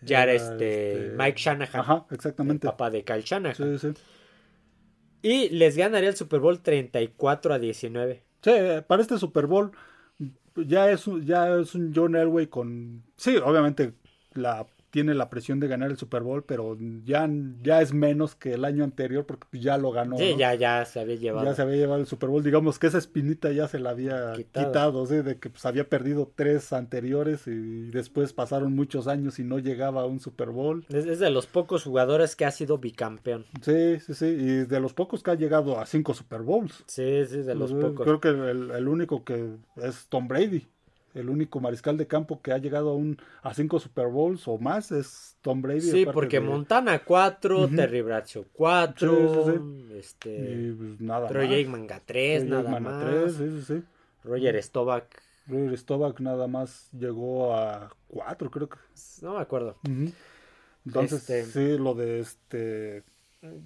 ya 0.00 0.24
era, 0.24 0.32
este, 0.32 1.06
este, 1.06 1.16
Mike 1.16 1.38
Shanahan, 1.40 1.80
Ajá, 1.80 2.06
el 2.10 2.14
exactamente. 2.16 2.66
papá 2.66 2.90
de 2.90 3.04
Kyle 3.04 3.22
Shanahan. 3.22 3.78
Sí, 3.78 3.94
sí. 3.94 4.00
Y 5.22 5.48
les 5.50 5.76
ganaría 5.76 6.08
el 6.08 6.16
Super 6.16 6.40
Bowl 6.40 6.60
34 6.60 7.54
a 7.54 7.58
19. 7.60 8.22
Sí, 8.42 8.50
para 8.88 9.02
este 9.02 9.18
Super 9.18 9.46
Bowl 9.46 9.70
ya 10.56 10.90
es 10.90 11.06
un, 11.06 11.24
ya 11.24 11.58
es 11.60 11.74
un 11.76 11.92
John 11.94 12.16
Elway 12.16 12.48
con 12.48 13.04
sí, 13.16 13.36
obviamente 13.36 13.92
la 14.34 14.66
tiene 14.90 15.14
la 15.14 15.28
presión 15.30 15.60
de 15.60 15.68
ganar 15.68 15.90
el 15.90 15.96
Super 15.98 16.22
Bowl, 16.22 16.44
pero 16.44 16.76
ya, 17.04 17.28
ya 17.62 17.82
es 17.82 17.92
menos 17.92 18.34
que 18.34 18.54
el 18.54 18.64
año 18.64 18.84
anterior 18.84 19.26
porque 19.26 19.58
ya 19.60 19.76
lo 19.78 19.90
ganó. 19.92 20.16
sí, 20.16 20.32
¿no? 20.32 20.38
ya, 20.38 20.54
ya 20.54 20.84
se 20.84 21.00
había 21.00 21.16
llevado. 21.16 21.46
Ya 21.46 21.54
se 21.54 21.62
había 21.62 21.76
llevado 21.76 22.00
el 22.00 22.06
Super 22.06 22.28
Bowl, 22.30 22.42
digamos 22.42 22.78
que 22.78 22.86
esa 22.86 22.98
espinita 22.98 23.52
ya 23.52 23.68
se 23.68 23.78
la 23.78 23.90
había 23.90 24.32
Quitado. 24.34 24.66
quitado, 24.66 25.06
¿sí? 25.06 25.16
de 25.16 25.38
que 25.38 25.50
pues, 25.50 25.64
había 25.66 25.88
perdido 25.88 26.30
tres 26.34 26.72
anteriores 26.72 27.46
y 27.46 27.90
después 27.90 28.32
pasaron 28.32 28.74
muchos 28.74 29.06
años 29.08 29.38
y 29.38 29.44
no 29.44 29.58
llegaba 29.58 30.02
a 30.02 30.06
un 30.06 30.20
Super 30.20 30.50
Bowl. 30.50 30.84
Es, 30.88 31.06
es 31.06 31.18
de 31.18 31.30
los 31.30 31.46
pocos 31.46 31.84
jugadores 31.84 32.34
que 32.36 32.44
ha 32.44 32.50
sido 32.50 32.78
bicampeón. 32.78 33.44
Sí, 33.62 33.98
sí, 34.00 34.14
sí, 34.14 34.26
y 34.26 34.46
de 34.64 34.80
los 34.80 34.94
pocos 34.94 35.22
que 35.22 35.30
ha 35.30 35.34
llegado 35.34 35.78
a 35.78 35.86
cinco 35.86 36.14
Super 36.14 36.42
Bowls. 36.42 36.84
Sí, 36.86 37.24
sí, 37.26 37.38
de 37.42 37.54
los 37.54 37.72
Pues, 37.72 37.84
pocos. 37.84 38.04
Creo 38.06 38.20
que 38.20 38.28
el, 38.28 38.70
el 38.70 38.88
único 38.88 39.24
que 39.24 39.50
es 39.76 40.06
Tom 40.08 40.28
Brady. 40.28 40.66
El 41.14 41.30
único 41.30 41.58
mariscal 41.60 41.96
de 41.96 42.06
campo 42.06 42.40
que 42.42 42.52
ha 42.52 42.58
llegado 42.58 42.90
a, 42.90 42.94
un, 42.94 43.16
a 43.42 43.54
cinco 43.54 43.80
Super 43.80 44.06
Bowls 44.08 44.46
o 44.46 44.58
más 44.58 44.92
es 44.92 45.36
Tom 45.42 45.62
Brady. 45.62 45.80
Sí, 45.80 46.06
porque 46.12 46.38
de- 46.40 46.46
Montana 46.46 46.98
4, 47.04 47.64
Ujú. 47.64 47.74
Terry 47.76 48.02
Bradshaw 48.02 48.44
4, 48.52 49.44
Sí, 49.46 49.52
sí, 49.52 49.94
este, 49.98 50.52
y, 50.52 50.72
pues, 50.72 51.00
nada 51.00 51.28
Troy. 51.28 51.52
Aikman 51.54 51.86
3, 52.04 52.46
Troy 52.46 52.50
nada 52.62 52.78
más. 52.80 52.92
a 52.94 53.00
tres, 53.06 53.32
sí, 53.34 53.50
sí, 53.50 53.62
sí. 53.62 53.82
Roger 54.24 54.62
Staubach, 54.62 55.04
Roger 55.46 55.78
Staubach 55.78 56.20
nada 56.20 56.46
más 56.46 56.90
llegó 56.92 57.54
a 57.56 57.90
cuatro, 58.06 58.50
creo 58.50 58.68
que. 58.68 58.76
no 59.22 59.34
me 59.36 59.40
acuerdo. 59.40 59.76
Entonces, 60.86 61.28
Este- 61.30 61.44
sí, 61.44 61.78
lo 61.78 61.94
de 61.94 62.20
este 62.20 63.02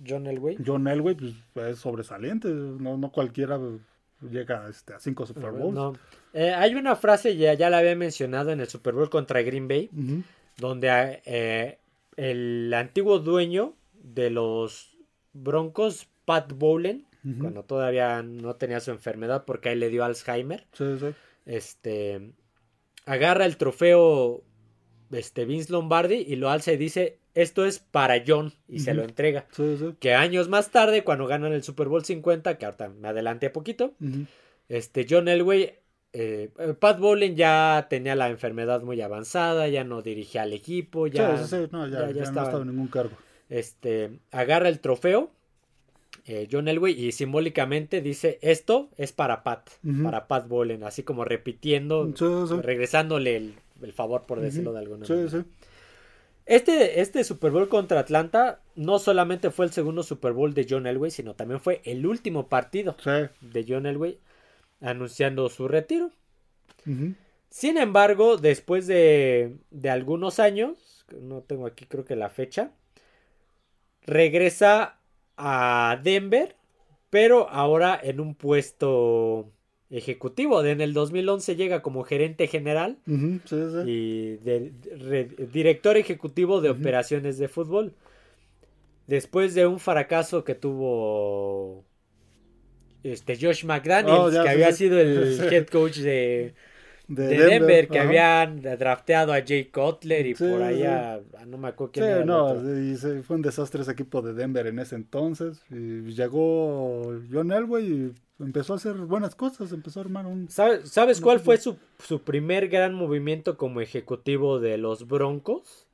John 0.07 0.26
Elway. 0.26 0.59
John 0.64 0.86
Elway 0.86 1.16
pues, 1.53 1.66
es 1.72 1.78
sobresaliente. 1.78 2.49
No, 2.49 2.97
no 2.97 3.11
cualquiera 3.11 3.59
llega 4.20 4.68
este, 4.68 4.95
a 4.95 5.01
cinco 5.01 5.26
Super 5.26 5.51
Bowls. 5.51 5.74
No. 5.74 5.93
Eh, 6.35 6.51
hay 6.53 6.74
una 6.74 6.97
frase, 6.97 7.37
ya, 7.37 7.55
ya 7.55 7.68
la 7.70 7.78
había 7.78 7.95
mencionado 7.97 8.51
en 8.53 8.61
el 8.61 8.68
Super 8.68 8.95
Bowl 8.95 9.11
contra 9.11 9.43
Green 9.43 9.68
Bay, 9.68 9.91
donde 10.57 11.22
eh, 11.26 11.78
el 12.16 12.72
antiguo 12.74 13.18
dueño 13.18 13.74
de 13.95 14.30
los 14.30 14.97
Broncos, 15.33 16.09
Pat 16.24 16.53
Bowlen, 16.53 17.07
cuando 17.41 17.62
todavía 17.64 18.20
no 18.22 18.57
tenía 18.57 18.80
su 18.80 18.91
enfermedad 18.91 19.45
porque 19.45 19.68
ahí 19.68 19.76
le 19.76 19.91
dio 19.91 20.05
Alzheimer, 20.05 20.66
Sí, 20.72 20.85
sí. 20.99 21.07
este, 21.47 22.33
agarra 23.07 23.45
el 23.47 23.57
trofeo 23.57 24.43
este, 25.12 25.45
Vince 25.45 25.70
Lombardi 25.70 26.16
y 26.16 26.35
lo 26.37 26.51
alza 26.51 26.72
y 26.72 26.76
dice, 26.76 27.18
esto 27.35 27.64
es 27.64 27.78
para 27.78 28.22
John, 28.26 28.53
y 28.68 28.80
se 28.80 28.93
lo 28.95 29.03
entrega. 29.05 29.47
Sí, 29.53 29.76
sí. 29.78 29.95
Que 30.01 30.14
años 30.14 30.49
más 30.49 30.70
tarde, 30.70 31.05
cuando 31.05 31.26
ganan 31.28 31.53
el 31.53 31.62
Super 31.62 31.87
Bowl 31.89 32.05
50, 32.05 32.59
que 32.59 32.64
ahorita 32.64 32.89
me 32.89 33.09
adelanté 33.09 33.51
poquito, 33.51 33.95
Ujú. 34.01 34.26
este, 34.68 35.07
John 35.09 35.28
Elway, 35.28 35.74
eh, 36.13 36.51
eh, 36.59 36.75
Pat 36.79 36.99
Bowlen 36.99 37.37
ya 37.37 37.87
tenía 37.89 38.15
la 38.15 38.29
enfermedad 38.29 38.83
muy 38.83 39.01
avanzada, 39.01 39.69
ya 39.69 39.85
no 39.85 40.03
dirigía 40.03 40.43
al 40.43 40.53
equipo, 40.53 41.07
ya, 41.07 41.39
sí, 41.39 41.57
sí, 41.57 41.69
no, 41.73 41.87
ya, 41.89 42.01
ya- 42.01 42.07
ya 42.09 42.13
ya 42.13 42.21
no 42.21 42.23
estaba- 42.25 42.47
estaba 42.49 42.63
en 42.63 42.69
ningún 42.69 42.89
cargo. 42.89 43.17
este, 43.49 44.19
agarra 44.31 44.69
el 44.69 44.81
trofeo, 44.81 45.31
eh, 46.27 46.49
John 46.51 46.69
Elway, 46.69 46.93
y 46.99 47.13
simbólicamente 47.13 48.01
dice, 48.01 48.39
esto 48.43 48.89
es 48.97 49.13
para 49.13 49.43
Pat, 49.43 49.69
para 50.03 50.29
Pat 50.29 50.47
Bowlen, 50.49 50.85
así 50.85 51.03
como 51.03 51.25
repitiendo, 51.25 52.13
Sí, 52.17 52.25
regresándole 52.63 53.37
el, 53.37 53.55
el 53.83 53.93
favor, 53.93 54.23
por 54.27 54.41
decirlo 54.41 54.73
de 54.73 54.79
alguna 54.81 55.07
manera. 55.09 55.31
sí. 55.31 55.43
Este, 56.45 57.01
este 57.01 57.23
Super 57.23 57.53
Bowl 57.53 57.69
contra 57.69 58.01
Atlanta 58.01 58.61
no 58.75 58.99
solamente 58.99 59.51
fue 59.51 59.65
el 59.65 59.71
segundo 59.73 60.03
Super 60.03 60.33
Bowl 60.33 60.55
de 60.55 60.67
John 60.69 60.87
Elway, 60.89 61.11
sino 61.13 61.35
también 61.35 61.61
fue 61.61 61.81
el 61.85 62.05
último 62.05 62.49
partido 62.49 62.97
de 63.41 63.65
John 63.69 63.87
Elway 63.87 64.19
anunciando 64.83 65.49
su 65.49 65.68
retiro. 65.68 66.11
Sin 67.51 67.76
embargo, 67.78 68.37
después 68.37 68.87
de, 68.87 69.55
de 69.70 69.91
algunos 69.91 70.39
años, 70.41 71.05
no 71.20 71.43
tengo 71.43 71.66
aquí 71.66 71.85
creo 71.87 72.05
que 72.05 72.16
la 72.16 72.28
fecha, 72.30 72.72
regresa 74.05 74.99
a 75.37 76.01
Denver, 76.03 76.57
pero 77.11 77.49
ahora 77.51 77.99
en 78.03 78.20
un 78.20 78.35
puesto 78.35 79.51
ejecutivo. 79.91 80.64
En 80.64 80.80
el 80.80 80.95
2011 80.95 81.57
llega 81.57 81.83
como 81.83 82.05
gerente 82.05 82.47
general 82.47 82.99
Ujú, 83.07 83.41
sí, 83.45 83.57
sí. 83.70 83.91
y 83.91 84.37
de- 84.39 84.72
re- 84.99 85.47
director 85.53 85.97
ejecutivo 85.97 86.61
de 86.61 86.70
operaciones 86.70 87.39
de 87.39 87.49
fútbol. 87.49 87.95
Después 89.07 89.55
de 89.55 89.66
un 89.66 89.78
fracaso 89.78 90.45
que 90.45 90.55
tuvo 90.55 91.85
este 93.05 93.37
Josh 93.41 93.65
McDaniels, 93.65 94.25
Oh, 94.25 94.31
ya, 94.31 94.43
que 94.43 94.49
sí, 94.49 94.49
había 94.49 94.73
sí. 94.73 94.73
sido 94.73 94.99
el 95.01 95.45
head 95.51 95.67
coach 95.69 95.99
de, 95.99 96.55
De, 97.09 97.35
de 97.35 97.43
Denver, 97.43 97.91
que 97.91 97.99
ajá. 97.99 98.01
habían 98.01 98.63
drafteado 98.63 99.33
a 99.33 99.43
Jay 99.47 99.67
Cutler 99.67 100.27
y 100.27 100.35
Sí, 100.35 100.45
por 100.45 100.63
allá, 100.63 101.21
no 101.47 101.59
me 101.59 101.69
acuerdo 101.69 101.93
Sí, 101.95 102.01
quién 102.01 102.09
era 102.09 102.25
no, 102.25 102.57
y 102.81 102.97
fue 103.23 103.37
un 103.37 103.43
desastre 103.43 103.83
ese 103.83 103.93
equipo 103.93 104.23
de 104.23 104.33
Denver 104.33 104.67
en 104.67 104.79
ese 104.79 104.95
entonces. 104.97 105.63
Y 105.71 106.13
llegó 106.15 107.21
John 107.31 107.53
Elway 107.53 107.85
y 107.87 108.15
empezó 108.43 108.73
a 108.73 108.77
hacer 108.77 108.95
buenas 108.95 109.35
cosas, 109.35 109.73
empezó 109.73 110.01
a 110.01 110.05
armar 110.05 110.27
un... 110.27 110.49
¿Sabe- 110.49 110.87
¿Sabes 110.87 111.21
No 111.21 111.27
cuál 111.27 111.41
fue 111.41 111.59
su, 111.59 111.77
su 111.99 112.23
primer 112.23 112.69
gran 112.69 112.95
movimiento 112.95 113.57
como 113.57 113.81
ejecutivo 113.81 114.59
de 114.59 114.79
los 114.79 115.07
Broncos? 115.07 115.87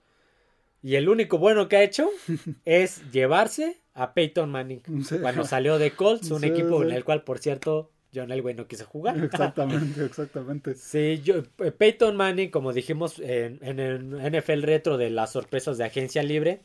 Y 0.83 0.97
el 0.97 1.09
único 1.09 1.39
bueno 1.39 1.69
que 1.69 1.77
ha 1.77 1.83
hecho 1.83 2.11
es 2.65 3.03
llevarse 3.13 3.79
a 3.99 4.15
Peyton 4.15 4.51
Manning. 4.51 4.83
Sí. 5.05 5.19
Cuando 5.21 5.45
salió 5.45 5.79
de 5.79 5.91
Colts, 5.93 6.31
un 6.31 6.41
Sí, 6.41 6.47
equipo 6.47 6.83
en 6.83 6.93
el 6.93 7.05
cual, 7.05 7.23
por 7.25 7.39
cierto, 7.39 7.91
John 8.15 8.31
Elway 8.31 8.55
no 8.55 8.67
quiso 8.67 8.87
jugar. 8.87 9.17
Exactamente, 9.25 10.05
exactamente. 10.05 10.75
Sí, 10.75 11.21
yo, 11.23 11.43
eh, 11.59 11.73
Peyton 11.73 12.17
Manning, 12.17 12.51
como 12.51 12.73
dijimos 12.73 13.19
en, 13.19 13.59
en 13.63 13.81
el 13.81 14.33
NFL 14.33 14.63
Retro 14.63 14.97
de 14.97 15.11
las 15.11 15.33
sorpresas 15.33 15.79
de 15.79 15.85
agencia 15.85 16.23
libre, 16.23 16.61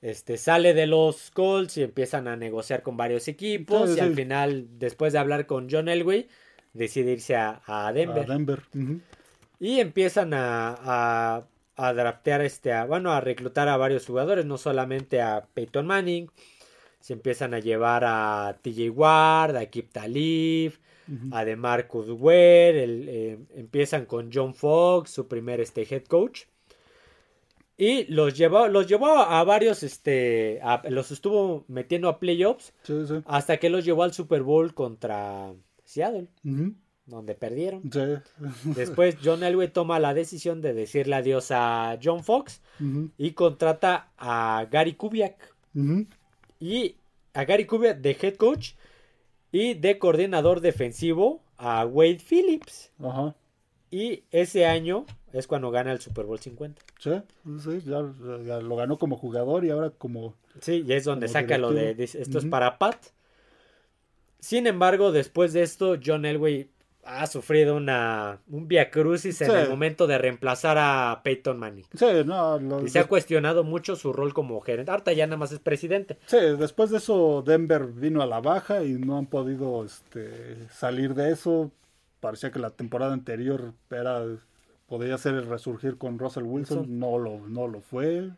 este, 0.00 0.36
sale 0.38 0.72
de 0.72 0.86
los 0.86 1.30
Colts 1.32 1.76
y 1.76 1.82
empiezan 1.82 2.28
a 2.28 2.36
negociar 2.36 2.82
con 2.82 2.96
varios 2.96 3.28
equipos 3.28 3.96
y 3.96 4.00
al 4.00 4.14
final, 4.14 4.66
después 4.78 5.12
de 5.12 5.18
hablar 5.18 5.46
con 5.46 5.68
John 5.70 5.88
Elway, 5.88 6.28
decide 6.72 7.12
irse 7.12 7.36
a, 7.36 7.60
a 7.66 7.92
Denver. 7.92 8.30
A 8.30 8.32
Denver. 8.32 8.62
Y 9.58 9.80
empiezan 9.80 10.32
a, 10.32 10.74
a, 10.78 11.46
a 11.76 11.92
draftear, 11.92 12.40
este, 12.40 12.72
a, 12.72 12.86
bueno, 12.86 13.12
a 13.12 13.20
reclutar 13.20 13.68
a 13.68 13.76
varios 13.76 14.06
jugadores, 14.06 14.46
no 14.46 14.56
solamente 14.56 15.20
a 15.20 15.46
Peyton 15.52 15.86
Manning, 15.86 16.30
se 17.00 17.12
empiezan 17.14 17.54
a 17.54 17.58
llevar 17.58 18.04
a 18.06 18.58
TJ 18.62 18.90
Ward, 18.90 19.56
a 19.56 19.66
Kip 19.66 19.90
Talib, 19.92 20.74
a 21.32 21.44
DeMarcus 21.44 22.06
Ware, 22.10 22.84
el, 22.84 23.06
eh, 23.08 23.38
empiezan 23.56 24.06
con 24.06 24.30
John 24.32 24.54
Fox, 24.54 25.10
su 25.10 25.26
primer 25.26 25.60
este, 25.60 25.82
head 25.92 26.04
coach. 26.04 26.42
Y 27.76 28.04
los 28.12 28.36
llevó, 28.36 28.68
los 28.68 28.86
llevó 28.86 29.18
a 29.18 29.42
varios, 29.42 29.82
este, 29.82 30.60
a- 30.62 30.82
los 30.90 31.10
estuvo 31.10 31.64
metiendo 31.66 32.08
a 32.10 32.18
playoffs 32.20 32.74
Sí, 32.82 33.06
sí. 33.08 33.14
hasta 33.24 33.56
que 33.56 33.70
los 33.70 33.84
llevó 33.86 34.02
al 34.02 34.12
Super 34.12 34.42
Bowl 34.42 34.74
contra 34.74 35.52
Seattle, 35.84 36.28
donde 37.06 37.34
perdieron. 37.34 37.82
Sí. 37.90 38.00
Después 38.76 39.16
John 39.24 39.42
Elway 39.42 39.68
toma 39.68 39.98
la 39.98 40.12
decisión 40.14 40.60
de 40.60 40.74
decirle 40.74 41.16
adiós 41.16 41.48
a 41.50 41.98
John 42.02 42.22
Fox 42.22 42.60
y 43.16 43.30
contrata 43.32 44.12
a 44.18 44.66
Gary 44.70 44.92
Kubiak. 44.94 45.54
Y 46.60 46.96
a 47.34 47.44
Gary 47.44 47.64
Kubiak 47.64 47.98
de 47.98 48.16
head 48.20 48.36
coach 48.36 48.74
y 49.50 49.74
de 49.74 49.98
coordinador 49.98 50.60
defensivo 50.60 51.42
a 51.56 51.84
Wade 51.84 52.20
Phillips. 52.20 52.92
Ajá. 53.02 53.34
Y 53.90 54.22
ese 54.30 54.66
año 54.66 55.06
es 55.32 55.46
cuando 55.46 55.70
gana 55.70 55.92
el 55.92 56.00
Super 56.00 56.26
Bowl 56.26 56.38
50. 56.38 56.80
Sí, 56.98 57.10
sí, 57.58 57.80
ya, 57.84 58.02
ya 58.46 58.60
lo 58.60 58.76
ganó 58.76 58.98
como 58.98 59.16
jugador 59.16 59.64
y 59.64 59.70
ahora 59.70 59.90
como... 59.90 60.34
Sí, 60.60 60.84
y 60.86 60.92
es 60.92 61.04
donde 61.04 61.28
saca 61.28 61.58
lo 61.58 61.72
de, 61.72 61.96
esto 61.98 62.38
es 62.38 62.46
para 62.46 62.78
Pat. 62.78 62.96
Sin 64.38 64.66
embargo, 64.66 65.12
después 65.12 65.52
de 65.52 65.62
esto, 65.62 65.96
John 66.04 66.24
Elway 66.24 66.70
ha 67.04 67.26
sufrido 67.26 67.76
una, 67.76 68.40
un 68.48 68.68
viacrucis 68.68 69.40
en 69.40 69.50
Sí. 69.50 69.56
el 69.56 69.68
momento 69.70 70.06
de 70.06 70.18
reemplazar 70.18 70.76
a 70.78 71.20
Peyton 71.24 71.58
Manning. 71.58 71.84
Sí, 71.94 72.06
no, 72.26 72.58
Y 72.84 72.88
se 72.88 72.98
ha 72.98 73.08
cuestionado 73.08 73.64
mucho 73.64 73.96
su 73.96 74.12
rol 74.12 74.34
como 74.34 74.60
gerente. 74.60 74.90
Ahorita 74.90 75.12
ya 75.12 75.26
nada 75.26 75.36
más 75.38 75.50
es 75.52 75.58
presidente. 75.60 76.18
sí, 76.26 76.38
después 76.58 76.90
de 76.90 76.98
eso 76.98 77.42
Denver 77.46 77.86
vino 77.86 78.22
a 78.22 78.26
la 78.26 78.40
baja 78.40 78.84
y 78.84 78.92
no 78.92 79.16
han 79.18 79.26
podido 79.26 79.84
este, 79.84 80.68
salir 80.68 81.14
de 81.14 81.32
eso. 81.32 81.70
Parecía 82.20 82.50
que 82.52 82.58
la 82.58 82.70
temporada 82.70 83.12
anterior 83.14 83.72
era 83.90 84.22
podía 84.86 85.16
ser 85.18 85.34
el 85.34 85.46
resurgir 85.46 85.96
con 85.98 86.18
Russell 86.18 86.42
Wilson, 86.42 86.78
Wilson. 86.80 86.98
no 86.98 87.18
lo, 87.18 87.38
no 87.48 87.66
lo 87.68 87.80
fue. 87.80 88.28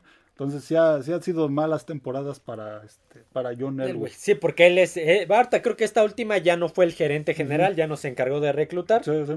Entonces 0.43 0.64
sí, 0.64 0.74
ha- 0.76 1.03
sí 1.03 1.12
han 1.12 1.22
sido 1.22 1.49
malas 1.49 1.86
temporadas 1.86 2.40
para, 2.40 2.82
este, 2.84 3.20
para 3.32 3.51
John 3.59 3.74
Elway. 3.80 3.90
Elway. 3.90 4.12
Sí, 4.14 4.34
porque 4.34 4.66
él 4.66 4.78
es. 4.78 4.97
Eh, 4.97 5.26
ahorita 5.28 5.62
creo 5.62 5.76
que 5.76 5.84
esta 5.84 6.03
última 6.05 6.38
ya 6.38 6.57
no 6.57 6.68
fue 6.68 6.84
el 6.84 6.93
gerente 6.93 7.34
general, 7.34 7.76
ya 7.76 7.86
no 7.86 7.97
se 7.97 8.09
encargó 8.09 8.40
de 8.40 8.53
reclutar. 8.53 9.05
Sí, 9.05 9.12
sí. 9.26 9.34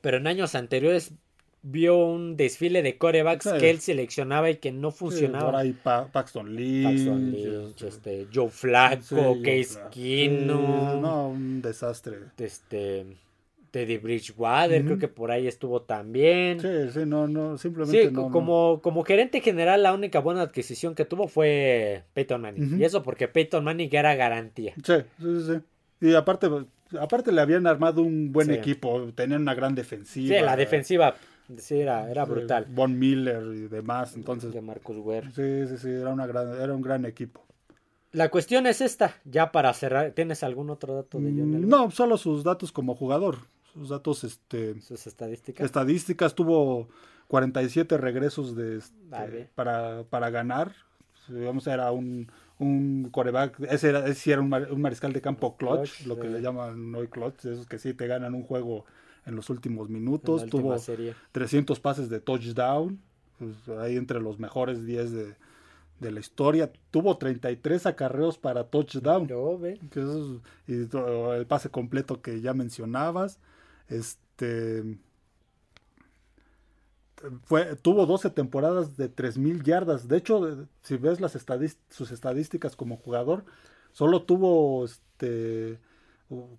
Pero 0.00 0.18
en 0.18 0.26
años 0.26 0.54
anteriores 0.54 1.12
vio 1.62 1.96
un 1.96 2.36
desfile 2.36 2.80
de 2.82 2.96
corebacks 2.96 3.44
Sí. 3.50 3.58
que 3.58 3.70
él 3.70 3.80
seleccionaba 3.80 4.48
y 4.50 4.56
que 4.56 4.70
no 4.70 4.92
funcionaba. 4.92 5.46
ahora 5.46 5.58
hay 5.60 5.72
Pa- 5.72 6.06
Paxton 6.12 6.54
Lynch. 6.54 6.84
Paxton 6.84 7.32
Lynch, 7.32 7.82
este, 7.82 7.88
este, 8.22 8.28
Joe 8.32 8.48
Joe 9.24 9.42
Case. 9.42 9.80
Keenum, 9.90 11.00
no, 11.00 11.28
un 11.30 11.62
desastre. 11.62 12.18
este, 12.38 13.04
Teddy 13.76 13.98
Bridgewater, 13.98 14.86
creo 14.86 14.98
que 14.98 15.06
por 15.08 15.30
ahí 15.30 15.46
estuvo 15.46 15.82
también. 15.82 16.60
Sí, 16.60 16.68
sí, 16.94 17.00
no, 17.04 17.28
no, 17.28 17.58
simplemente 17.58 18.06
Sí, 18.06 18.10
no, 18.10 18.22
co- 18.22 18.26
no. 18.28 18.32
como, 18.32 18.80
como 18.82 19.04
gerente 19.04 19.42
general, 19.42 19.82
la 19.82 19.92
única 19.92 20.18
buena 20.20 20.40
adquisición 20.40 20.94
que 20.94 21.04
tuvo 21.04 21.28
fue 21.28 22.04
Peyton 22.14 22.40
Manning. 22.40 22.80
Y 22.80 22.84
eso 22.84 23.02
porque 23.02 23.28
Peyton 23.28 23.62
Manning 23.64 23.90
era 23.92 24.14
garantía. 24.14 24.72
Sí, 24.82 24.94
sí, 25.20 25.40
sí. 25.46 25.60
Y 26.08 26.14
aparte, 26.14 26.48
aparte 26.98 27.32
le 27.32 27.40
habían 27.42 27.66
armado 27.66 28.00
un 28.00 28.32
buen 28.32 28.46
Sí. 28.46 28.54
equipo, 28.54 29.12
tenían 29.14 29.42
una 29.42 29.54
gran 29.54 29.74
defensiva. 29.74 30.34
Sí, 30.38 30.42
la 30.42 30.56
defensiva 30.56 31.14
sí, 31.58 31.80
era, 31.80 32.10
era 32.10 32.24
brutal. 32.24 32.64
Von 32.70 32.98
Miller 32.98 33.42
y 33.54 33.68
demás, 33.68 34.16
entonces. 34.16 34.54
De 34.54 34.62
Marcus 34.62 34.96
Ware. 34.96 35.30
Sí, 35.32 35.66
sí, 35.68 35.76
sí, 35.76 35.90
era, 35.90 36.14
una 36.14 36.26
gran, 36.26 36.58
era 36.58 36.72
un 36.72 36.80
gran 36.80 37.04
equipo. 37.04 37.42
La 38.12 38.30
cuestión 38.30 38.66
es 38.66 38.80
esta, 38.80 39.16
ya 39.26 39.52
para 39.52 39.74
cerrar, 39.74 40.12
¿tienes 40.12 40.42
algún 40.42 40.70
otro 40.70 40.94
dato 40.94 41.18
de 41.18 41.30
John 41.36 41.50
Mm, 41.50 41.54
Elway? 41.56 41.68
No, 41.68 41.90
solo 41.90 42.16
sus 42.16 42.42
datos 42.42 42.72
como 42.72 42.94
jugador. 42.94 43.36
Sus 43.76 43.90
datos, 43.90 44.24
este, 44.24 44.80
Sus 44.80 45.06
estadísticas. 45.06 45.64
estadísticas, 45.64 46.34
tuvo 46.34 46.88
47 47.28 47.98
regresos 47.98 48.56
de, 48.56 48.78
este, 48.78 48.96
Vale. 49.08 49.50
para, 49.54 50.04
para 50.04 50.30
ganar. 50.30 50.72
Digamos, 51.28 51.66
era 51.66 51.90
un, 51.92 52.30
un 52.58 53.08
coreback, 53.10 53.58
ese, 53.68 53.88
era, 53.90 54.06
ese 54.06 54.32
era 54.32 54.40
un, 54.40 54.48
mar- 54.48 54.68
un 54.70 54.80
mariscal 54.80 55.12
de 55.12 55.20
campo 55.20 55.56
clutch, 55.56 55.96
Clutch, 55.98 56.06
lo 56.06 56.18
que 56.20 56.28
le 56.28 56.40
llaman 56.40 56.94
hoy 56.94 57.08
clutch, 57.08 57.44
esos 57.46 57.66
que 57.66 57.78
sí 57.78 57.92
te 57.94 58.06
ganan 58.06 58.32
un 58.34 58.44
juego 58.44 58.84
en 59.26 59.34
los 59.34 59.50
últimos 59.50 59.90
minutos. 59.90 60.46
Tuvo 60.46 60.78
serie. 60.78 61.14
300 61.32 61.80
pases 61.80 62.08
de 62.08 62.20
touchdown, 62.20 63.00
pues, 63.40 63.78
ahí 63.80 63.96
entre 63.96 64.20
los 64.20 64.38
mejores 64.38 64.86
10 64.86 65.10
de, 65.10 65.34
de 65.98 66.12
la 66.12 66.20
historia. 66.20 66.70
Tuvo 66.92 67.18
33 67.18 67.86
acarreos 67.86 68.38
para 68.38 68.64
touchdown. 68.68 69.26
Ve. 69.60 69.80
que 69.90 70.00
es- 70.00 70.40
y 70.68 70.74
el 71.36 71.46
pase 71.46 71.70
completo 71.70 72.22
que 72.22 72.40
ya 72.40 72.54
mencionabas. 72.54 73.40
Este 73.88 74.98
fue, 77.44 77.76
tuvo 77.76 78.06
12 78.06 78.30
temporadas 78.30 78.96
de 78.96 79.08
3000 79.08 79.62
yardas. 79.62 80.06
De 80.08 80.16
hecho, 80.18 80.66
si 80.82 80.96
ves 80.96 81.20
las 81.20 81.34
estadis- 81.34 81.78
sus 81.90 82.10
estadísticas 82.10 82.76
como 82.76 82.96
jugador, 82.96 83.44
solo 83.92 84.22
tuvo 84.22 84.84
este 84.84 85.78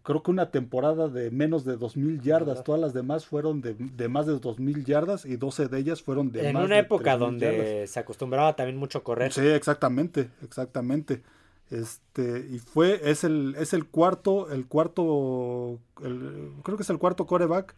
creo 0.01 0.23
que 0.23 0.31
una 0.31 0.49
temporada 0.49 1.09
de 1.09 1.29
menos 1.29 1.65
de 1.65 1.75
2000 1.75 2.21
yardas. 2.21 2.63
Todas 2.63 2.79
las 2.79 2.93
demás 2.93 3.25
fueron 3.25 3.59
de, 3.61 3.73
de 3.73 4.07
más 4.07 4.25
de 4.25 4.39
2000 4.39 4.85
yardas 4.85 5.25
y 5.25 5.35
12 5.35 5.67
de 5.67 5.77
ellas 5.79 6.01
fueron 6.01 6.31
de 6.31 6.47
En 6.47 6.53
más 6.53 6.65
una 6.65 6.75
de 6.75 6.81
época 6.81 7.17
3000 7.17 7.19
donde 7.19 7.57
yardas. 7.57 7.89
se 7.89 7.99
acostumbraba 7.99 8.55
también 8.55 8.77
mucho 8.77 8.99
a 8.99 9.03
correr. 9.03 9.33
Sí, 9.33 9.45
exactamente, 9.45 10.29
exactamente. 10.41 11.21
Este, 11.69 12.47
y 12.49 12.59
fue, 12.59 13.01
es 13.09 13.23
el, 13.23 13.55
es 13.57 13.73
el 13.73 13.85
cuarto, 13.87 14.49
el 14.51 14.67
cuarto, 14.67 15.79
el- 16.03 16.51
creo 16.63 16.77
que 16.77 16.83
es 16.83 16.89
el 16.89 16.97
cuarto 16.97 17.25
coreback 17.25 17.75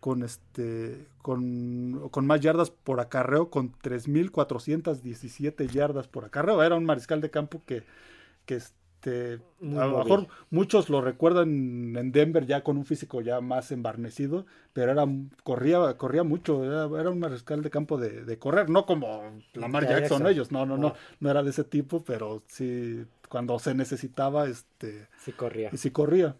con 0.00 0.22
este, 0.22 1.06
con, 1.22 2.08
con 2.10 2.26
más 2.26 2.40
yardas 2.40 2.70
por 2.70 3.00
acarreo, 3.00 3.50
con 3.50 3.72
3.417 3.82 5.66
yardas 5.68 6.08
por 6.08 6.24
acarreo. 6.24 6.62
Era 6.62 6.74
un 6.76 6.84
mariscal 6.84 7.20
de 7.20 7.30
campo 7.30 7.62
que, 7.66 7.82
que 8.46 8.56
este, 8.56 9.40
Muy 9.60 9.78
a 9.80 9.86
lo 9.86 9.98
mejor 9.98 10.28
muchos 10.50 10.90
lo 10.90 11.00
recuerdan 11.00 11.96
en 11.96 12.12
Denver 12.12 12.46
ya 12.46 12.62
con 12.64 12.76
un 12.76 12.84
físico 12.84 13.20
ya 13.20 13.40
más 13.40 13.70
embarnecido, 13.72 14.46
pero 14.72 14.92
era, 14.92 15.04
corría, 15.44 15.96
corría 15.96 16.22
mucho, 16.24 16.64
era, 16.64 16.84
era 17.00 17.10
un 17.10 17.18
mariscal 17.20 17.62
de 17.62 17.70
campo 17.70 17.96
de, 17.98 18.24
de 18.24 18.38
correr, 18.38 18.70
no 18.70 18.86
como 18.86 19.22
Lamar 19.54 19.84
Jackson, 19.84 20.24
Jackson. 20.24 20.26
ellos, 20.28 20.52
no, 20.52 20.66
no, 20.66 20.76
No. 20.76 20.88
no, 20.88 20.94
no 21.20 21.30
era 21.30 21.42
de 21.42 21.50
ese 21.50 21.64
tipo, 21.64 22.02
pero 22.04 22.42
sí, 22.48 23.04
cuando 23.32 23.58
se 23.58 23.74
necesitaba, 23.74 24.46
este, 24.46 25.08
Sí 25.24 25.32
corría. 25.32 25.70
y 25.72 25.78
sí 25.78 25.90
corría. 25.90 26.36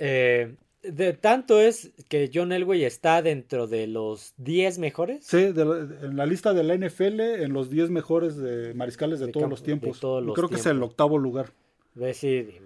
Eh, 0.00 0.54
de 0.82 1.12
tanto 1.14 1.60
es 1.60 1.92
que 2.08 2.28
John 2.34 2.50
Elway 2.52 2.84
está 2.84 3.22
dentro 3.22 3.66
de 3.68 3.86
los 3.86 4.34
10 4.36 4.78
mejores. 4.78 5.24
Sí, 5.24 5.52
de 5.52 5.64
la- 5.64 6.06
en 6.06 6.16
la 6.16 6.26
lista 6.26 6.52
de 6.52 6.64
la 6.64 6.74
NFL, 6.74 7.20
en 7.42 7.52
los 7.52 7.70
10 7.70 7.88
mejores 7.90 8.36
de 8.36 8.74
mariscales 8.74 9.20
de, 9.20 9.26
De 9.26 9.32
todos 9.32 9.44
campo- 9.44 9.50
los 9.52 9.60
de 9.60 9.64
tiempos. 9.64 10.00
todos 10.00 10.24
los 10.24 10.34
Creo 10.34 10.48
que 10.48 10.56
es 10.56 10.66
el 10.66 10.82
octavo 10.82 11.16
lugar. 11.18 11.52
Es 11.94 12.00
decir, 12.02 12.60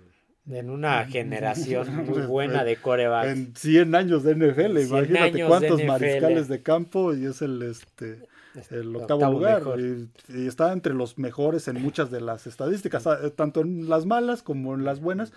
en 0.51 0.71
una 0.71 1.05
generación 1.07 1.87
muy 2.07 2.23
buena 2.27 2.65
de 2.65 2.77
corebacks. 2.77 3.29
En 3.31 3.55
100 3.55 3.95
años 3.95 4.25
de 4.25 4.35
NFL, 4.35 4.79
100 4.79 4.89
imagínate 4.89 5.45
cuántos 5.47 5.79
NFL. 5.79 5.87
mariscales 5.87 6.49
de 6.49 6.63
campo 6.63 7.15
y 7.15 7.27
es 7.27 7.43
el 7.43 7.63
este 7.63 8.27
el 8.71 8.95
octavo, 8.97 9.27
Octavo 9.27 9.33
lugar 9.33 9.81
y, 9.81 10.09
y 10.29 10.47
está 10.47 10.73
entre 10.73 10.95
los 10.95 11.19
mejores 11.19 11.69
en 11.69 11.81
muchas 11.83 12.11
de 12.11 12.21
las 12.21 12.47
estadísticas, 12.47 13.07
ah, 13.07 13.19
tanto 13.35 13.61
en 13.61 13.89
las 13.89 14.07
malas 14.07 14.43
como 14.43 14.75
en 14.75 14.85
las 14.85 15.01
buenas, 15.01 15.33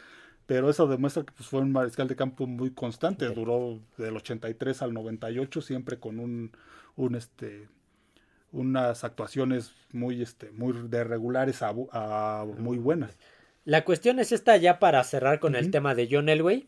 pero 0.46 0.70
eso 0.70 0.88
demuestra 0.88 1.24
que 1.24 1.32
pues, 1.32 1.48
fue 1.48 1.62
un 1.62 1.72
mariscal 1.72 2.08
de 2.08 2.16
campo 2.16 2.48
muy 2.48 2.72
constante, 2.72 3.30
duró 3.30 3.80
del 3.98 4.18
83 4.18 4.82
al 4.82 4.94
98 4.94 5.62
siempre 5.62 6.00
con 6.00 6.20
un 6.20 6.52
un 6.96 7.16
este 7.16 7.70
unas 8.52 9.04
actuaciones 9.04 9.74
muy 9.94 10.22
este 10.22 10.52
muy 10.52 10.74
de 10.90 11.04
regulares 11.04 11.62
a, 11.62 12.46
muy 12.58 12.78
buenas. 12.78 13.18
La 13.64 13.86
cuestión 13.86 14.20
es 14.20 14.32
esta 14.32 14.58
ya 14.58 14.80
para 14.80 15.04
cerrar 15.04 15.40
con 15.40 15.56
el 15.56 15.72
tema 15.72 15.96
de 15.96 16.08
John 16.12 16.30
Elway. 16.30 16.68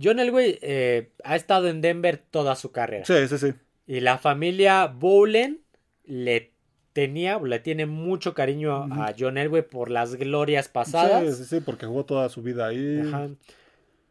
John 0.00 0.18
Elway 0.18 0.58
eh, 0.62 1.10
ha 1.24 1.36
estado 1.36 1.68
en 1.68 1.80
Denver 1.80 2.18
toda 2.18 2.56
su 2.56 2.72
carrera. 2.72 3.04
Sí, 3.04 3.28
sí, 3.28 3.38
sí. 3.38 3.52
Y 3.86 4.00
la 4.00 4.18
familia 4.18 4.86
Bowlen 4.86 5.63
le 6.04 6.52
tenía, 6.92 7.38
le 7.40 7.58
tiene 7.58 7.86
mucho 7.86 8.34
cariño 8.34 8.74
a 8.92 9.12
John 9.18 9.36
Elway 9.38 9.62
por 9.62 9.90
las 9.90 10.14
glorias 10.14 10.68
pasadas. 10.68 11.36
Sí, 11.36 11.42
sí, 11.44 11.56
sí, 11.56 11.60
porque 11.64 11.86
jugó 11.86 12.04
toda 12.04 12.28
su 12.28 12.42
vida 12.42 12.66
ahí. 12.68 13.00
Ajá. 13.00 13.28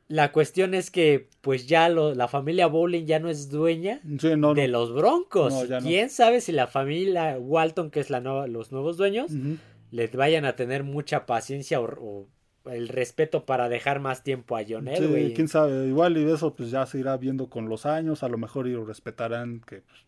La 0.09 0.31
cuestión 0.33 0.73
es 0.73 0.91
que, 0.91 1.29
pues 1.41 1.65
ya 1.65 1.87
lo- 1.89 2.13
la 2.13 2.27
familia 2.27 2.67
Bowling 2.67 3.05
ya 3.05 3.19
no 3.19 3.29
es 3.29 3.49
dueña 3.49 4.01
Sí, 4.19 4.35
no, 4.35 4.53
de 4.53 4.67
no. 4.67 4.79
los 4.79 4.93
Broncos. 4.93 5.69
No. 5.69 5.79
¿Quién 5.79 6.09
sabe 6.09 6.41
si 6.41 6.51
la 6.51 6.67
familia 6.67 7.37
Walton, 7.39 7.89
que 7.89 8.01
es 8.01 8.09
la 8.09 8.19
nueva, 8.19 8.47
los 8.47 8.71
nuevos 8.71 8.97
dueños, 8.97 9.31
Ujú. 9.31 9.57
les 9.91 10.11
vayan 10.13 10.43
a 10.45 10.55
tener 10.57 10.83
mucha 10.83 11.25
paciencia 11.25 11.79
o, 11.79 12.27
o 12.65 12.69
el 12.69 12.89
respeto 12.89 13.45
para 13.45 13.69
dejar 13.69 14.01
más 14.01 14.23
tiempo 14.23 14.57
a 14.57 14.61
John 14.67 14.87
Sí, 14.93 15.03
Elway? 15.03 15.33
quién 15.33 15.47
sabe, 15.47 15.87
igual 15.87 16.17
y 16.17 16.29
eso 16.29 16.53
pues 16.53 16.69
ya 16.69 16.85
se 16.85 16.99
irá 16.99 17.15
viendo 17.17 17.49
con 17.49 17.69
los 17.69 17.85
años, 17.85 18.23
a 18.23 18.29
lo 18.29 18.37
mejor 18.37 18.67
y 18.67 18.71
lo 18.73 18.85
respetarán 18.85 19.61
que 19.61 19.81
pues, 19.81 19.99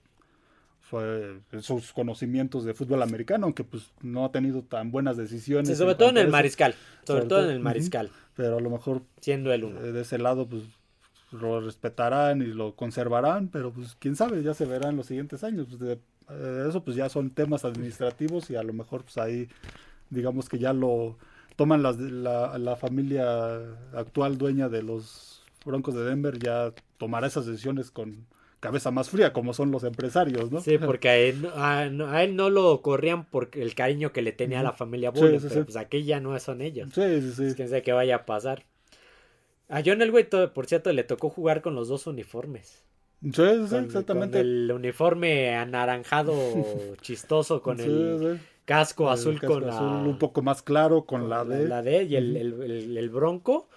fue 0.89 1.39
sus 1.61 1.91
conocimientos 1.93 2.63
de 2.63 2.73
fútbol 2.73 3.01
americano, 3.01 3.45
aunque 3.45 3.63
pues 3.63 3.91
no 4.01 4.23
ha 4.25 4.31
tenido 4.31 4.61
tan 4.61 4.91
buenas 4.91 5.17
decisiones. 5.17 5.67
Sí, 5.69 5.75
sobre 5.75 5.95
todo 5.95 6.09
en 6.09 6.17
el 6.17 6.29
mariscal. 6.29 6.73
Sobre, 7.03 7.21
Sobre 7.21 7.25
todo 7.29 7.43
en 7.45 7.49
el 7.51 7.59
mariscal, 7.59 8.09
Pero 8.35 8.57
a 8.57 8.61
lo 8.61 8.69
mejor 8.69 9.01
siendo 9.19 9.51
el 9.51 9.63
uno. 9.63 9.79
eh, 9.81 9.91
de 9.91 10.01
ese 10.01 10.17
lado 10.17 10.47
pues 10.47 10.63
lo 11.31 11.59
respetarán 11.59 12.41
y 12.41 12.45
lo 12.45 12.75
conservarán, 12.75 13.47
pero 13.49 13.71
pues 13.71 13.95
quién 13.99 14.15
sabe, 14.15 14.41
ya 14.43 14.53
se 14.53 14.65
verá 14.65 14.89
en 14.89 14.95
los 14.97 15.07
siguientes 15.07 15.43
años. 15.43 15.67
Pues, 15.67 15.79
de- 15.79 15.99
Eh, 16.27 16.65
eso 16.67 16.83
pues 16.83 16.97
ya 16.97 17.07
son 17.07 17.29
temas 17.29 17.65
administrativos 17.65 18.49
y 18.49 18.55
a 18.55 18.63
lo 18.63 18.73
mejor 18.73 19.03
pues 19.03 19.17
ahí 19.19 19.47
digamos 20.09 20.49
que 20.49 20.57
ya 20.57 20.73
lo 20.73 21.17
toman 21.55 21.83
las, 21.83 21.99
la, 21.99 22.57
la 22.57 22.75
familia 22.75 23.57
actual 23.93 24.37
dueña 24.39 24.67
de 24.67 24.81
los 24.81 25.43
Broncos 25.63 25.93
de 25.93 26.03
Denver, 26.03 26.39
ya 26.39 26.73
tomará 26.97 27.27
esas 27.27 27.45
decisiones 27.45 27.91
con 27.91 28.25
cabeza 28.65 28.91
más 28.91 29.09
fría, 29.09 29.31
como 29.33 29.53
son 29.53 29.71
los 29.71 29.83
empresarios, 29.83 30.51
¿no? 30.51 30.59
Sí, 30.61 30.77
porque 30.77 31.09
a 31.09 31.17
él, 31.17 31.47
a, 31.55 31.79
a 31.81 32.23
él 32.23 32.35
no 32.35 32.49
lo 32.49 32.81
corrían 32.81 33.25
por 33.25 33.49
el 33.53 33.75
cariño 33.75 34.11
que 34.11 34.21
le 34.21 34.31
tenía 34.31 34.59
a 34.59 34.63
la 34.63 34.73
familia 34.73 35.11
Bullock, 35.11 35.33
Sí, 35.33 35.39
sí, 35.39 35.47
pero 35.49 35.61
sí. 35.61 35.65
pues 35.65 35.77
aquí 35.77 36.03
ya 36.03 36.19
no 36.19 36.37
son 36.39 36.61
ellos. 36.61 36.89
Sí, 36.93 37.21
sí, 37.21 37.31
sí. 37.33 37.43
Es 37.45 37.55
quién 37.55 37.69
sabe 37.69 37.83
qué 37.83 37.93
vaya 37.93 38.15
a 38.15 38.25
pasar. 38.25 38.63
A 39.69 39.81
John 39.85 40.01
Elway, 40.01 40.27
por 40.53 40.65
cierto, 40.67 40.91
le 40.93 41.03
tocó 41.03 41.29
jugar 41.29 41.61
con 41.61 41.75
los 41.75 41.87
dos 41.87 42.07
uniformes. 42.07 42.83
Sí, 43.23 43.31
sí, 43.33 43.41
Con- 43.69 43.85
exactamente. 43.85 44.37
con 44.39 44.47
el 44.47 44.71
uniforme 44.71 45.55
anaranjado 45.55 46.33
chistoso 47.01 47.61
con 47.61 47.77
Sí, 47.77 47.83
el 47.85 48.37
sí. 48.37 48.45
Casco 48.65 49.09
azul 49.11 49.39
casco 49.39 49.53
con 49.53 49.67
la, 49.67 49.75
azul 49.75 50.07
un 50.07 50.17
poco 50.17 50.41
más 50.41 50.61
claro 50.63 51.05
con 51.05 51.29
la 51.29 51.45
D. 51.45 51.67
la 51.67 51.81
D 51.83 52.03
y 52.05 52.15
el, 52.15 52.35
el- 52.35 52.61
el- 52.63 52.97
el 52.97 53.09
bronco. 53.09 53.67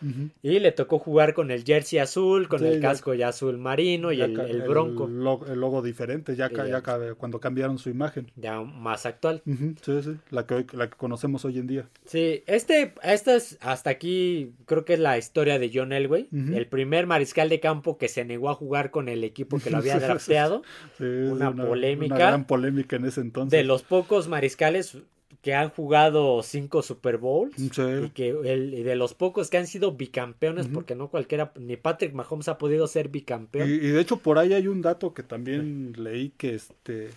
Y 0.42 0.58
le 0.60 0.72
tocó 0.72 0.98
jugar 0.98 1.34
con 1.34 1.50
el 1.50 1.62
jersey 1.64 1.98
azul, 1.98 2.48
con 2.48 2.60
Sí, 2.60 2.66
el 2.66 2.80
casco 2.80 3.12
ya 3.14 3.28
azul 3.28 3.58
marino 3.58 4.12
y 4.12 4.20
el, 4.22 4.62
bronco. 4.62 5.06
El 5.06 5.22
logo, 5.22 5.46
el 5.46 5.60
logo 5.60 5.82
diferente, 5.82 6.34
ya, 6.36 6.48
ca- 6.50 6.66
ya 6.66 6.82
ca- 6.82 7.14
cuando 7.16 7.38
cambiaron 7.40 7.78
su 7.78 7.90
imagen. 7.90 8.30
Ya 8.36 8.60
más 8.62 9.04
actual. 9.06 9.42
Sí, 9.44 10.02
sí, 10.02 10.16
la 10.30 10.46
que, 10.46 10.54
hoy- 10.54 10.66
la 10.72 10.88
que 10.88 10.96
conocemos 10.96 11.44
hoy 11.44 11.58
en 11.58 11.66
día. 11.66 11.88
Sí, 12.06 12.42
este, 12.46 12.94
esta 13.02 13.34
es 13.36 13.58
hasta 13.60 13.90
aquí, 13.90 14.52
creo 14.66 14.84
que 14.84 14.94
es 14.94 15.00
la 15.00 15.18
historia 15.18 15.58
de 15.58 15.70
John 15.72 15.92
Elway, 15.92 16.28
el 16.32 16.66
primer 16.66 17.06
mariscal 17.06 17.48
de 17.48 17.60
campo 17.60 17.98
que 17.98 18.08
se 18.08 18.24
negó 18.24 18.48
a 18.50 18.54
jugar 18.54 18.90
con 18.90 19.08
el 19.08 19.22
equipo 19.24 19.58
que 19.58 19.70
lo 19.70 19.78
había 19.78 19.98
drafteado, 20.00 20.62
Sí, 20.96 21.04
es 21.04 21.30
Una 21.30 21.54
polémica. 21.54 22.14
Una 22.14 22.24
gran 22.24 22.44
polémica 22.46 22.96
en 22.96 23.04
ese 23.04 23.20
entonces. 23.20 23.50
de 23.56 23.64
los 23.64 23.82
pocos 23.82 24.28
mariscales 24.28 24.77
que 25.42 25.54
han 25.54 25.68
jugado 25.70 26.42
cinco 26.42 26.82
Super 26.82 27.18
Bowls 27.18 27.54
Sí. 27.56 27.82
y 28.06 28.10
que 28.10 28.30
el, 28.30 28.70
de 28.82 28.96
los 28.96 29.14
pocos 29.14 29.50
que 29.50 29.58
han 29.58 29.66
sido 29.66 29.92
bicampeones, 29.92 30.68
porque 30.68 30.94
no 30.94 31.08
cualquiera, 31.08 31.52
ni 31.58 31.76
Patrick 31.76 32.14
Mahomes 32.14 32.48
ha 32.48 32.58
podido 32.58 32.86
ser 32.86 33.08
bicampeón. 33.08 33.68
y 33.68 33.78
de 33.78 34.00
hecho 34.00 34.16
por 34.16 34.38
ahí 34.38 34.54
hay 34.54 34.66
un 34.68 34.80
dato 34.82 35.14
que 35.14 35.22
también 35.22 35.92
leí 35.96 36.30
que 36.30 36.54
este 36.54 37.10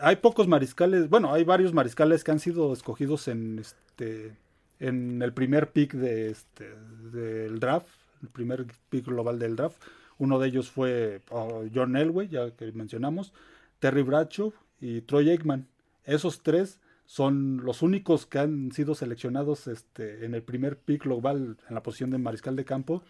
hay 0.00 0.16
pocos 0.16 0.48
mariscales, 0.48 1.08
bueno, 1.08 1.32
hay 1.32 1.44
varios 1.44 1.72
mariscales 1.72 2.24
que 2.24 2.30
han 2.30 2.40
sido 2.40 2.72
escogidos 2.72 3.28
en 3.28 3.58
este 3.58 4.32
en 4.80 5.22
el 5.22 5.32
primer 5.32 5.70
pick 5.70 5.92
de 5.94 6.30
este 6.30 6.70
del 7.12 7.60
draft, 7.60 7.86
el 8.22 8.28
primer 8.28 8.66
pick 8.88 9.06
global 9.06 9.38
del 9.38 9.54
draft. 9.56 9.80
Uno 10.18 10.38
de 10.38 10.48
ellos 10.48 10.70
fue 10.70 11.20
oh, 11.30 11.64
John 11.74 11.96
Elway, 11.96 12.28
ya 12.28 12.50
que 12.52 12.70
mencionamos, 12.72 13.32
Terry 13.78 14.02
Bradshaw 14.02 14.52
y 14.80 15.00
Troy 15.02 15.30
Aikman. 15.30 15.66
Esos 16.04 16.42
tres 16.42 16.80
son 17.04 17.64
los 17.64 17.82
únicos 17.82 18.26
que 18.26 18.38
han 18.38 18.72
sido 18.72 18.94
seleccionados 18.94 19.66
este, 19.66 20.24
en 20.24 20.34
el 20.34 20.42
primer 20.42 20.78
pick 20.78 21.04
global 21.04 21.56
en 21.68 21.74
la 21.74 21.82
posición 21.82 22.10
de 22.10 22.18
mariscal 22.18 22.56
de 22.56 22.64
campo 22.64 23.02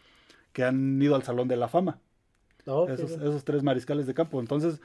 que 0.53 0.65
han 0.65 1.01
ido 1.01 1.15
al 1.15 1.23
Salón 1.23 1.49
de 1.49 1.57
la 1.57 1.69
Fama 1.69 1.99
esos, 2.89 3.13
esos 3.13 3.45
tres 3.45 3.63
mariscales 3.63 4.07
de 4.07 4.15
campo. 4.15 4.41
Entonces, 4.41 4.81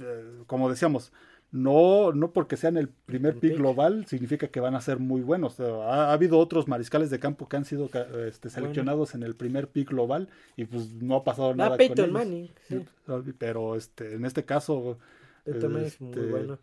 eh, 0.00 0.42
como 0.46 0.68
decíamos, 0.68 1.12
no, 1.50 2.12
no 2.12 2.32
porque 2.32 2.56
sean 2.56 2.76
el 2.76 2.88
primer 2.88 3.36
pick 3.36 3.56
global 3.56 4.06
significa 4.06 4.48
que 4.48 4.60
van 4.60 4.74
a 4.74 4.80
ser 4.80 4.98
muy 4.98 5.20
buenos. 5.20 5.60
Ha, 5.60 6.08
ha 6.08 6.12
habido 6.12 6.38
otros 6.38 6.66
mariscales 6.66 7.10
de 7.10 7.20
campo 7.20 7.48
que 7.48 7.56
han 7.56 7.64
sido 7.64 7.90
este, 8.26 8.48
seleccionados 8.48 9.14
en 9.14 9.22
el 9.22 9.34
primer 9.36 9.68
pick 9.68 9.90
global 9.90 10.28
y 10.56 10.64
pues 10.64 10.92
no 10.94 11.16
ha 11.16 11.24
pasado 11.24 11.50
Ah, 11.50 11.54
nada 11.54 11.70
con 11.70 11.78
Peyton 11.78 12.04
ellos. 12.06 12.12
Manning, 12.12 12.50
sí. 12.68 12.84
Pero 13.38 13.76
este, 13.76 14.14
en 14.14 14.24
este 14.24 14.44
caso, 14.44 14.98
Manning 15.46 15.76
es 15.76 16.00
muy 16.00 16.10
este, 16.10 16.26
bueno. 16.26 16.58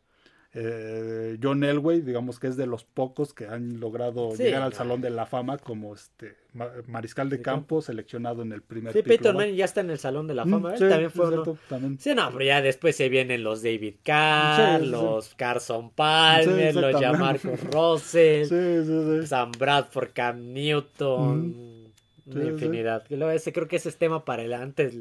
Eh, 0.62 1.38
John 1.42 1.64
Elway, 1.64 2.02
digamos 2.02 2.38
que 2.38 2.48
es 2.48 2.58
de 2.58 2.66
los 2.68 2.84
pocos 2.84 3.34
que 3.34 3.46
han 3.46 3.80
logrado 3.80 4.32
Sí, 4.36 4.44
llegar 4.44 4.62
al. 4.64 4.74
Salón 4.74 5.00
de 5.00 5.10
la 5.10 5.26
Fama 5.26 5.58
como 5.58 5.94
este 5.94 6.36
ma- 6.54 6.70
mariscal 6.88 7.30
de 7.30 7.42
campo 7.42 7.82
seleccionado 7.82 8.42
en 8.42 8.52
el 8.52 8.62
primer 8.62 8.92
Sí, 8.92 9.02
Peyton. 9.02 9.38
Manning 9.38 9.56
ya 9.56 9.64
está 9.66 9.80
en 9.82 9.90
el 9.90 10.00
Salón 10.00 10.28
de 10.28 10.34
la 10.36 10.44
Mm, 10.46 10.50
Fama. 10.50 10.72
él 10.74 10.78
sí, 10.80 10.90
también 10.90 11.12
fue 11.12 11.28
uno- 11.30 11.58
también. 11.70 11.98
Sí, 12.00 12.14
no, 12.14 12.30
pero 12.32 12.44
ya 12.44 12.62
después 12.62 12.96
se 12.96 13.08
vienen 13.08 13.42
los 13.44 13.64
David 13.64 13.96
Carr, 14.04 14.82
Sí, 14.82 14.88
los 14.88 15.34
Carson 15.36 15.92
Palmer, 15.92 16.76
los. 16.76 17.02
Jamarco 17.02 17.56
Russell. 17.72 19.26
Sam 19.26 19.52
Bradford, 19.58 20.10
Cam 20.14 20.52
Newton, 20.54 21.92
una 22.26 22.42
sí. 22.44 22.48
infinidad. 22.50 23.04
Ese, 23.34 23.54
creo 23.54 23.68
que 23.68 23.78
ese 23.78 23.90
es 23.90 23.98
tema 23.98 24.26
para 24.26 24.44
el 24.44 24.54
antes. 24.54 24.96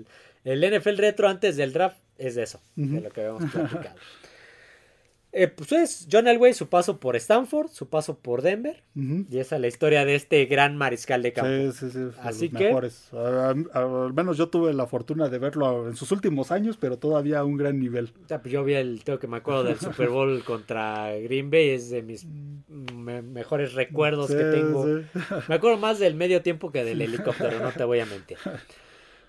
El 0.44 0.62
NFL 0.62 0.96
retro 0.98 1.28
antes 1.28 1.56
del 1.56 1.72
draft 1.72 1.98
es 2.16 2.34
de 2.36 2.44
eso, 2.44 2.60
de 2.76 3.00
lo 3.00 3.10
que 3.10 3.20
habíamos 3.22 3.50
platicado. 3.50 3.96
Eh, 5.30 5.46
pues 5.46 5.70
es 5.72 6.08
John 6.10 6.26
Elway, 6.26 6.54
su 6.54 6.68
paso 6.70 6.98
por 6.98 7.14
Stanford, 7.14 7.68
su 7.68 7.86
paso 7.90 8.18
por 8.18 8.40
Denver, 8.40 8.82
y 8.94 9.38
esa 9.38 9.56
es 9.56 9.60
la 9.60 9.68
historia 9.68 10.06
de 10.06 10.14
este 10.14 10.46
gran 10.46 10.74
mariscal 10.78 11.22
de 11.22 11.34
campo. 11.34 11.50
Sí, 11.74 11.90
sí, 11.90 11.90
sí, 11.92 12.16
Así 12.22 12.48
los 12.48 12.58
que- 12.58 12.64
mejores. 12.68 13.10
Al 13.12 14.12
menos 14.14 14.38
yo 14.38 14.48
tuve 14.48 14.72
la 14.72 14.86
fortuna 14.86 15.28
de 15.28 15.38
verlo 15.38 15.86
en 15.88 15.96
sus 15.96 16.12
últimos 16.12 16.50
años, 16.50 16.78
pero 16.80 16.96
todavía 16.96 17.40
a 17.40 17.44
un 17.44 17.58
gran 17.58 17.78
nivel. 17.78 18.10
Sea, 18.26 18.40
pues 18.40 18.52
yo 18.52 18.64
vi 18.64 18.72
el, 18.72 19.04
tengo 19.04 19.18
que 19.18 19.26
me 19.26 19.36
acuerdo 19.36 19.64
del 19.64 19.78
Super 19.78 20.08
Bowl 20.08 20.42
contra 20.44 21.12
Green 21.18 21.50
Bay, 21.50 21.70
es 21.70 21.90
de 21.90 22.02
mis 22.02 22.24
me- 22.94 23.20
mejores 23.20 23.74
recuerdos 23.74 24.28
Sí, 24.28 24.34
que 24.36 24.44
tengo. 24.44 24.86
sí. 24.86 25.02
Me 25.46 25.56
acuerdo 25.56 25.76
más 25.76 25.98
del 25.98 26.14
medio 26.14 26.40
tiempo 26.40 26.72
que 26.72 26.84
del 26.84 27.02
helicóptero, 27.02 27.60
no 27.60 27.70
te 27.72 27.84
voy 27.84 28.00
a 28.00 28.06
mentir. 28.06 28.38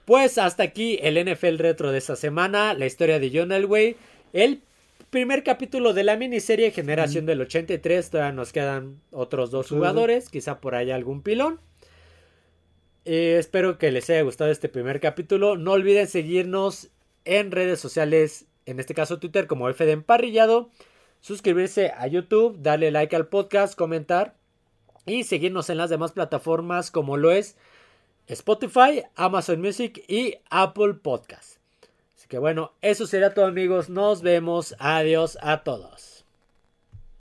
Pues 0.06 0.38
hasta 0.38 0.64
aquí 0.64 0.98
el 1.02 1.18
NFL 1.24 1.58
retro 1.58 1.92
de 1.92 1.98
esta 1.98 2.16
semana, 2.16 2.74
la 2.74 2.86
historia 2.86 3.20
de 3.20 3.32
John 3.34 3.52
Elway, 3.52 3.98
el 4.34 4.62
primer 5.10 5.44
capítulo 5.44 5.94
de 5.94 6.04
la 6.04 6.16
miniserie 6.16 6.72
Generación 6.72 7.26
del 7.26 7.42
83, 7.42 8.10
todavía 8.10 8.32
nos 8.34 8.52
quedan 8.54 9.02
otros 9.12 9.52
dos 9.52 9.68
Sí. 9.68 9.76
jugadores, 9.76 10.30
quizá 10.30 10.60
por 10.62 10.76
ahí 10.76 10.92
algún 10.92 11.22
pilón. 11.22 11.60
Eh, 13.06 13.38
espero 13.40 13.78
que 13.78 13.92
les 13.92 14.10
haya 14.10 14.22
gustado 14.22 14.52
este 14.52 14.70
primer 14.70 15.00
capítulo. 15.00 15.58
No 15.58 15.72
olviden 15.72 16.08
seguirnos 16.08 16.90
en 17.26 17.52
redes 17.52 17.80
sociales, 17.80 18.46
en 18.66 18.80
este 18.80 18.94
caso 18.94 19.20
Twitter 19.20 19.48
como 19.48 19.70
F 19.70 19.86
de 19.86 19.94
Emparrillado, 19.94 20.70
suscribirse 21.22 21.92
a 21.96 22.08
YouTube, 22.08 22.58
darle 22.62 22.92
like 22.92 23.16
al 23.16 23.28
podcast, 23.28 23.76
comentar 23.76 24.36
y 25.06 25.24
seguirnos 25.24 25.70
en 25.70 25.78
las 25.78 25.90
demás 25.90 26.12
plataformas 26.12 26.92
como 26.92 27.18
lo 27.18 27.32
es 27.32 27.58
Spotify, 28.28 29.04
Amazon 29.16 29.60
Music 29.60 30.04
y 30.08 30.36
Apple 30.50 30.94
Podcast. 30.96 31.59
Que 32.30 32.38
bueno, 32.38 32.74
eso 32.84 33.08
será 33.08 33.34
todo 33.34 33.46
amigos. 33.46 33.90
Nos 33.90 34.22
vemos. 34.22 34.76
Adiós 34.78 35.38
a 35.42 35.64
todos. 35.64 36.19